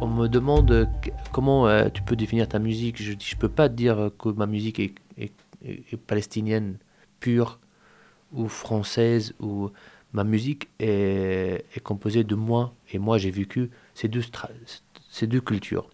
On 0.00 0.06
me 0.06 0.28
demande 0.28 0.88
comment 1.32 1.66
euh, 1.66 1.88
tu 1.88 2.02
peux 2.02 2.16
définir 2.16 2.48
ta 2.48 2.58
musique? 2.58 3.02
Je 3.02 3.12
dis, 3.14 3.26
je 3.26 3.36
peux 3.36 3.48
pas 3.48 3.68
dire 3.68 4.10
que 4.18 4.28
ma 4.28 4.46
musique 4.46 4.78
est, 4.80 4.92
palestinienne 6.06 6.76
pure 7.18 7.58
ou 8.32 8.48
française 8.48 9.34
ou 9.40 9.70
ma 10.12 10.22
musique 10.22 10.68
est, 10.78 11.64
est 11.74 11.80
composée 11.82 12.24
de 12.24 12.34
moi 12.34 12.74
et 12.92 12.98
moi 12.98 13.18
j'ai 13.18 13.30
vécu 13.30 13.70
ces 13.94 14.08
deux, 14.08 14.22
ces 15.08 15.26
deux 15.26 15.40
cultures. 15.40 15.88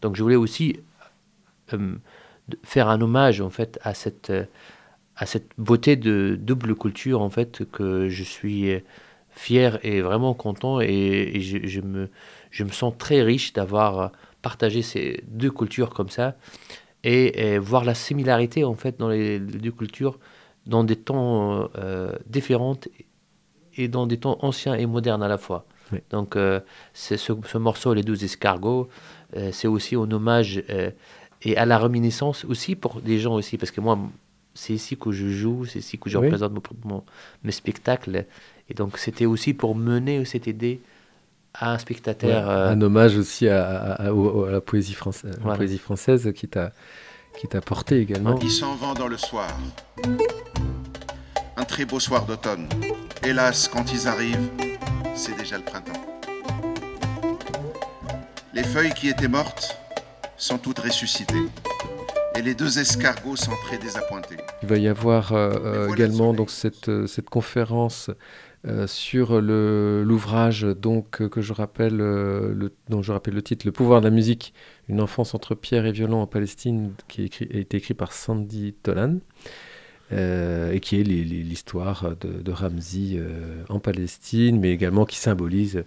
Donc 0.00 0.16
je 0.16 0.22
voulais 0.22 0.36
aussi 0.36 0.80
euh, 1.72 1.96
faire 2.64 2.88
un 2.88 3.00
hommage 3.00 3.40
en 3.40 3.50
fait 3.50 3.78
à 3.82 3.94
cette, 3.94 4.30
euh, 4.30 4.44
à 5.16 5.26
cette 5.26 5.50
beauté 5.58 5.96
de 5.96 6.36
double 6.40 6.74
culture 6.74 7.20
en 7.20 7.30
fait 7.30 7.64
que 7.70 8.08
je 8.08 8.22
suis 8.22 8.82
fier 9.30 9.78
et 9.82 10.02
vraiment 10.02 10.34
content 10.34 10.80
et, 10.80 11.40
je, 11.40 11.80
me, 11.80 12.10
je 12.50 12.64
me 12.64 12.70
sens 12.70 12.92
très 12.98 13.22
riche 13.22 13.52
d'avoir 13.52 14.12
partagé 14.42 14.82
ces 14.82 15.24
deux 15.28 15.50
cultures 15.50 15.90
comme 15.90 16.10
ça 16.10 16.36
et, 17.04 17.58
voir 17.58 17.84
la 17.84 17.94
similarité 17.94 18.64
en 18.64 18.74
fait 18.74 18.98
dans 18.98 19.08
les, 19.08 19.38
deux 19.38 19.70
cultures 19.70 20.18
dans 20.66 20.84
des 20.84 20.96
temps 20.96 21.70
euh, 21.78 22.12
différents 22.26 22.76
et 23.76 23.88
dans 23.88 24.06
des 24.06 24.18
temps 24.18 24.38
anciens 24.42 24.74
et 24.74 24.86
modernes 24.86 25.22
à 25.22 25.28
la 25.28 25.38
fois. 25.38 25.64
Donc 26.10 26.36
c'est 26.92 27.16
ce, 27.16 27.32
ce, 27.46 27.58
morceau 27.58 27.94
Les 27.94 28.02
Douze 28.02 28.24
Escargots, 28.24 28.88
euh, 28.88 29.11
c'est 29.52 29.68
aussi 29.68 29.94
un 29.96 30.10
hommage 30.10 30.62
euh, 30.70 30.90
et 31.42 31.56
à 31.56 31.66
la 31.66 31.78
reminiscence 31.78 32.44
aussi 32.44 32.76
pour 32.76 33.00
des 33.00 33.18
gens 33.18 33.34
aussi, 33.34 33.58
parce 33.58 33.70
que 33.72 33.80
moi, 33.80 33.98
c'est 34.54 34.74
ici 34.74 34.96
que 34.96 35.10
je 35.12 35.28
joue, 35.28 35.64
c'est 35.64 35.80
ici 35.80 35.98
que 35.98 36.08
je 36.08 36.18
représente 36.18 36.52
mon, 36.84 37.02
mes 37.42 37.52
spectacles. 37.52 38.26
Et 38.68 38.74
donc, 38.74 38.98
c'était 38.98 39.26
aussi 39.26 39.54
pour 39.54 39.74
mener 39.74 40.24
cette 40.24 40.46
idée 40.46 40.80
à 41.54 41.72
un 41.72 41.78
spectateur. 41.78 42.48
Euh, 42.48 42.70
un 42.70 42.80
hommage 42.80 43.16
aussi 43.16 43.48
à, 43.48 43.98
la 43.98 44.60
poésie 44.60 44.94
française, 44.94 45.38
poésie 45.56 45.78
française 45.78 46.32
qui 46.34 46.48
t'a 46.48 46.72
qui 47.38 47.48
t'a 47.48 47.62
porté 47.62 47.98
également. 47.98 48.38
Il 48.42 48.50
s'en 48.50 48.74
vend 48.76 48.92
dans 48.92 49.08
le 49.08 49.16
soir. 49.16 49.48
Un 51.56 51.64
très 51.64 51.86
beau 51.86 51.98
soir 51.98 52.26
d'automne. 52.26 52.68
Hélas, 53.24 53.68
quand 53.68 53.92
ils 53.92 54.06
arrivent, 54.06 54.50
c'est 55.14 55.36
déjà 55.36 55.56
le 55.56 55.64
printemps. 55.64 56.11
Les 58.54 58.64
feuilles 58.64 58.92
qui 58.92 59.08
étaient 59.08 59.28
mortes 59.28 59.78
sont 60.36 60.58
toutes 60.58 60.80
ressuscitées. 60.80 61.46
Et 62.36 62.42
les 62.42 62.54
deux 62.54 62.78
escargots 62.78 63.36
sont 63.36 63.54
très 63.66 63.78
désappointés. 63.78 64.36
Il 64.62 64.68
va 64.68 64.76
y 64.76 64.88
avoir 64.88 65.32
euh, 65.32 65.54
euh, 65.64 65.94
également 65.94 66.34
donc 66.34 66.50
cette, 66.50 66.90
euh, 66.90 67.06
cette 67.06 67.30
conférence 67.30 68.10
sur 68.86 69.40
l'ouvrage 69.40 70.62
donc 70.62 71.28
que 71.28 71.40
je 71.40 71.52
rappelle 71.52 71.96
le, 71.96 72.72
dont 72.88 73.02
je 73.02 73.10
rappelle 73.10 73.34
le 73.34 73.42
titre 73.42 73.66
Le 73.66 73.72
pouvoir 73.72 74.00
de 74.00 74.06
la 74.06 74.12
musique, 74.12 74.54
une 74.88 75.00
enfance 75.00 75.34
entre 75.34 75.56
pierre 75.56 75.84
et 75.84 75.90
violon 75.90 76.22
en 76.22 76.28
Palestine, 76.28 76.92
qui 77.08 77.22
a 77.22 77.58
été 77.58 77.78
écrit 77.78 77.94
par 77.94 78.12
Sandy 78.12 78.72
Tolan. 78.84 79.18
et 80.12 80.78
qui 80.80 81.00
est 81.00 81.02
l'histoire 81.02 82.14
de, 82.20 82.40
de 82.40 82.52
Ramzi 82.52 83.18
en 83.68 83.80
Palestine, 83.80 84.60
mais 84.60 84.70
également 84.70 85.06
qui 85.06 85.16
symbolise 85.16 85.82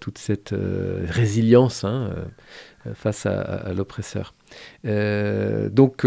toute 0.00 0.16
cette 0.16 0.54
euh, 0.54 1.04
résilience 1.08 1.84
hein, 1.84 2.10
euh, 2.86 2.94
face 2.94 3.26
à, 3.26 3.72
l'oppresseur. 3.74 4.32
donc 4.84 6.06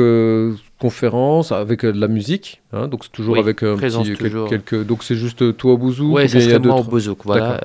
conférence 0.80 1.52
avec 1.52 1.86
de 1.86 2.00
la 2.00 2.08
musique, 2.08 2.62
hein, 2.72 2.88
donc 2.88 3.04
c'est 3.04 3.12
toujours 3.12 3.38
avec 3.38 3.64
un 3.64 3.76
petit, 3.76 4.16
quelques, 4.16 4.86
donc 4.86 5.04
c'est 5.04 5.16
juste 5.16 5.58
toi 5.58 5.74
au 5.74 5.78
Bouzou. 5.78 6.16
Oui, 6.16 6.30
c'est 6.30 6.58
moi 6.60 6.80
au 6.80 6.84
Bouzouk, 6.84 7.26
voilà, 7.26 7.60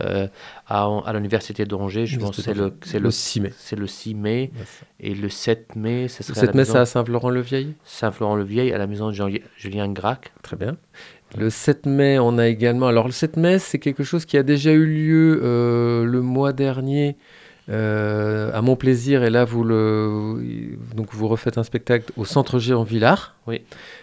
à, 0.66 0.84
à 0.84 1.12
l'université 1.12 1.64
d'Angers, 1.64 2.06
je 2.06 2.18
pense 2.18 2.40
c'est 2.40 2.54
le 2.54 2.74
c'est 2.82 2.98
le 2.98 3.10
6 3.10 3.40
mai. 3.40 3.52
C'est 3.56 3.76
le 3.76 3.86
6 3.86 4.14
mai 4.14 4.50
et 5.00 5.14
le 5.14 5.28
7 5.28 5.76
mai, 5.76 6.08
ce 6.08 6.22
serait 6.22 6.40
le 6.40 6.46
7 6.46 6.54
mai, 6.54 6.64
c'est 6.64 6.78
à 6.78 6.86
Saint-Florent-le-Vieil? 6.86 7.74
Saint-Florent-le-Vieil 7.84 8.72
à 8.72 8.78
la 8.78 8.86
maison 8.86 9.10
de 9.10 9.40
Julien 9.56 9.88
Grac. 9.92 10.32
Très 10.42 10.56
bien. 10.56 10.76
Le 11.36 11.50
7 11.50 11.86
mai, 11.86 12.18
on 12.18 12.38
a 12.38 12.46
également. 12.46 12.86
Alors, 12.86 13.06
le 13.06 13.12
7 13.12 13.36
mai, 13.36 13.58
c'est 13.58 13.78
quelque 13.78 14.04
chose 14.04 14.24
qui 14.24 14.36
a 14.36 14.42
déjà 14.42 14.72
eu 14.72 14.86
lieu 14.86 15.40
euh, 15.42 16.04
le 16.04 16.20
mois 16.20 16.52
dernier 16.52 17.16
euh, 17.70 18.50
à 18.54 18.62
mon 18.62 18.76
plaisir. 18.76 19.24
Et 19.24 19.30
là, 19.30 19.44
vous, 19.44 19.64
le, 19.64 20.76
donc 20.94 21.08
vous 21.12 21.26
refaites 21.26 21.58
un 21.58 21.64
spectacle 21.64 22.12
au 22.16 22.24
Centre 22.24 22.58
G 22.58 22.72
en 22.72 22.84
Villars. 22.84 23.34
Oui. 23.48 23.62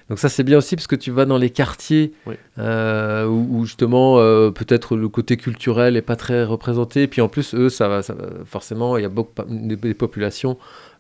Donc, 0.10 0.20
ça, 0.20 0.28
c'est 0.28 0.44
bien 0.44 0.58
aussi 0.58 0.76
parce 0.76 0.88
que 0.88 0.96
tu 0.96 1.12
vas 1.12 1.26
dans 1.26 1.38
les 1.38 1.52
quartiers 1.52 2.12
euh, 2.60 3.26
où, 3.28 3.66
justement, 3.66 4.18
peut-être 4.52 4.98
le 4.98 5.08
côté 5.08 5.38
culturel 5.38 5.94
n'est 5.94 6.02
pas 6.02 6.18
très 6.18 6.44
représenté. 6.44 7.04
Et 7.04 7.08
puis, 7.08 7.22
en 7.22 7.30
plus, 7.30 7.56
eux, 7.56 7.70
ça 7.70 7.88
va, 7.88 8.02
forcément, 8.46 8.98
il 8.98 9.04
y 9.04 9.06
a 9.06 9.10
beaucoup 9.10 9.32
des 9.48 9.94
populations 9.94 10.58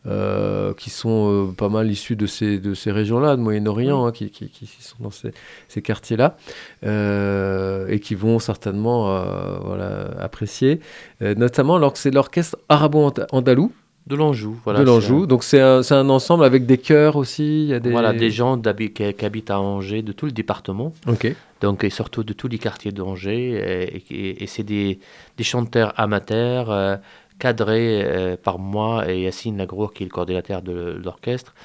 euh, 0.08 0.74
qui 0.74 0.90
sont 0.90 1.30
euh, 1.30 1.52
pas 1.52 1.70
mal 1.70 1.92
issus 1.92 2.16
de 2.16 2.26
ces, 2.26 2.58
de 2.58 2.74
ces 2.74 2.92
régions-là, 2.92 3.36
de 3.36 3.42
Moyen-Orient, 3.42 4.08
hein, 4.08 4.12
qui, 4.12 4.32
qui, 4.32 4.50
qui, 4.50 4.66
sont 4.66 4.96
dans 5.00 5.12
ces, 5.12 5.32
ces 5.68 5.84
quartiers-là, 5.84 6.38
euh, 6.84 7.86
et 7.88 8.00
qui 8.00 8.16
vont 8.16 8.40
certainement 8.40 9.24
voilà, 9.64 10.10
apprécier, 10.20 10.80
notamment 11.22 11.76
alors 11.76 11.94
que 11.94 12.00
c'est 12.00 12.10
l'orchestre 12.10 12.58
arabo-andalou. 12.68 13.72
De 14.08 14.16
l'Anjou, 14.16 14.58
voilà. 14.64 14.80
De 14.80 14.86
l'Anjou, 14.86 15.28
donc 15.28 15.44
c'est 15.44 15.62
un, 15.62 15.82
un, 15.92 16.10
ensemble 16.10 16.44
avec 16.44 16.66
des 16.66 16.80
chœurs 16.80 17.16
aussi. 17.16 17.68
Y 17.68 17.76
a 17.76 17.80
des... 17.80 17.92
Voilà, 17.92 18.14
des 18.14 18.32
gens 18.32 18.60
qui, 18.60 19.04
habitent 19.24 19.52
à 19.52 19.60
Angers, 19.60 20.02
de 20.02 20.12
tout 20.12 20.26
le 20.26 20.32
département. 20.32 20.92
Ok. 21.08 21.32
Donc, 21.62 21.84
et 21.84 21.92
surtout 21.92 22.24
de 22.24 22.34
tous 22.34 22.48
les 22.48 22.58
quartiers 22.58 22.92
d'Angers. 22.92 23.52
Et, 23.52 24.04
et, 24.10 24.44
et 24.44 24.48
c'est 24.48 24.64
des, 24.64 24.98
des, 25.38 25.44
chanteurs 25.44 25.94
amateurs 25.98 27.00
cadré 27.42 28.04
euh, 28.04 28.38
par 28.38 28.60
moi 28.60 29.12
et 29.12 29.24
Yacine 29.24 29.58
Lagrour, 29.58 29.94
qui 29.94 30.04
est 30.04 30.06
le 30.06 30.12
coordinateur 30.12 30.62
de 30.62 31.02
l'orchestre, 31.04 31.56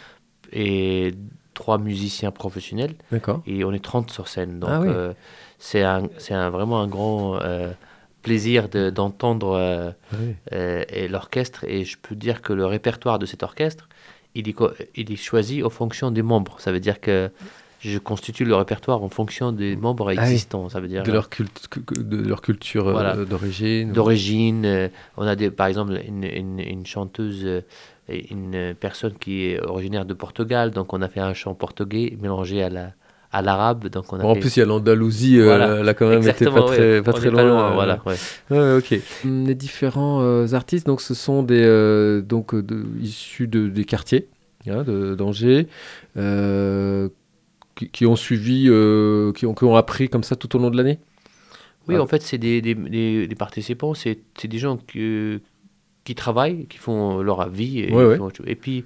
et 0.51 1.12
trois 1.53 1.77
musiciens 1.77 2.31
professionnels. 2.31 2.95
D'accord. 3.12 3.43
Et 3.47 3.62
on 3.62 3.72
est 3.74 3.85
30 3.85 4.11
sur 4.11 4.27
scène. 4.27 4.59
Donc, 4.59 4.70
ah 4.72 4.83
euh, 4.83 5.12
c'est 5.59 5.83
un, 5.83 6.09
un, 6.31 6.51
vraiment 6.51 6.81
un 6.81 6.89
grand 6.89 7.39
euh, 7.43 7.72
plaisir 8.22 8.70
d'entendre 8.70 9.95
ah 10.12 11.07
l'orchestre. 11.11 11.64
Et 11.64 11.85
je 11.85 11.99
peux 12.01 12.14
dire 12.14 12.41
que 12.41 12.55
le 12.55 12.64
répertoire 12.64 13.18
de 13.18 13.27
cet 13.27 13.43
orchestre, 13.43 13.87
il 14.35 14.49
est, 14.49 14.57
il 14.95 15.12
est 15.12 15.16
choisi 15.16 15.62
en 15.62 15.70
fonction 15.70 16.11
des 16.11 16.22
membres. 16.22 16.57
Ça 16.59 16.72
veut 16.72 16.81
dire 16.81 17.01
que 17.01 17.31
je 17.93 17.99
constitue 17.99 18.45
le 18.45 18.55
répertoire 18.57 19.03
en 19.03 19.09
fonction 19.09 19.53
des 19.53 19.76
membres 19.76 20.12
Ah 20.16 20.22
existants. 20.22 20.68
Ça 20.68 20.80
veut 20.80 20.89
dire 20.89 21.03
De 21.03 21.12
leur, 21.12 21.28
culte- 21.28 21.68
que- 21.70 21.80
que- 21.80 22.01
de 22.01 22.16
leur 22.28 22.41
culture 22.43 22.89
euh, 22.89 22.93
Voilà. 22.93 23.16
d'origine. 23.24 23.93
d'origine. 23.93 24.64
euh, 24.64 24.89
on 25.16 25.26
a 25.26 25.37
des, 25.37 25.51
par 25.51 25.66
exemple 25.68 26.01
une, 26.07 26.24
une- 26.24 26.61
une 26.61 26.87
chanteuse, 26.87 27.43
euh, 27.45 27.61
une 28.09 28.74
personne 28.78 29.14
qui 29.14 29.47
est 29.47 29.61
originaire 29.61 30.05
de 30.05 30.14
Portugal, 30.14 30.70
donc 30.70 30.93
on 30.93 31.03
a 31.03 31.09
fait 31.09 31.20
un 31.20 31.34
chant 31.34 31.55
portugais 31.55 32.16
mélangé 32.20 32.62
à 32.62 32.70
la 32.70 32.93
à 33.32 33.43
l'arabe. 33.43 33.89
Donc 33.89 34.12
on 34.12 34.18
a 34.18 34.22
Bon, 34.22 34.30
en 34.30 34.37
plus, 34.37 34.57
il 34.57 34.61
y 34.61 34.62
a 34.62 34.66
l'Andalousie, 34.66 35.39
euh, 35.41 35.45
Voilà. 35.45 35.95
quand 35.95 36.09
même 36.09 36.20
été 36.20 36.28
Exactement, 36.30 36.55
pas 36.64 36.70
ouais. 36.70 36.76
très, 36.76 37.03
pas 37.03 37.12
très 37.12 37.30
pas 37.30 37.43
loin. 37.43 37.70
euh, 37.70 37.74
voilà. 37.74 38.01
ouais. 38.07 38.14
Ouais, 38.51 38.76
ok. 38.78 39.01
Les 39.24 39.55
différents 39.57 40.20
euh, 40.22 40.47
artistes, 40.55 40.87
donc, 40.87 41.01
ce 41.03 41.12
sont 41.12 41.43
des, 41.43 41.61
euh, 41.62 42.22
donc, 42.22 42.55
euh, 42.55 42.62
de- 42.62 42.84
issus 43.01 43.49
de, 43.49 43.68
des 43.68 43.84
quartiers 43.84 44.28
hein, 44.68 44.84
de- 44.84 45.14
d'Angers, 45.16 45.66
euh, 46.16 47.09
qui, 47.77 47.89
qui 47.91 48.07
ont 48.07 48.16
suivi, 48.16 48.66
euh, 48.68 49.33
qui, 49.33 49.47
ont, 49.47 49.55
qui 49.55 49.64
ont 49.64 49.77
appris 49.77 50.09
comme 50.09 50.24
ça 50.24 50.35
tout 50.37 50.57
au 50.57 50.59
long 50.59 50.70
de 50.70 50.77
l'année? 50.77 50.99
Oui, 51.89 51.95
Ah. 51.97 52.03
en 52.03 52.07
fait, 52.07 52.22
c'est 52.22 52.39
des, 52.39 52.61
des, 52.61 52.74
des- 52.74 53.29
des 53.29 53.35
participants, 53.37 53.95
c'est 53.95 54.18
des 54.45 54.59
gens 54.59 54.77
qui, 54.77 55.39
qui 56.05 56.14
travaillent, 56.16 56.66
qui 56.66 56.79
font 56.79 57.22
leur 57.22 57.49
vie. 57.49 57.81
Et, 57.81 57.93
Ouais, 57.93 58.05
ouais. 58.05 58.16
font- 58.16 58.31
et 58.45 58.57
puis, 58.57 58.85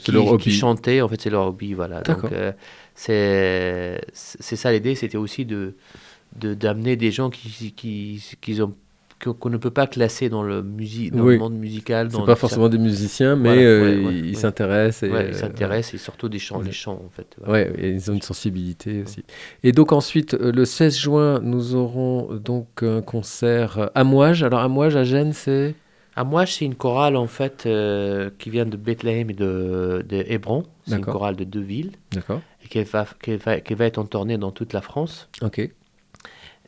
qui, 0.00 0.10
leur 0.10 0.24
qui 0.24 0.30
hobby. 0.30 0.50
chantaient, 0.52 1.00
en 1.02 1.08
fait, 1.08 1.20
c'est 1.20 1.30
leur 1.30 1.46
hobby. 1.46 1.74
Voilà. 1.74 2.00
Donc, 2.02 2.24
euh, 2.32 2.52
c'est 2.94 4.56
ça 4.56 4.72
l'idée, 4.72 4.94
c'était 4.94 5.18
aussi 5.18 5.44
de 5.44 5.74
de- 6.40 6.54
d'amener 6.54 6.96
des 6.96 7.10
gens 7.12 7.28
qui, 7.30 7.72
qui, 7.74 8.22
qui 8.40 8.62
ont 8.62 8.74
qu'on 9.24 9.50
ne 9.50 9.56
peut 9.56 9.70
pas 9.70 9.86
classer 9.86 10.28
dans 10.28 10.42
le, 10.42 10.62
musique 10.62 11.12
dans 11.14 11.22
Oui. 11.24 11.34
le 11.34 11.38
monde 11.40 11.54
musical. 11.54 12.08
C'est 12.10 12.24
pas 12.24 12.34
forcément 12.36 12.68
des 12.68 12.78
musiciens, 12.78 13.36
mais 13.36 13.50
Voilà, 13.54 13.62
euh, 13.62 13.98
ouais, 14.00 14.06
ouais, 14.06 14.18
ils 14.24 14.36
s'intéressent. 14.36 15.10
Ouais, 15.10 15.16
euh, 15.24 15.28
ils 15.28 15.34
s'intéressent 15.34 15.94
et 15.94 15.98
surtout 15.98 16.28
des 16.28 16.38
chants, 16.38 16.60
les 16.60 16.72
chants 16.72 17.00
en 17.04 17.10
fait. 17.10 17.36
voilà. 17.38 17.52
Ouais, 17.68 17.72
et 17.78 17.90
ils 17.90 18.10
ont 18.10 18.14
une 18.14 18.22
sensibilité 18.22 19.02
aussi. 19.02 19.24
Et 19.62 19.72
donc 19.72 19.92
ensuite, 19.92 20.34
euh, 20.34 20.52
le 20.52 20.64
16 20.64 20.96
juin, 20.98 21.40
nous 21.42 21.74
aurons 21.74 22.34
donc 22.34 22.82
un 22.82 23.02
concert 23.02 23.90
à 23.94 24.04
Mouage. 24.04 24.42
Alors 24.42 24.60
à 24.60 24.68
Mouage, 24.68 24.96
à 24.96 25.04
Gênes, 25.04 25.32
c'est... 25.32 25.74
À 26.14 26.24
moi, 26.24 26.44
c'est 26.44 26.66
une 26.66 26.74
chorale 26.74 27.16
en 27.16 27.26
fait 27.26 27.64
euh, 27.64 28.28
qui 28.38 28.50
vient 28.50 28.66
de 28.66 28.76
Bethléem 28.76 29.30
et 29.30 29.32
de, 29.32 30.04
de 30.06 30.24
Hébron. 30.28 30.64
C'est 30.86 30.96
une 30.96 31.04
chorale 31.06 31.36
de 31.36 31.44
deux 31.44 31.62
villes 31.62 31.92
D'accord. 32.12 32.42
et 32.62 32.68
qui 32.68 32.82
va, 32.82 33.06
qui 33.22 33.36
va, 33.36 33.60
qui 33.60 33.72
va 33.74 33.86
être 33.86 33.96
en 33.96 34.04
tournée 34.04 34.36
dans 34.36 34.50
toute 34.50 34.74
la 34.74 34.82
France. 34.82 35.30
Ok. 35.40 35.70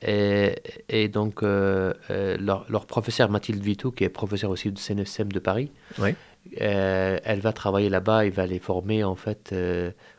Et, 0.07 0.55
et 0.89 1.09
donc, 1.09 1.43
euh, 1.43 1.95
euh, 2.11 2.37
leur, 2.39 2.67
leur 2.69 2.87
professeur 2.87 3.31
Mathilde 3.31 3.63
Vitou, 3.63 3.91
qui 3.91 4.05
est 4.05 4.09
professeur 4.09 4.51
aussi 4.51 4.71
du 4.71 4.81
CNSM 4.81 5.33
de 5.33 5.39
Paris, 5.39 5.71
euh, 6.61 7.19
elle 7.25 7.41
va 7.41 7.53
travailler 7.53 7.89
là-bas 7.89 8.27
et 8.27 8.31
va 8.31 8.47
les 8.47 8.59
former 8.59 9.03
en 9.03 9.15
fait 9.15 9.55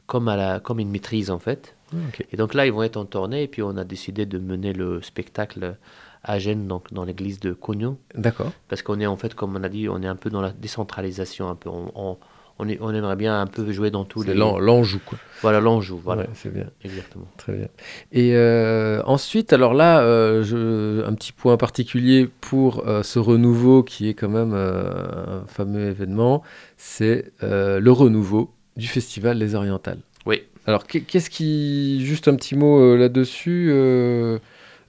comme, 0.08 0.28
à 0.28 0.36
la, 0.36 0.60
comme 0.60 0.80
une 0.80 0.90
maîtrise 0.90 1.30
en 1.30 1.40
fait. 1.40 1.76
Ok. 1.94 2.26
Et 2.32 2.38
donc 2.38 2.54
là, 2.54 2.66
ils 2.66 2.74
vont 2.74 2.84
être 2.84 2.98
en 2.98 3.06
tournée 3.06 3.44
et 3.44 3.48
puis 3.48 3.62
on 3.62 3.78
a 3.78 3.84
décidé 3.84 4.26
de 4.26 4.40
mener 4.40 4.74
le 4.74 5.02
spectacle 5.02 5.78
à 6.24 6.40
Gênes, 6.40 6.68
donc 6.68 6.92
dans 6.92 7.06
l'église 7.06 7.40
de 7.40 7.54
Cognon, 7.54 8.00
D'accord. 8.16 8.52
parce 8.68 8.82
qu'on 8.82 9.00
est 9.00 9.06
en 9.06 9.16
fait, 9.16 9.36
comme 9.36 9.56
on 9.56 9.64
a 9.64 9.70
dit, 9.70 9.88
on 9.88 10.02
est 10.02 10.08
un 10.08 10.16
peu 10.16 10.32
dans 10.32 10.42
la 10.42 10.50
décentralisation, 10.50 11.48
un 11.50 11.56
peu. 11.56 11.70
On, 11.70 11.92
on, 11.94 12.18
on, 12.60 12.68
est- 12.70 12.78
on 12.82 12.94
aimerait 12.94 13.16
bien 13.16 13.42
un 13.42 13.48
peu 13.48 13.72
jouer 13.72 13.92
dans 13.92 14.06
tous 14.06 14.24
les. 14.24 14.34
l'Anjou, 14.34 15.00
quoi. 15.06 15.18
Voilà, 15.42 15.60
l'Anjou, 15.60 16.00
voilà, 16.04 16.22
Ouais, 16.24 16.30
c'est 16.34 16.54
bien. 16.54 16.68
exactement. 16.84 17.28
Très 17.38 17.54
bien. 17.54 17.68
Et 18.12 18.32
euh, 18.36 19.02
ensuite, 19.06 19.52
alors 19.54 19.74
là, 19.74 20.00
euh, 20.02 20.44
je, 20.44 21.06
un 21.06 21.14
petit 21.14 21.32
point 21.34 21.58
particulier 21.58 22.30
pour 22.42 22.88
euh, 22.88 23.04
ce 23.04 23.20
renouveau 23.20 23.84
qui 23.84 24.08
est 24.10 24.14
quand 24.14 24.30
même 24.30 24.54
un 24.54 25.44
fameux 25.48 25.90
événement, 25.90 26.42
c'est 26.78 27.32
le 27.42 27.90
renouveau 27.92 28.52
du 28.78 28.88
festival 28.88 29.38
Les 29.38 29.56
Orientales. 29.56 30.00
Oui. 30.26 30.44
Alors, 30.66 30.88
qu'est- 30.88 31.02
qu'est-ce 31.02 31.30
qui, 31.30 32.04
juste 32.06 32.28
un 32.28 32.36
petit 32.36 32.56
mot 32.56 32.96
là-dessus, 32.96 33.72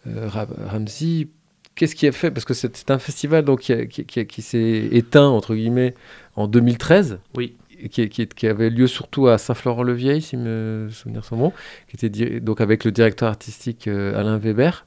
Ra- 0.07 0.47
Ramzi, 0.71 1.29
qu'est-ce 1.75 1.95
qui 1.97 2.07
a 2.07 2.13
fait 2.13 2.31
Parce 2.31 2.45
que 2.45 2.55
c'est 2.55 2.91
un 2.91 2.99
festival 2.99 3.45
donc, 3.45 3.61
qui, 3.61 3.73
a- 3.73 3.87
qui- 3.87 4.05
qui 4.07 4.21
a- 4.21 4.25
qui 4.25 4.41
s'est 4.43 4.89
éteint, 4.93 5.27
entre 5.29 5.55
guillemets, 5.55 5.95
en 6.37 6.47
2013. 6.49 7.19
Oui. 7.37 7.57
Qui, 7.91 8.09
qui- 8.09 8.27
qui 8.27 8.47
avait 8.47 8.71
lieu 8.71 8.87
surtout 8.87 9.27
à 9.29 9.37
Saint-Florent-le-Vieil, 9.37 10.23
si 10.23 10.39
mes 10.39 10.91
souvenirs 10.91 11.25
sont 11.27 11.37
bons, 11.37 11.53
qui 11.89 12.07
était 12.07 12.41
donc 12.41 12.63
avec 12.63 12.85
le 12.85 12.91
directeur 12.93 13.29
artistique 13.29 13.87
euh, 13.87 14.19
Alain 14.19 14.39
Weber. 14.39 14.87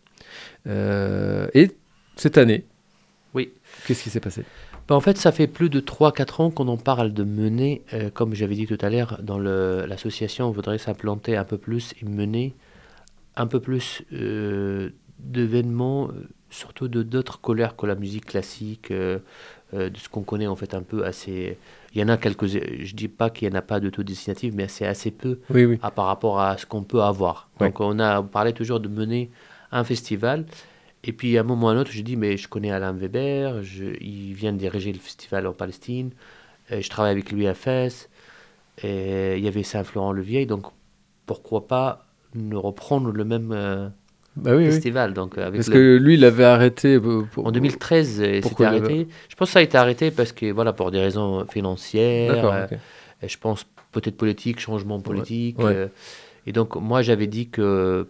Euh, 0.66 1.48
et 1.54 1.70
cette 2.16 2.40
année, 2.40 2.66
Oui. 3.36 3.52
qu'est-ce 3.86 4.02
qui 4.04 4.10
s'est 4.10 4.20
passé? 4.20 4.44
Ben, 4.88 4.96
en 4.96 5.02
fait, 5.02 5.18
ça 5.18 5.32
fait 5.32 5.46
plus 5.46 5.70
de 5.70 5.80
3-4 5.80 6.42
ans 6.42 6.50
qu'on 6.50 6.68
en 6.68 6.78
parle 6.78 7.14
de 7.14 7.24
mener, 7.24 7.84
euh, 7.94 8.10
comme 8.10 8.34
j'avais 8.34 8.56
dit 8.56 8.66
tout 8.66 8.78
à 8.82 8.90
l'heure, 8.90 9.20
dans 9.22 9.38
l'association, 9.38 10.48
on 10.48 10.52
voudrait 10.52 10.80
s'implanter 10.80 11.38
un 11.38 11.44
peu 11.44 11.60
plus 11.60 11.94
et 12.02 12.06
mener 12.06 12.56
un 13.36 13.46
peu 13.46 13.60
plus 13.60 14.02
d'événements, 15.20 16.10
surtout 16.50 16.88
de 16.88 17.04
d'autres 17.04 17.40
couleurs 17.40 17.76
que 17.76 17.86
la 17.86 17.96
musique 17.96 18.26
classique, 18.26 18.92
de 19.74 19.98
ce 19.98 20.10
qu'on 20.10 20.24
connaît 20.24 20.48
en 20.48 20.56
fait 20.56 20.74
un 20.74 20.82
peu 20.82 21.06
assez... 21.06 21.58
Il 21.94 22.02
y 22.02 22.04
en 22.04 22.10
a 22.10 22.18
quelques... 22.18 22.48
Je 22.48 22.96
dis 22.96 23.08
pas 23.08 23.30
qu'il 23.30 23.48
n'y 23.48 23.56
en 23.56 23.60
a 23.60 23.62
pas 23.62 23.80
d'autodestinative, 23.80 24.56
mais 24.56 24.68
c'est 24.68 24.86
assez 24.88 25.12
peu 25.12 25.40
Oui, 25.50 25.66
oui. 25.66 25.80
à- 25.82 25.92
par 25.92 26.06
rapport 26.06 26.40
à 26.40 26.58
ce 26.58 26.66
qu'on 26.66 26.84
peut 26.84 27.02
avoir. 27.02 27.50
Donc 27.60 27.80
on 27.80 28.00
a 28.00 28.22
parlé 28.24 28.54
toujours 28.54 28.80
de 28.80 28.88
mener 28.90 29.30
un 29.72 29.84
festival. 29.84 30.46
Et 31.04 31.14
puis 31.14 31.38
à 31.38 31.42
un 31.42 31.44
moment 31.44 31.68
ou 31.68 31.70
à 31.70 31.74
un 31.74 31.78
autre, 31.78 31.92
je 31.92 32.02
dis, 32.02 32.16
mais 32.18 32.36
je 32.38 32.48
connais 32.48 32.72
Alain 32.72 32.92
Weber, 32.94 33.64
je, 33.64 33.86
il 34.02 34.34
vient 34.34 34.52
de 34.54 34.58
diriger 34.58 34.92
le 34.92 35.00
festival 35.00 35.48
en 35.48 35.54
Palestine, 35.54 36.12
et 36.70 36.82
je 36.82 36.90
travaille 36.90 37.12
avec 37.14 37.32
lui 37.32 37.48
à 37.48 37.54
Fès, 37.54 38.10
et 38.84 39.38
il 39.38 39.44
y 39.44 39.48
avait 39.48 39.64
Saint-Florent-le-Vieil, 39.64 40.46
donc 40.46 40.66
pourquoi 41.26 41.68
pas 41.68 42.06
ne 42.36 42.56
reprendre 42.58 43.12
le 43.12 43.24
même 43.24 43.52
euh, 43.54 43.88
Bah 44.44 44.52
oui, 44.56 44.66
oui. 44.66 44.72
festival 44.72 45.14
donc, 45.14 45.38
euh, 45.38 45.46
avec 45.48 45.56
Parce 45.62 45.68
le- 45.68 45.74
que 45.74 45.98
lui, 45.98 46.16
il 46.16 46.26
avait 46.26 46.44
arrêté. 46.46 47.00
pour- 47.00 47.28
pour- 47.28 47.46
En 47.48 47.52
2013, 47.52 48.22
euh, 48.22 48.40
Pourquoi 48.42 48.70
le- 48.72 48.78
arrêté. 48.78 49.08
Je 49.30 49.36
pense 49.36 49.50
que 49.50 49.54
ça 49.54 49.60
a 49.60 49.62
été 49.64 49.78
arrêté 49.78 50.12
parce 50.12 50.32
que, 50.32 50.52
voilà, 50.52 50.74
pour 50.74 50.92
des 50.92 51.00
raisons 51.00 51.46
financières, 51.50 52.46
euh, 52.46 52.68
je 53.28 53.38
pense 53.38 53.66
peut-être 53.92 54.18
politique, 54.18 54.60
changement 54.60 55.00
politique. 55.00 55.60
ouais. 55.60 55.74
euh, 55.76 55.88
et 56.48 56.52
donc, 56.52 56.76
moi, 56.76 57.02
j'avais 57.02 57.28
dit 57.28 57.50
que 57.50 58.08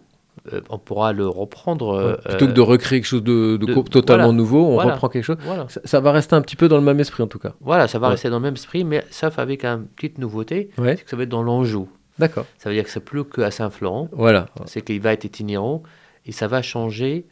euh, 0.52 0.60
on 0.70 0.78
pourra 0.78 1.12
le 1.12 1.26
reprendre. 1.28 1.96
Ouais. 1.98 2.02
euh, 2.02 2.16
Plutôt 2.30 2.46
que 2.46 2.52
de 2.52 2.60
recréer 2.62 3.00
quelque 3.00 3.06
chose 3.08 3.22
de, 3.22 3.58
de 3.58 3.66
de- 3.66 3.74
co- 3.74 3.82
totalement 3.82 4.24
voilà. 4.26 4.36
nouveau, 4.38 4.64
on 4.68 4.74
Voilà. 4.74 4.92
reprend 4.92 5.08
quelque 5.10 5.24
chose. 5.24 5.36
Voilà. 5.44 5.66
Ça, 5.68 5.80
ça 5.84 6.00
va 6.00 6.12
rester 6.12 6.34
un 6.34 6.40
petit 6.40 6.56
peu 6.56 6.66
dans 6.68 6.76
le 6.78 6.82
même 6.82 6.98
esprit 7.00 7.22
en 7.22 7.26
tout 7.26 7.38
cas. 7.40 7.52
voilà, 7.60 7.88
ça 7.88 7.98
va 7.98 8.06
Ouais. 8.06 8.12
rester 8.12 8.30
dans 8.30 8.36
le 8.38 8.42
même 8.44 8.54
esprit, 8.54 8.84
mais 8.84 9.04
sauf 9.10 9.38
avec 9.38 9.64
une 9.66 9.84
petite 9.96 10.16
nouveauté, 10.18 10.70
Ouais. 10.78 10.96
c'est 10.96 11.04
que 11.04 11.10
ça 11.10 11.16
va 11.16 11.24
être 11.24 11.28
dans 11.28 11.42
l'Anjou. 11.42 11.88
D'accord. 12.18 12.46
Ça 12.58 12.70
veut 12.70 12.74
dire 12.74 12.84
que 12.84 12.90
c'est 12.90 13.04
plus 13.04 13.24
qu'à 13.24 13.50
Saint-Florent, 13.50 14.08
Voilà. 14.12 14.46
c'est 14.66 14.82
qu'il 14.82 15.00
va 15.00 15.12
être 15.12 15.24
itinérant 15.24 15.82
et 16.26 16.32
ça 16.32 16.46
va 16.46 16.62
changer 16.62 17.26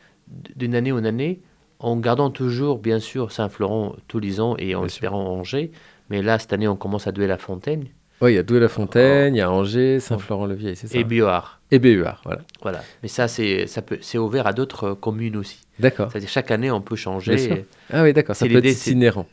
d'une 0.57 0.74
année 0.74 0.93
en 0.93 1.05
année 1.05 1.41
en 1.80 1.97
gardant 1.97 2.30
toujours, 2.30 2.78
bien 2.78 2.99
sûr, 2.99 3.30
Saint-Florent 3.32 3.95
tous 4.09 4.18
les 4.18 4.41
ans 4.41 4.57
et 4.59 4.74
en 4.74 4.80
Bien 4.80 4.89
sûr. 4.89 4.97
espérant 4.97 5.24
Angers. 5.39 5.70
Mais 6.11 6.22
là, 6.22 6.39
cette 6.39 6.53
année, 6.53 6.66
on 6.68 6.76
commence 6.76 7.07
à 7.07 7.12
Douai-la-Fontaine 7.12 7.84
Ouais, 8.20 8.32
il 8.32 8.36
y 8.36 8.39
a 8.39 8.43
Douai-la-Fontaine, 8.43 9.36
il 9.36 9.39
y 9.39 9.41
a 9.41 9.49
Angers, 9.51 10.01
Saint-Florent-le-Vieil, 10.01 10.74
c'est 10.74 10.89
ça 10.89 10.99
et 10.99 11.05
Bioard. 11.05 11.61
Et 11.70 11.78
BUR, 11.78 12.20
voilà. 12.24 12.41
Voilà. 12.62 12.82
Mais 13.03 13.09
ça, 13.09 13.28
c'est 13.28 13.68
ça 13.68 13.80
peut- 13.80 13.99
c'est 14.01 14.18
ouvert 14.18 14.47
à 14.49 14.53
d'autres 14.53 14.84
euh, 14.89 14.95
communes 14.97 15.36
aussi. 15.36 15.61
D'accord. 15.78 16.11
C'est-à-dire 16.11 16.28
chaque 16.30 16.51
année, 16.51 16.70
on 16.72 16.80
peut 16.80 16.97
Bien 16.97 17.03
changer 17.05 17.39
sûr. 17.39 17.53
et 17.53 17.64
Ah 17.93 18.03
oui, 18.03 18.12
d'accord, 18.12 18.34
ça 18.34 18.47
C'est 18.47 18.51
peut 18.51 18.59
être 18.59 18.64
itinérant. 18.66 19.26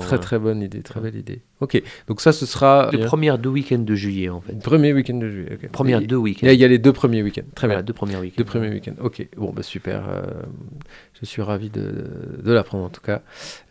Très 0.00 0.18
très 0.18 0.38
bonne 0.38 0.62
idée, 0.62 0.80
très 0.82 1.00
belle 1.00 1.16
idée. 1.16 1.42
Ok, 1.60 1.82
donc 2.08 2.20
ça 2.20 2.32
ce 2.32 2.46
sera 2.46 2.90
Le 2.92 3.04
premier 3.04 3.36
deux 3.38 3.50
week-ends 3.50 3.78
de 3.78 3.94
juillet, 3.94 4.28
en 4.30 4.40
fait. 4.40 4.58
premier 4.62 4.92
week-end 4.92 5.18
de 5.18 5.28
juillet. 5.28 5.50
ok. 5.62 5.68
Première 5.70 6.00
deux 6.00 6.16
week-ends. 6.16 6.46
Il 6.48 6.58
y 6.58 6.64
a 6.64 6.68
les 6.68 6.78
deux 6.78 6.92
premiers 6.92 7.22
week-ends, 7.22 7.42
très 7.54 7.66
Voilà, 7.66 7.82
bien. 7.82 7.86
deux 7.86 7.92
premiers 7.92 8.16
week-ends. 8.16 8.34
Deux 8.38 8.44
premiers 8.44 8.70
week-ends, 8.70 8.94
ok. 9.02 9.28
Bon, 9.36 9.52
bah 9.52 9.62
super. 9.62 10.04
euh, 10.08 10.22
je 11.20 11.26
suis 11.26 11.42
ravi 11.42 11.68
de, 11.68 12.06
de 12.42 12.52
l'apprendre 12.52 12.84
en 12.84 12.88
tout 12.88 13.02
cas. 13.02 13.20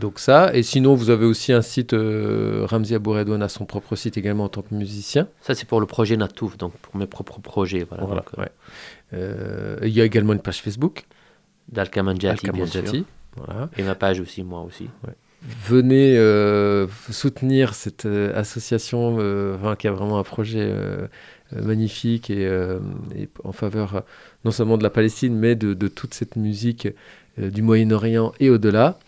Donc 0.00 0.18
ça, 0.18 0.54
et 0.54 0.62
sinon 0.62 0.94
vous 0.94 1.10
avez 1.10 1.26
aussi 1.26 1.52
un 1.52 1.60
site, 1.60 1.92
euh, 1.92 2.64
Ramzi 2.66 2.94
Abouredouane 2.94 3.42
a 3.42 3.50
son 3.50 3.66
propre 3.66 3.96
site 3.96 4.16
également 4.16 4.44
en 4.44 4.48
tant 4.48 4.62
que 4.62 4.74
musicien. 4.74 5.28
Ça, 5.42 5.54
c'est 5.54 5.66
pour 5.66 5.78
le 5.78 5.86
projet 5.86 6.16
Natouf, 6.16 6.56
donc 6.56 6.72
pour 6.78 6.96
mes 6.96 7.06
propres 7.06 7.40
projets. 7.40 7.84
Voilà. 7.84 8.04
Voilà, 8.04 8.22
donc, 8.22 8.38
euh, 8.38 8.42
ouais. 8.42 8.50
Euh, 9.12 9.78
il 9.82 9.90
y 9.90 10.00
a 10.00 10.04
également 10.04 10.32
une 10.32 10.40
page 10.40 10.62
Facebook, 10.62 11.04
D'Alkamanjati, 11.68 12.50
bien 12.50 12.66
sûr. 12.66 12.80
Alkamanjati. 12.80 13.04
Voilà. 13.36 13.68
Et 13.76 13.82
ma 13.82 13.94
page 13.94 14.20
aussi, 14.20 14.42
moi 14.42 14.62
aussi. 14.62 14.88
Venez 15.42 16.18
euh, 16.18 16.86
soutenir 17.10 17.72
cette 17.74 18.04
euh, 18.04 18.38
association 18.38 19.16
euh, 19.18 19.74
qui 19.76 19.88
a 19.88 19.92
vraiment 19.92 20.18
un 20.18 20.22
projet 20.22 20.70
magnifique 21.52 22.30
et, 22.30 22.48
en 23.42 23.52
faveur 23.52 24.04
non 24.44 24.50
seulement 24.50 24.76
de 24.76 24.82
la 24.82 24.90
Palestine, 24.90 25.34
mais 25.34 25.54
de, 25.54 25.74
de 25.74 25.88
toute 25.88 26.14
cette 26.14 26.36
musique 26.36 26.88
du 27.38 27.62
Moyen-Orient 27.62 28.32
et 28.38 28.50
au-delà. 28.50 28.98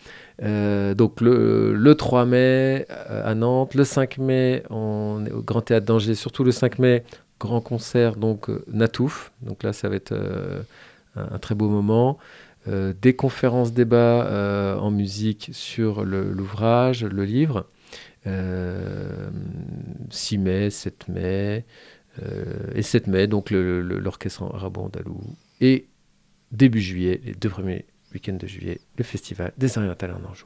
donc 0.41 1.21
le, 1.21 1.93
3 1.93 2.25
mai 2.25 2.87
à 2.89 3.33
Nantes, 3.35 3.75
le 3.75 3.83
5 3.85 4.17
mai 4.17 4.63
on 4.69 5.23
est 5.25 5.31
au 5.31 5.41
Grand 5.41 5.61
Théâtre 5.61 5.85
d'Angers, 5.85 6.15
surtout 6.15 6.43
le 6.43 6.51
5 6.51 6.79
mai, 6.79 7.03
grand 7.39 7.61
concert 7.61 8.15
donc 8.17 8.49
Natouf. 8.67 9.31
Donc 9.41 9.63
là 9.63 9.71
ça 9.71 9.87
va 9.87 9.95
être 9.95 10.13
un, 11.15 11.37
très 11.37 11.55
beau 11.55 11.69
moment. 11.69 12.17
Des 12.67 13.15
conférences 13.15 13.73
débats 13.73 14.77
en 14.79 14.91
musique 14.91 15.49
sur 15.51 16.03
l'ouvrage, 16.05 17.03
le, 17.03 17.25
livre. 17.25 17.67
6 20.09 20.37
mai, 20.37 20.69
7 20.69 21.07
mai, 21.09 21.65
euh, 22.21 22.43
et 22.75 22.81
7 22.81 23.07
mai, 23.07 23.27
donc 23.27 23.49
l'orchestre 23.51 24.43
arabe 24.53 24.77
andalou. 24.77 25.19
Et 25.61 25.87
début 26.51 26.81
juillet, 26.81 27.21
les 27.23 27.33
deux 27.33 27.49
premiers 27.49 27.85
week-ends 28.13 28.37
de 28.39 28.47
juillet, 28.47 28.79
le 28.97 29.03
festival 29.03 29.53
des 29.57 29.77
Orientales 29.77 30.11
en 30.11 30.29
Anjou. 30.29 30.45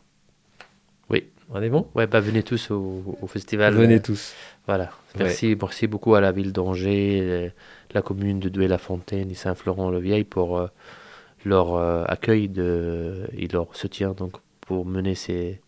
Oui. 1.09 1.25
On 1.49 1.61
est 1.61 1.69
bon? 1.69 1.87
Ouais, 1.95 2.07
bah 2.07 2.19
venez 2.19 2.43
tous 2.43 2.71
au, 2.71 3.17
festival. 3.27 3.73
Venez 3.73 4.01
tous. 4.01 4.33
Voilà. 4.65 4.91
Merci, 5.17 5.55
merci 5.59 5.87
beaucoup 5.87 6.13
à 6.15 6.21
la 6.21 6.33
ville 6.33 6.51
d'Angers, 6.51 7.53
la 7.93 8.01
commune 8.01 8.41
de 8.41 8.49
Douai-la-Fontaine 8.49 9.31
et 9.31 9.33
Saint-Florent-le-Vieil 9.33 10.25
pour 10.25 10.57
euh, 10.57 10.67
leur 11.47 11.75
euh, 11.75 12.03
accueil 12.07 12.49
de, 12.49 13.27
et 13.35 13.47
leur 13.47 13.75
soutien 13.75 14.11
donc, 14.11 14.33
pour 14.61 14.85
mener 14.85 15.15
ces, 15.15 15.59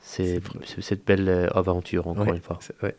cette 0.00 1.04
belle 1.04 1.50
aventure, 1.54 2.06
encore 2.06 2.32
une 2.32 2.40
fois. 2.40 2.58
Ouais, 2.82 2.94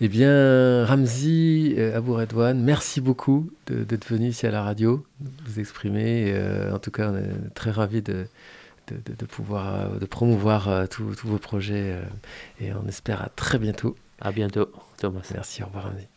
eh 0.00 0.08
bien, 0.08 0.84
Ramzi 0.84 1.74
euh, 1.78 1.96
Abou 1.96 2.14
Redouane, 2.14 2.60
merci 2.60 3.00
beaucoup 3.00 3.50
d'être 3.68 4.06
venu 4.06 4.28
ici 4.28 4.46
à 4.46 4.50
la 4.50 4.62
radio, 4.62 5.04
vous 5.46 5.60
exprimer. 5.60 6.32
Euh, 6.34 6.74
en 6.74 6.80
tout 6.80 6.90
cas, 6.90 7.12
on 7.12 7.16
est 7.16 7.54
très 7.54 7.70
ravis 7.70 8.02
de, 8.02 8.26
de, 8.88 9.24
pouvoir 9.24 9.74
euh, 9.74 9.98
de 9.98 10.06
promouvoir 10.06 10.88
tous 10.88 11.14
vos 11.22 11.38
projets 11.38 11.96
et 12.60 12.72
on 12.74 12.88
espère 12.88 13.22
à 13.22 13.28
très 13.28 13.58
bientôt. 13.58 13.96
À 14.20 14.32
bientôt, 14.32 14.68
Thomas. 14.98 15.22
Merci, 15.32 15.62
au 15.62 15.66
revoir 15.66 15.84
Ramzi. 15.84 16.13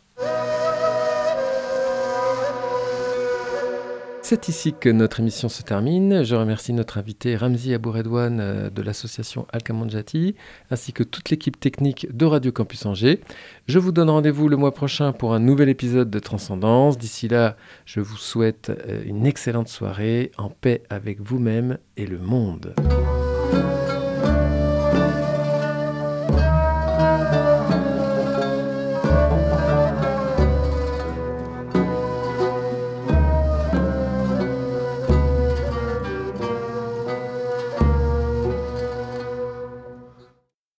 C'est 4.30 4.50
ici 4.50 4.74
que 4.78 4.90
notre 4.90 5.20
émission 5.20 5.48
se 5.48 5.62
termine. 5.62 6.22
Je 6.22 6.34
remercie 6.34 6.74
notre 6.74 6.98
invité 6.98 7.34
Ramzi 7.34 7.72
Abouredouane 7.72 8.40
euh, 8.40 8.68
de 8.68 8.82
l'association 8.82 9.46
Alkamanjati, 9.54 10.34
ainsi 10.70 10.92
que 10.92 11.02
toute 11.02 11.30
l'équipe 11.30 11.58
technique 11.58 12.14
de 12.14 12.26
Radio 12.26 12.52
Campus 12.52 12.84
Angers. 12.84 13.20
Je 13.68 13.78
vous 13.78 13.90
donne 13.90 14.10
rendez-vous 14.10 14.50
le 14.50 14.58
mois 14.58 14.74
prochain 14.74 15.12
pour 15.12 15.32
un 15.32 15.38
nouvel 15.38 15.70
épisode 15.70 16.10
de 16.10 16.18
Transcendance. 16.18 16.98
D'ici 16.98 17.26
là, 17.26 17.56
je 17.86 18.00
vous 18.00 18.18
souhaite 18.18 18.68
euh, 18.68 19.02
une 19.06 19.24
excellente 19.24 19.68
soirée 19.68 20.30
en 20.36 20.50
paix 20.50 20.82
avec 20.90 21.22
vous-même 21.22 21.78
et 21.96 22.04
le 22.04 22.18
monde. 22.18 22.74